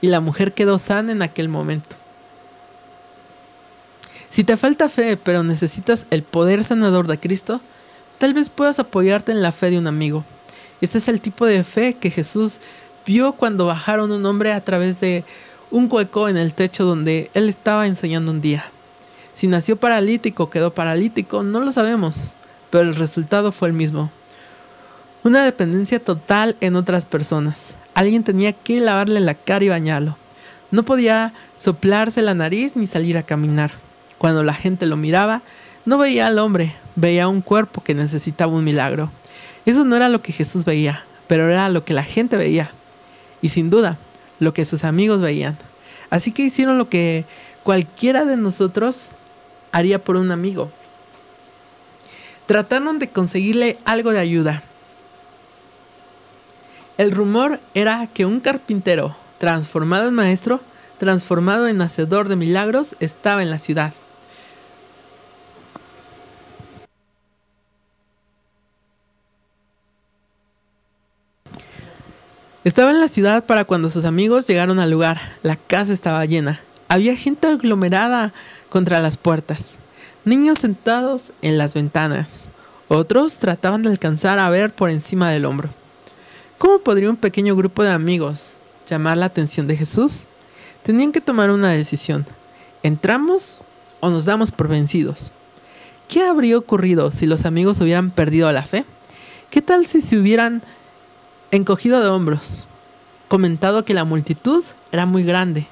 Y 0.00 0.08
la 0.08 0.20
mujer 0.20 0.52
quedó 0.52 0.78
sana 0.78 1.10
en 1.12 1.22
aquel 1.22 1.48
momento. 1.48 1.96
Si 4.30 4.44
te 4.44 4.56
falta 4.56 4.88
fe, 4.88 5.16
pero 5.16 5.42
necesitas 5.42 6.06
el 6.10 6.22
poder 6.22 6.62
sanador 6.62 7.06
de 7.06 7.18
Cristo, 7.18 7.60
tal 8.18 8.34
vez 8.34 8.50
puedas 8.50 8.78
apoyarte 8.78 9.32
en 9.32 9.42
la 9.42 9.52
fe 9.52 9.70
de 9.70 9.78
un 9.78 9.86
amigo. 9.86 10.24
Este 10.80 10.98
es 10.98 11.08
el 11.08 11.20
tipo 11.20 11.46
de 11.46 11.64
fe 11.64 11.94
que 11.94 12.10
Jesús 12.10 12.60
vio 13.06 13.32
cuando 13.32 13.66
bajaron 13.66 14.12
un 14.12 14.26
hombre 14.26 14.52
a 14.52 14.62
través 14.62 15.00
de 15.00 15.24
un 15.70 15.88
hueco 15.90 16.28
en 16.28 16.36
el 16.36 16.54
techo 16.54 16.84
donde 16.84 17.30
él 17.34 17.48
estaba 17.48 17.86
enseñando 17.86 18.30
un 18.30 18.40
día. 18.40 18.64
Si 19.32 19.46
nació 19.46 19.76
paralítico, 19.76 20.50
quedó 20.50 20.74
paralítico, 20.74 21.42
no 21.42 21.60
lo 21.60 21.72
sabemos, 21.72 22.32
pero 22.70 22.84
el 22.84 22.94
resultado 22.94 23.52
fue 23.52 23.68
el 23.68 23.74
mismo. 23.74 24.10
Una 25.24 25.44
dependencia 25.44 26.02
total 26.02 26.56
en 26.60 26.76
otras 26.76 27.06
personas. 27.06 27.76
Alguien 27.94 28.24
tenía 28.24 28.52
que 28.52 28.80
lavarle 28.80 29.20
la 29.20 29.34
cara 29.34 29.64
y 29.64 29.68
bañarlo. 29.68 30.16
No 30.70 30.82
podía 30.82 31.32
soplarse 31.56 32.22
la 32.22 32.34
nariz 32.34 32.76
ni 32.76 32.86
salir 32.86 33.18
a 33.18 33.22
caminar. 33.22 33.72
Cuando 34.18 34.42
la 34.42 34.54
gente 34.54 34.86
lo 34.86 34.96
miraba, 34.96 35.42
no 35.84 35.98
veía 35.98 36.26
al 36.26 36.38
hombre, 36.38 36.74
veía 36.98 37.28
un 37.28 37.42
cuerpo 37.42 37.82
que 37.82 37.94
necesitaba 37.94 38.52
un 38.52 38.64
milagro. 38.64 39.10
Eso 39.64 39.84
no 39.84 39.96
era 39.96 40.08
lo 40.08 40.20
que 40.20 40.32
Jesús 40.32 40.64
veía, 40.64 41.04
pero 41.28 41.48
era 41.48 41.68
lo 41.68 41.84
que 41.84 41.94
la 41.94 42.02
gente 42.02 42.36
veía. 42.36 42.72
Y 43.40 43.50
sin 43.50 43.70
duda, 43.70 43.98
lo 44.40 44.52
que 44.52 44.64
sus 44.64 44.84
amigos 44.84 45.20
veían. 45.20 45.56
Así 46.10 46.32
que 46.32 46.42
hicieron 46.42 46.76
lo 46.76 46.88
que 46.88 47.24
cualquiera 47.62 48.24
de 48.24 48.36
nosotros 48.36 49.10
haría 49.70 50.02
por 50.02 50.16
un 50.16 50.32
amigo. 50.32 50.70
Trataron 52.46 52.98
de 52.98 53.10
conseguirle 53.10 53.78
algo 53.84 54.10
de 54.10 54.18
ayuda. 54.18 54.62
El 56.96 57.12
rumor 57.12 57.60
era 57.74 58.08
que 58.08 58.24
un 58.26 58.40
carpintero, 58.40 59.16
transformado 59.38 60.08
en 60.08 60.14
maestro, 60.14 60.60
transformado 60.98 61.68
en 61.68 61.80
hacedor 61.80 62.28
de 62.28 62.34
milagros, 62.34 62.96
estaba 62.98 63.42
en 63.42 63.50
la 63.50 63.58
ciudad. 63.58 63.92
Estaba 72.64 72.90
en 72.90 73.00
la 73.00 73.06
ciudad 73.06 73.44
para 73.44 73.64
cuando 73.64 73.88
sus 73.88 74.04
amigos 74.04 74.48
llegaron 74.48 74.80
al 74.80 74.90
lugar. 74.90 75.20
La 75.44 75.54
casa 75.54 75.92
estaba 75.92 76.24
llena. 76.24 76.60
Había 76.88 77.14
gente 77.16 77.46
aglomerada 77.46 78.32
contra 78.68 78.98
las 78.98 79.16
puertas. 79.16 79.76
Niños 80.24 80.58
sentados 80.58 81.32
en 81.40 81.56
las 81.56 81.74
ventanas. 81.74 82.50
Otros 82.88 83.38
trataban 83.38 83.82
de 83.82 83.90
alcanzar 83.90 84.40
a 84.40 84.50
ver 84.50 84.72
por 84.72 84.90
encima 84.90 85.30
del 85.30 85.44
hombro. 85.44 85.68
¿Cómo 86.58 86.80
podría 86.80 87.10
un 87.10 87.16
pequeño 87.16 87.54
grupo 87.54 87.84
de 87.84 87.92
amigos 87.92 88.54
llamar 88.88 89.18
la 89.18 89.26
atención 89.26 89.68
de 89.68 89.76
Jesús? 89.76 90.26
Tenían 90.82 91.12
que 91.12 91.20
tomar 91.20 91.50
una 91.50 91.70
decisión. 91.70 92.26
¿Entramos 92.82 93.60
o 94.00 94.10
nos 94.10 94.24
damos 94.24 94.50
por 94.50 94.66
vencidos? 94.66 95.30
¿Qué 96.08 96.24
habría 96.24 96.58
ocurrido 96.58 97.12
si 97.12 97.26
los 97.26 97.44
amigos 97.44 97.80
hubieran 97.80 98.10
perdido 98.10 98.50
la 98.50 98.64
fe? 98.64 98.84
¿Qué 99.48 99.62
tal 99.62 99.86
si 99.86 100.00
se 100.00 100.18
hubieran 100.18 100.62
encogido 101.50 102.00
de 102.00 102.08
hombros, 102.08 102.66
comentado 103.28 103.84
que 103.84 103.94
la 103.94 104.04
multitud 104.04 104.64
era 104.92 105.06
muy 105.06 105.22
grande 105.22 105.66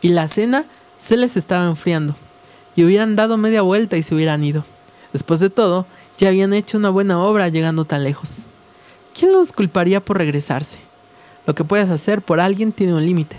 y 0.00 0.08
la 0.08 0.28
cena 0.28 0.64
se 0.96 1.16
les 1.16 1.36
estaba 1.36 1.66
enfriando 1.66 2.14
y 2.74 2.84
hubieran 2.84 3.16
dado 3.16 3.36
media 3.36 3.62
vuelta 3.62 3.96
y 3.96 4.02
se 4.02 4.14
hubieran 4.14 4.44
ido. 4.44 4.64
Después 5.12 5.40
de 5.40 5.50
todo, 5.50 5.86
ya 6.18 6.28
habían 6.28 6.52
hecho 6.52 6.78
una 6.78 6.90
buena 6.90 7.18
obra 7.20 7.48
llegando 7.48 7.84
tan 7.84 8.04
lejos. 8.04 8.46
¿Quién 9.18 9.32
los 9.32 9.52
culparía 9.52 10.04
por 10.04 10.18
regresarse? 10.18 10.78
Lo 11.46 11.54
que 11.54 11.64
puedes 11.64 11.90
hacer 11.90 12.22
por 12.22 12.40
alguien 12.40 12.72
tiene 12.72 12.94
un 12.94 13.06
límite, 13.06 13.36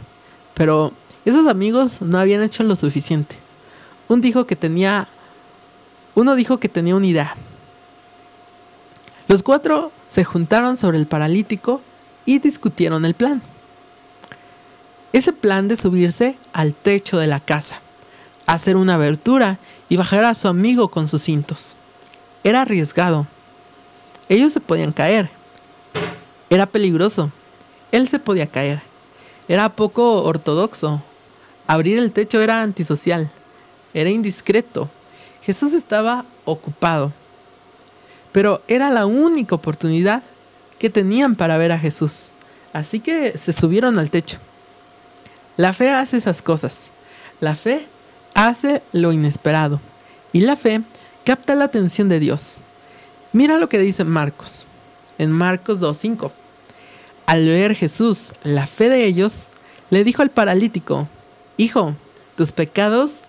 pero 0.54 0.94
esos 1.26 1.48
amigos 1.48 2.02
no 2.02 2.18
habían 2.18 2.42
hecho 2.42 2.64
lo 2.64 2.76
suficiente. 2.76 3.36
Uno 4.08 4.22
dijo 4.22 4.48
que 4.48 4.56
tenía 4.56 5.08
uno 6.16 6.34
dijo 6.34 6.58
que 6.58 6.68
tenía 6.68 6.96
una 6.96 7.06
idea. 7.06 7.36
Los 9.28 9.44
cuatro 9.44 9.92
se 10.08 10.24
juntaron 10.24 10.78
sobre 10.78 10.98
el 10.98 11.08
paralítico 11.08 11.82
y 12.26 12.40
discutieron 12.40 13.06
el 13.06 13.14
plan. 13.14 13.42
Ese 15.14 15.34
plan 15.34 15.68
de 15.68 15.76
subirse 15.76 16.38
al 16.54 16.74
techo 16.74 17.18
de 17.18 17.28
la 17.28 17.40
casa, 17.40 17.82
hacer 18.46 18.76
una 18.76 18.96
abertura 18.96 19.60
y 19.90 19.98
bajar 19.98 20.26
a 20.26 20.36
su 20.36 20.48
amigo 20.48 20.90
con 20.90 21.08
sus 21.08 21.24
cintos. 21.24 21.76
Era 22.44 22.62
arriesgado. 22.62 23.28
Ellos 24.30 24.54
se 24.54 24.60
podían 24.60 24.92
caer. 24.92 25.30
Era 26.50 26.66
peligroso. 26.66 27.32
Él 27.92 28.08
se 28.08 28.20
podía 28.20 28.48
caer. 28.48 28.82
Era 29.48 29.70
poco 29.76 30.24
ortodoxo. 30.24 31.02
Abrir 31.68 31.98
el 31.98 32.12
techo 32.12 32.42
era 32.42 32.62
antisocial. 32.62 33.32
Era 33.94 34.10
indiscreto. 34.10 34.90
Jesús 35.42 35.74
estaba 35.74 36.26
ocupado 36.44 37.14
pero 38.38 38.62
era 38.68 38.92
la 38.92 39.08
única 39.08 39.56
oportunidad 39.56 40.22
que 40.78 40.92
tenían 40.92 41.36
para 41.36 41.58
ver 41.58 41.72
a 41.72 41.80
Jesús. 41.80 42.30
Así 42.72 43.00
que 43.00 43.36
se 43.36 43.52
subieron 43.52 43.98
al 43.98 44.12
techo. 44.12 44.38
La 45.56 45.74
fe 45.74 45.90
hace 45.90 46.18
esas 46.18 46.44
cosas. 46.44 46.92
La 47.40 47.56
fe 47.56 47.88
hace 48.36 48.84
lo 48.92 49.12
inesperado. 49.12 49.82
Y 50.34 50.42
la 50.42 50.56
fe 50.56 50.84
capta 51.26 51.56
la 51.56 51.66
atención 51.66 52.10
de 52.10 52.20
Dios. 52.20 52.58
Mira 53.34 53.58
lo 53.58 53.70
que 53.70 53.80
dice 53.80 54.04
Marcos. 54.04 54.68
En 55.18 55.32
Marcos 55.32 55.82
2.5. 55.82 56.32
Al 57.26 57.44
ver 57.44 57.74
Jesús 57.74 58.34
la 58.44 58.68
fe 58.68 58.88
de 58.90 59.06
ellos, 59.06 59.48
le 59.90 60.04
dijo 60.04 60.22
al 60.22 60.30
paralítico, 60.30 61.08
Hijo, 61.58 61.96
tus 62.36 62.52
pecados 62.52 63.22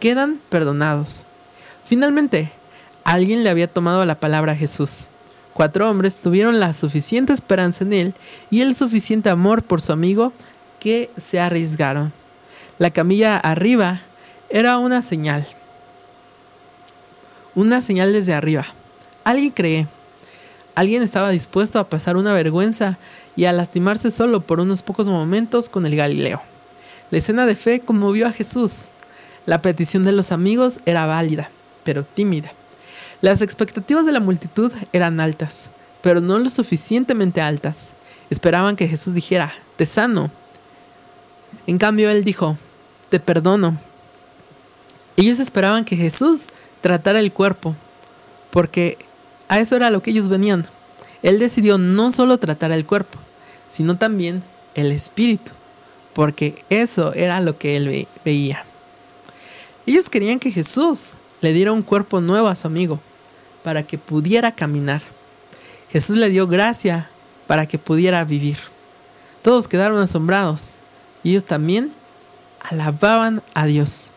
quedan 0.00 0.40
perdonados. 0.48 1.24
Finalmente, 1.84 2.50
alguien 3.12 3.44
le 3.44 3.50
había 3.50 3.68
tomado 3.68 4.04
la 4.04 4.18
palabra 4.18 4.52
a 4.52 4.56
Jesús. 4.56 5.06
Cuatro 5.54 5.88
hombres 5.88 6.16
tuvieron 6.16 6.58
la 6.58 6.72
suficiente 6.72 7.32
esperanza 7.32 7.84
en 7.84 7.92
él 7.92 8.14
y 8.50 8.62
el 8.62 8.74
suficiente 8.74 9.30
amor 9.30 9.62
por 9.62 9.80
su 9.80 9.92
amigo 9.92 10.32
que 10.80 11.08
se 11.16 11.38
arriesgaron. 11.38 12.12
La 12.78 12.90
camilla 12.90 13.36
arriba 13.36 14.02
era 14.50 14.76
una 14.78 15.02
señal. 15.02 15.46
Una 17.54 17.80
señal 17.80 18.12
desde 18.12 18.34
arriba. 18.34 18.66
Alguien 19.22 19.52
cree. 19.52 19.86
Alguien 20.74 21.02
estaba 21.02 21.30
dispuesto 21.30 21.78
a 21.78 21.88
pasar 21.88 22.16
una 22.16 22.34
vergüenza 22.34 22.98
y 23.36 23.44
a 23.44 23.52
lastimarse 23.52 24.10
solo 24.10 24.40
por 24.40 24.58
unos 24.58 24.82
pocos 24.82 25.06
momentos 25.06 25.68
con 25.68 25.86
el 25.86 25.94
Galileo. 25.94 26.42
La 27.12 27.18
escena 27.18 27.46
de 27.46 27.54
fe 27.54 27.78
conmovió 27.80 28.26
a 28.26 28.32
Jesús. 28.32 28.88
La 29.46 29.62
petición 29.62 30.02
de 30.02 30.10
los 30.10 30.32
amigos 30.32 30.80
era 30.86 31.06
válida, 31.06 31.50
pero 31.84 32.02
tímida. 32.02 32.50
Las 33.20 33.40
expectativas 33.40 34.04
de 34.04 34.12
la 34.12 34.20
multitud 34.20 34.72
eran 34.92 35.20
altas, 35.20 35.70
pero 36.02 36.20
no 36.20 36.38
lo 36.38 36.48
suficientemente 36.48 37.40
altas. 37.40 37.92
Esperaban 38.28 38.76
que 38.76 38.88
Jesús 38.88 39.14
dijera, 39.14 39.54
te 39.76 39.86
sano. 39.86 40.30
En 41.66 41.78
cambio, 41.78 42.10
él 42.10 42.24
dijo, 42.24 42.58
te 43.08 43.20
perdono. 43.20 43.78
Ellos 45.16 45.40
esperaban 45.40 45.84
que 45.84 45.96
Jesús 45.96 46.48
tratara 46.82 47.20
el 47.20 47.32
cuerpo, 47.32 47.74
porque 48.50 48.98
a 49.48 49.60
eso 49.60 49.76
era 49.76 49.90
lo 49.90 50.02
que 50.02 50.10
ellos 50.10 50.28
venían. 50.28 50.66
Él 51.22 51.38
decidió 51.38 51.78
no 51.78 52.12
solo 52.12 52.38
tratar 52.38 52.70
el 52.70 52.84
cuerpo, 52.84 53.18
sino 53.68 53.96
también 53.96 54.42
el 54.74 54.92
espíritu, 54.92 55.52
porque 56.12 56.62
eso 56.68 57.14
era 57.14 57.40
lo 57.40 57.58
que 57.58 57.76
él 57.76 58.06
veía. 58.24 58.64
Ellos 59.86 60.10
querían 60.10 60.38
que 60.38 60.50
Jesús 60.50 61.14
le 61.40 61.52
diera 61.52 61.72
un 61.72 61.82
cuerpo 61.82 62.20
nuevo 62.20 62.48
a 62.48 62.56
su 62.56 62.66
amigo, 62.66 63.00
para 63.62 63.82
que 63.82 63.98
pudiera 63.98 64.52
caminar. 64.52 65.02
Jesús 65.90 66.16
le 66.16 66.28
dio 66.28 66.46
gracia 66.46 67.08
para 67.46 67.66
que 67.66 67.78
pudiera 67.78 68.24
vivir. 68.24 68.58
Todos 69.42 69.68
quedaron 69.68 69.98
asombrados 69.98 70.74
y 71.22 71.30
ellos 71.30 71.44
también 71.44 71.92
alababan 72.60 73.42
a 73.54 73.66
Dios. 73.66 74.12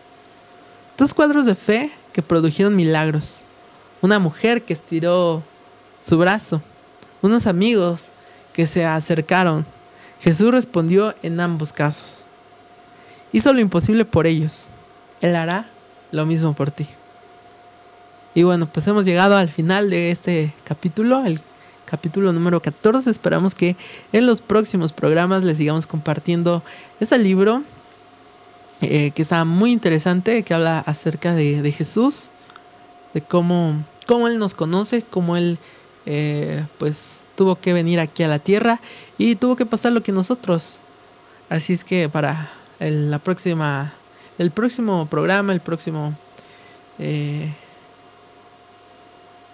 Dos 0.98 1.14
cuadros 1.14 1.46
de 1.46 1.56
fe 1.56 1.92
que 2.14 2.22
produjeron 2.22 2.76
milagros. 2.76 3.44
Una 4.02 4.20
mujer 4.20 4.64
que 4.64 4.74
estiró 4.74 5.44
su 6.00 6.18
brazo. 6.18 6.62
Unos 7.22 7.48
amigos 7.48 8.10
que 8.54 8.66
se 8.66 8.86
acercaron. 8.86 9.66
Jesús 10.20 10.52
respondió 10.52 11.16
en 11.22 11.40
ambos 11.40 11.72
casos. 11.72 12.26
Hizo 13.32 13.54
lo 13.54 13.60
imposible 13.60 14.06
por 14.06 14.28
ellos. 14.28 14.72
Él 15.22 15.36
hará 15.36 15.70
lo 16.12 16.26
mismo 16.26 16.54
por 16.54 16.72
ti. 16.72 16.88
Y 18.36 18.44
bueno, 18.44 18.68
pues 18.68 18.88
hemos 18.88 19.06
llegado 19.06 19.36
al 19.38 19.50
final 19.50 19.90
de 19.90 20.12
este 20.12 20.54
capítulo, 20.64 21.26
el 21.26 21.42
capítulo 21.86 22.32
número 22.32 22.62
14. 22.62 23.10
Esperamos 23.10 23.56
que 23.56 23.76
en 24.14 24.28
los 24.28 24.42
próximos 24.42 24.94
programas 24.94 25.44
les 25.44 25.58
sigamos 25.58 25.88
compartiendo 25.88 26.64
este 27.00 27.18
libro 27.18 27.64
eh, 28.82 29.12
que 29.12 29.22
está 29.22 29.44
muy 29.46 29.72
interesante, 29.72 30.44
que 30.44 30.54
habla 30.54 30.80
acerca 30.80 31.34
de, 31.34 31.72
Jesús, 31.72 32.30
de 33.14 33.22
cómo, 33.22 33.84
cómo, 34.06 34.28
Él 34.28 34.38
nos 34.38 34.54
conoce, 34.54 35.02
cómo 35.02 35.36
Él 35.36 35.58
eh, 36.06 36.66
pues 36.78 37.24
tuvo 37.36 37.56
que 37.56 37.74
venir 37.74 38.00
aquí 38.00 38.24
a 38.24 38.28
la 38.28 38.40
tierra 38.40 38.80
y 39.18 39.36
tuvo 39.36 39.56
que 39.56 39.66
pasar 39.66 39.92
lo 39.92 40.04
que 40.04 40.12
nosotros. 40.12 40.82
Así 41.50 41.74
es 41.74 41.84
que 41.84 42.08
para 42.10 42.52
el, 42.80 43.10
la 43.10 43.20
próxima, 43.20 43.94
el 44.38 44.52
próximo 44.52 45.08
programa, 45.08 45.52
el 45.52 45.62
próximo 45.62 46.16
eh, 47.00 47.52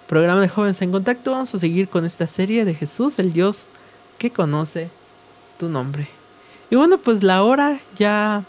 programa 0.08 0.42
de 0.42 0.50
Jóvenes 0.50 0.82
en 0.82 0.92
Contacto, 0.92 1.32
vamos 1.32 1.54
a 1.56 1.60
seguir 1.60 1.90
con 1.90 2.06
esta 2.06 2.28
serie 2.28 2.66
de 2.66 2.76
Jesús, 2.76 3.20
el 3.20 3.34
Dios 3.34 3.68
que 4.18 4.32
conoce 4.32 4.90
tu 5.58 5.70
nombre. 5.70 6.08
Y 6.70 6.76
bueno, 6.76 6.98
pues 6.98 7.24
la 7.24 7.44
hora 7.44 7.80
ya 7.96 8.44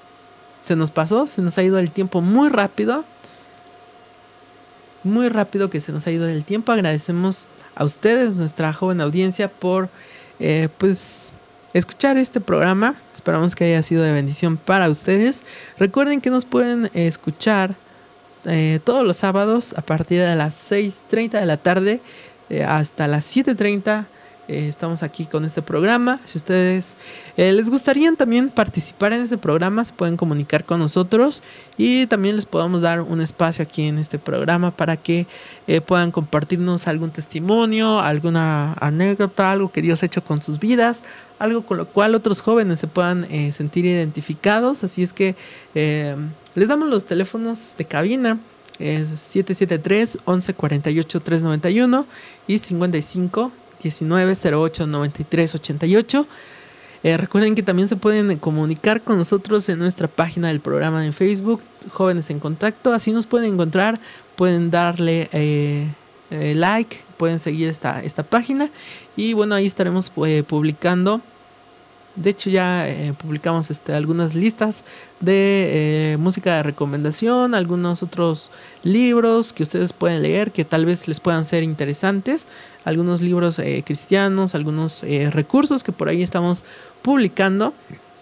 se 0.65 0.77
nos 0.77 0.91
pasó, 0.91 1.27
se 1.27 1.43
nos 1.43 1.57
ha 1.59 1.63
ido 1.63 1.79
el 1.79 1.91
tiempo 1.91 2.21
muy 2.21 2.49
rápido. 2.49 3.05
Muy 5.05 5.29
rápido 5.29 5.71
que 5.71 5.81
se 5.81 5.93
nos 5.93 6.07
ha 6.07 6.11
ido 6.11 6.29
el 6.29 6.45
tiempo. 6.45 6.73
Agradecemos 6.73 7.47
a 7.75 7.85
ustedes, 7.85 8.35
nuestra 8.35 8.73
joven 8.73 9.01
audiencia, 9.01 9.49
por 9.49 9.89
eh, 10.41 10.69
pues 10.79 11.33
escuchar 11.73 12.19
este 12.19 12.41
programa. 12.41 12.97
Esperamos 13.15 13.55
que 13.55 13.65
haya 13.65 13.83
sido 13.83 14.03
de 14.03 14.13
bendición 14.13 14.57
para 14.57 14.91
ustedes. 14.91 15.45
Recuerden 15.79 16.21
que 16.21 16.31
nos 16.31 16.45
pueden 16.45 16.91
escuchar 16.95 17.77
eh, 18.49 18.79
todos 18.85 19.05
los 19.05 19.17
sábados 19.17 19.75
a 19.77 19.83
partir 19.83 20.21
de 20.21 20.37
las 20.37 20.71
6.30 20.71 21.41
de 21.41 21.47
la 21.47 21.57
tarde 21.57 22.01
eh, 22.49 22.63
hasta 22.63 23.09
las 23.09 23.37
7.30 23.37 24.07
eh, 24.47 24.69
estamos 24.69 25.03
aquí 25.03 25.27
con 25.27 25.45
este 25.45 25.63
programa. 25.63 26.21
Si 26.25 26.39
ustedes 26.39 26.97
les 27.37 27.69
gustaría 27.69 28.13
también 28.13 28.49
participar 28.49 29.13
en 29.13 29.23
este 29.23 29.37
programa, 29.37 29.85
se 29.85 29.93
pueden 29.93 30.17
comunicar 30.17 30.65
con 30.65 30.79
nosotros 30.79 31.43
y 31.77 32.07
también 32.07 32.37
les 32.37 32.47
podamos 32.47 32.83
dar 32.83 33.01
un 33.01 33.21
espacio 33.21 33.65
aquí 33.65 33.89
en 33.89 33.99
este 33.99 34.21
programa 34.21 34.71
para 34.71 34.97
que 34.97 35.27
puedan 35.87 36.13
compartirnos 36.13 36.87
algún 36.87 37.11
testimonio, 37.11 37.99
alguna 37.99 38.75
anécdota, 38.75 39.51
algo 39.51 39.73
que 39.73 39.83
Dios 39.83 40.05
ha 40.05 40.07
hecho 40.07 40.23
con 40.23 40.41
sus 40.41 40.61
vidas, 40.61 41.03
algo 41.41 41.63
con 41.63 41.79
lo 41.79 41.87
cual 41.89 42.15
otros 42.15 42.41
jóvenes 42.41 42.79
se 42.79 42.87
puedan 42.87 43.27
sentir 43.51 43.85
identificados. 43.85 44.85
Así 44.85 45.03
es 45.03 45.13
que 45.13 45.35
les 46.57 46.69
damos 46.69 46.89
los 46.89 47.05
teléfonos 47.05 47.75
de 47.77 47.85
cabina. 47.85 48.41
Es 48.79 49.09
773 49.09 50.19
1148 50.27 51.21
391 51.21 52.07
y 52.47 52.59
55 52.59 53.53
1908 53.83 54.87
93 54.87 55.55
88. 55.55 56.27
recuerden 57.03 57.55
que 57.55 57.63
también 57.63 57.89
se 57.89 57.97
pueden 57.97 58.37
comunicar 58.39 59.03
con 59.03 59.17
nosotros 59.17 59.69
en 59.69 59.79
nuestra 59.79 60.09
página 60.09 60.49
del 60.49 60.61
programa 60.61 61.07
en 61.07 61.13
Facebook, 61.13 61.61
Jóvenes 61.91 62.31
en 62.31 62.41
Contacto. 62.41 62.93
Así 62.93 63.13
nos 63.13 63.27
pueden 63.27 63.55
encontrar, 63.55 64.01
pueden 64.35 64.71
darle 64.71 65.29
eh, 65.33 65.89
eh, 66.31 66.55
like, 66.55 66.99
pueden 67.17 67.39
seguir 67.39 67.69
esta, 67.69 68.03
esta 68.03 68.23
página. 68.23 68.71
Y 69.17 69.35
bueno, 69.35 69.55
ahí 69.55 69.67
estaremos 69.67 70.13
eh, 70.27 70.43
publicando 70.43 71.21
de 72.17 72.31
hecho, 72.31 72.49
ya 72.49 72.89
eh, 72.89 73.13
publicamos 73.13 73.71
este, 73.71 73.93
algunas 73.93 74.35
listas 74.35 74.85
de 75.21 76.13
eh, 76.13 76.17
música 76.17 76.57
de 76.57 76.63
recomendación, 76.63 77.55
algunos 77.55 78.03
otros 78.03 78.51
libros 78.83 79.53
que 79.53 79.63
ustedes 79.63 79.93
pueden 79.93 80.23
leer 80.23 80.51
que 80.51 80.65
tal 80.65 80.87
vez 80.87 81.09
les 81.09 81.21
puedan 81.21 81.45
ser 81.45 81.63
interesantes, 81.63 82.49
algunos 82.85 83.21
libros 83.21 83.59
eh, 83.59 83.83
cristianos, 83.85 84.55
algunos 84.55 85.03
recursos 85.31 85.85
que 85.85 85.93
por 85.93 86.09
ahí 86.09 86.23
estamos 86.23 86.65
publicando. 87.03 87.75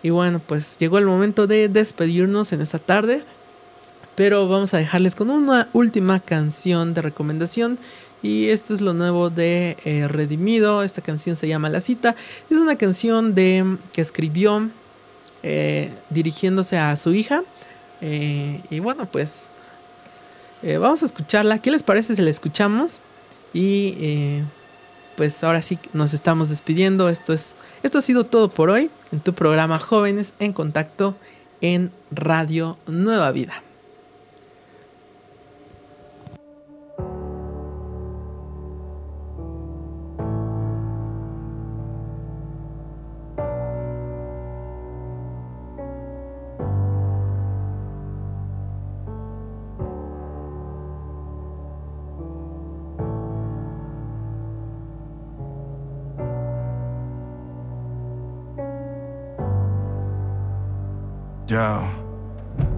Y 0.03 0.11
bueno, 0.11 0.41
pues 0.45 0.77
llegó 0.79 0.99
el 0.99 1.07
momento 1.07 1.47
de 1.47 1.69
despedirnos 1.69 2.53
en 2.53 2.61
esta 2.61 2.79
tarde, 2.79 3.23
pero 4.17 4.49
vamos 4.49 4.75
a 4.75 4.79
dejarles 4.79 5.15
con 5.15 5.31
una 5.31 5.69
última 5.73 6.19
canción 6.19 6.95
de 6.95 7.03
recomendación 7.03 7.79
y 8.25 8.49
esto 8.49 8.73
es 8.73 8.81
lo 8.81 8.95
nuevo 8.95 9.29
de 9.29 9.77
eh, 9.85 10.09
Redimido. 10.09 10.83
Esta 10.83 11.03
canción 11.03 11.37
se 11.37 11.47
llama 11.47 11.69
La 11.69 11.83
Cita. 11.83 12.17
Es 12.49 12.57
una 12.57 12.77
canción 12.77 13.35
de, 13.35 13.77
que 13.93 14.01
escribió 14.01 14.71
eh, 15.43 15.93
dirigiéndose 16.09 16.79
a 16.79 16.97
su 16.97 17.13
hija. 17.13 17.43
Eh, 18.01 18.63
y 18.71 18.79
bueno, 18.79 19.05
pues 19.05 19.51
vamos 20.63 21.03
a 21.03 21.05
escucharla. 21.05 21.59
¿Qué 21.59 21.71
les 21.71 21.83
parece 21.83 22.17
si 22.17 22.23
la 22.23 22.31
escuchamos? 22.31 23.03
Y 23.53 24.41
pues 25.19 25.45
ahora 25.45 25.61
sí 25.61 25.79
nos 25.93 26.15
estamos 26.15 26.49
despidiendo. 26.49 27.11
Esto, 27.11 27.35
es, 27.35 27.55
esto 27.83 27.99
ha 27.99 28.03
sido 28.03 28.25
todo 28.25 28.49
por 28.49 28.71
hoy 28.71 28.91
en 29.13 29.21
tu 29.21 29.35
programa 29.35 29.79
Jóvenes 29.79 30.33
en 30.39 30.55
Contacto 30.55 31.15
en 31.61 31.93
Radio 32.11 32.79
Nueva 32.87 33.31
Vida. 33.33 33.64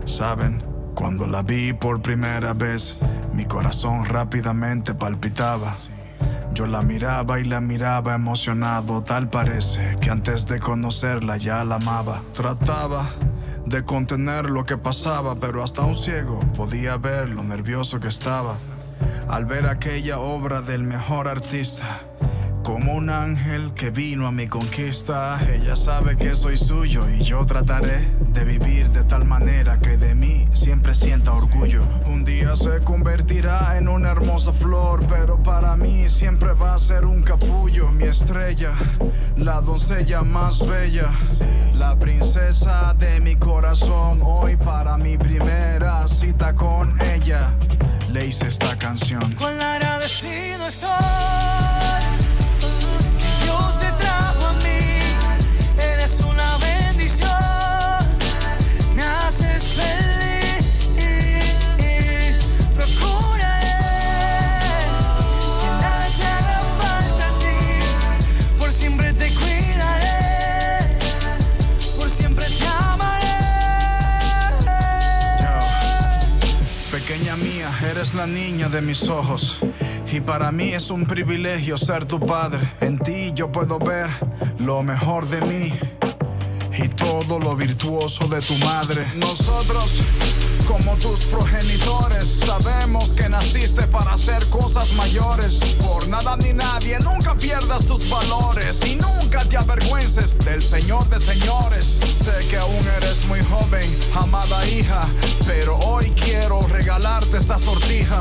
Saben, 0.04 0.62
cuando 0.94 1.26
la 1.26 1.42
vi 1.42 1.72
por 1.72 2.00
primera 2.02 2.52
vez, 2.54 3.00
mi 3.32 3.44
corazón 3.44 4.04
rápidamente 4.04 4.94
palpitaba. 4.94 5.74
Yo 6.52 6.66
la 6.66 6.82
miraba 6.82 7.38
y 7.38 7.44
la 7.44 7.60
miraba 7.60 8.14
emocionado, 8.14 9.02
tal 9.02 9.28
parece 9.28 9.96
que 10.00 10.10
antes 10.10 10.46
de 10.46 10.58
conocerla 10.58 11.36
ya 11.36 11.64
la 11.64 11.76
amaba. 11.76 12.22
Trataba 12.32 13.10
de 13.66 13.84
contener 13.84 14.48
lo 14.48 14.64
que 14.64 14.78
pasaba, 14.78 15.36
pero 15.36 15.62
hasta 15.62 15.82
un 15.82 15.96
ciego 15.96 16.40
podía 16.56 16.96
ver 16.96 17.28
lo 17.28 17.42
nervioso 17.42 18.00
que 18.00 18.08
estaba 18.08 18.56
al 19.28 19.44
ver 19.44 19.66
aquella 19.66 20.18
obra 20.18 20.62
del 20.62 20.82
mejor 20.82 21.28
artista. 21.28 22.00
Como 22.66 22.94
un 22.94 23.10
ángel 23.10 23.74
que 23.74 23.90
vino 23.90 24.26
a 24.26 24.32
mi 24.32 24.48
conquista, 24.48 25.38
ella 25.54 25.76
sabe 25.76 26.16
que 26.16 26.34
soy 26.34 26.56
suyo 26.56 27.08
y 27.08 27.22
yo 27.22 27.46
trataré 27.46 28.10
de 28.32 28.44
vivir 28.44 28.90
de 28.90 29.04
tal 29.04 29.24
manera 29.24 29.78
que 29.78 29.96
de 29.96 30.16
mí 30.16 30.48
siempre 30.50 30.92
sienta 30.92 31.32
orgullo. 31.32 31.86
Un 32.06 32.24
día 32.24 32.56
se 32.56 32.80
convertirá 32.80 33.78
en 33.78 33.86
una 33.86 34.10
hermosa 34.10 34.52
flor, 34.52 35.06
pero 35.06 35.40
para 35.40 35.76
mí 35.76 36.08
siempre 36.08 36.54
va 36.54 36.74
a 36.74 36.78
ser 36.80 37.04
un 37.04 37.22
capullo. 37.22 37.92
Mi 37.92 38.02
estrella, 38.02 38.72
la 39.36 39.60
doncella 39.60 40.22
más 40.22 40.66
bella, 40.66 41.12
la 41.72 41.96
princesa 41.96 42.94
de 42.98 43.20
mi 43.20 43.36
corazón. 43.36 44.18
Hoy 44.24 44.56
para 44.56 44.98
mi 44.98 45.16
primera 45.16 46.08
cita 46.08 46.52
con 46.56 47.00
ella, 47.00 47.54
le 48.08 48.26
hice 48.26 48.48
esta 48.48 48.76
canción. 48.76 49.34
Con 49.34 49.62
agradecido 49.62 50.66
estoy. 50.66 51.65
Eres 77.97 78.12
la 78.12 78.26
niña 78.26 78.68
de 78.68 78.82
mis 78.82 79.09
ojos. 79.09 79.61
Y 80.12 80.20
para 80.20 80.53
mí 80.53 80.74
es 80.74 80.90
un 80.90 81.07
privilegio 81.07 81.78
ser 81.78 82.05
tu 82.05 82.20
padre. 82.20 82.70
En 82.80 82.99
ti 82.99 83.32
yo 83.34 83.51
puedo 83.51 83.78
ver 83.78 84.11
lo 84.59 84.82
mejor 84.82 85.26
de 85.28 85.40
mí 85.40 85.72
y 86.78 86.88
todo 86.88 87.38
lo 87.38 87.57
virtuoso 87.57 88.28
de 88.28 88.40
tu 88.42 88.55
madre. 88.57 89.03
Nosotros, 89.16 90.03
como 90.66 90.94
tus 90.97 91.24
progenitores, 91.24 92.40
sabemos 92.44 93.14
que 93.14 93.28
naciste 93.30 93.82
para 93.86 94.12
hacer 94.12 94.44
cosas 94.51 94.92
mayores. 94.92 95.61
Por 95.80 96.07
nada 96.09 96.36
ni 96.36 96.53
nadie, 96.53 96.99
nunca 96.99 97.34
pierdas 97.34 97.86
tus 97.86 98.11
valores 98.11 98.84
y 98.86 98.97
nunca 98.97 99.40
te 99.40 99.57
avergüences 99.57 100.38
del 100.38 100.62
Señor 100.62 101.09
de 101.09 101.18
señores. 101.18 101.84
Sé 101.86 102.47
que 102.51 102.59
aún 102.59 102.75
muy 103.24 103.40
joven, 103.42 103.98
amada 104.14 104.66
hija, 104.68 105.00
pero 105.46 105.78
hoy 105.78 106.10
quiero 106.10 106.60
regalar 106.62 106.76
regalarte 106.86 107.36
esta 107.36 107.58
sortija. 107.58 108.20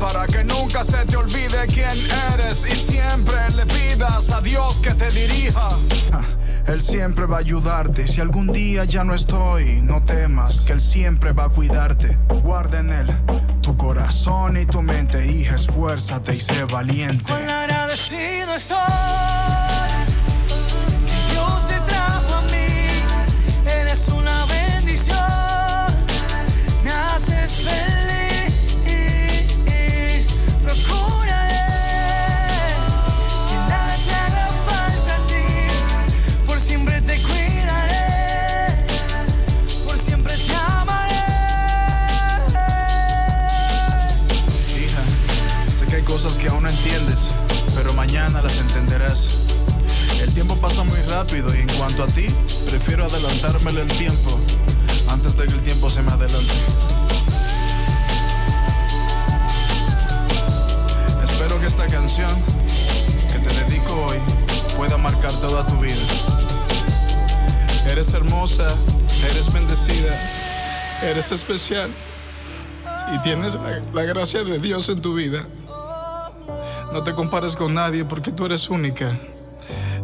Para 0.00 0.26
que 0.26 0.42
nunca 0.44 0.82
se 0.82 1.04
te 1.06 1.16
olvide 1.16 1.66
quién 1.68 1.96
eres 2.32 2.64
y 2.70 2.74
siempre 2.74 3.50
le 3.54 3.66
pidas 3.66 4.30
a 4.30 4.40
Dios 4.40 4.78
que 4.80 4.94
te 4.94 5.10
dirija. 5.10 5.68
Él 6.66 6.80
siempre 6.80 7.26
va 7.26 7.36
a 7.36 7.40
ayudarte. 7.40 8.06
Si 8.06 8.20
algún 8.20 8.52
día 8.52 8.84
ya 8.84 9.04
no 9.04 9.14
estoy, 9.14 9.82
no 9.82 10.02
temas, 10.02 10.62
que 10.62 10.72
Él 10.72 10.80
siempre 10.80 11.32
va 11.32 11.44
a 11.44 11.48
cuidarte. 11.48 12.18
Guarda 12.42 12.80
en 12.80 12.92
Él 12.92 13.12
tu 13.60 13.76
corazón 13.76 14.56
y 14.56 14.66
tu 14.66 14.82
mente, 14.82 15.26
hija, 15.26 15.54
esfuérzate 15.54 16.34
y 16.34 16.40
sé 16.40 16.64
valiente. 16.64 17.32
Agradecido 17.32 18.54
estoy 18.56 19.93
las 48.32 48.58
entenderás. 48.58 49.28
El 50.20 50.32
tiempo 50.32 50.56
pasa 50.56 50.82
muy 50.82 50.98
rápido 51.02 51.54
y 51.54 51.58
en 51.58 51.68
cuanto 51.76 52.04
a 52.04 52.06
ti, 52.06 52.26
prefiero 52.66 53.04
adelantármelo 53.04 53.82
el 53.82 53.88
tiempo 53.88 54.40
antes 55.08 55.36
de 55.36 55.46
que 55.46 55.52
el 55.52 55.60
tiempo 55.60 55.90
se 55.90 56.02
me 56.02 56.10
adelante. 56.10 56.52
Espero 61.22 61.60
que 61.60 61.66
esta 61.66 61.86
canción 61.86 62.30
que 63.30 63.38
te 63.40 63.54
dedico 63.64 64.06
hoy 64.06 64.18
pueda 64.76 64.96
marcar 64.96 65.32
toda 65.40 65.66
tu 65.66 65.78
vida. 65.78 66.02
Eres 67.86 68.14
hermosa, 68.14 68.74
eres 69.30 69.52
bendecida, 69.52 70.18
eres 71.02 71.30
especial 71.30 71.90
y 73.14 73.18
tienes 73.18 73.58
la 73.92 74.02
gracia 74.02 74.44
de 74.44 74.58
Dios 74.58 74.88
en 74.88 75.02
tu 75.02 75.14
vida. 75.14 75.46
No 76.94 77.02
te 77.02 77.12
compares 77.12 77.56
con 77.56 77.74
nadie 77.74 78.04
porque 78.04 78.30
tú 78.30 78.46
eres 78.46 78.70
única. 78.70 79.18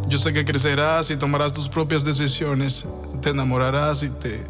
Yo 0.09 0.18
sé 0.18 0.32
que 0.32 0.45
crecerás 0.45 1.09
y 1.12 1.16
tomarás 1.16 1.53
tus 1.53 1.68
propias 1.68 2.05
decisiones, 2.05 2.84
te 3.22 3.30
enamorarás 3.30 4.03
y 4.03 4.11
te 4.11 4.45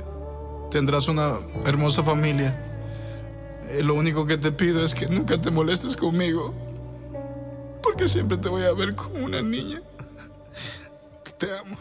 tendrás 0.70 1.08
una 1.08 1.38
hermosa 1.66 2.02
familia. 2.02 2.58
Eh, 3.68 3.82
Lo 3.82 3.92
único 3.92 4.24
que 4.24 4.38
te 4.38 4.52
pido 4.52 4.82
es 4.82 4.94
que 4.94 5.06
nunca 5.06 5.38
te 5.38 5.50
molestes 5.50 5.98
conmigo, 5.98 6.54
porque 7.82 8.08
siempre 8.08 8.38
te 8.38 8.48
voy 8.48 8.64
a 8.64 8.72
ver 8.72 8.94
como 8.94 9.22
una 9.22 9.42
niña. 9.42 9.82
Te 11.36 11.58
amo. 11.58 11.76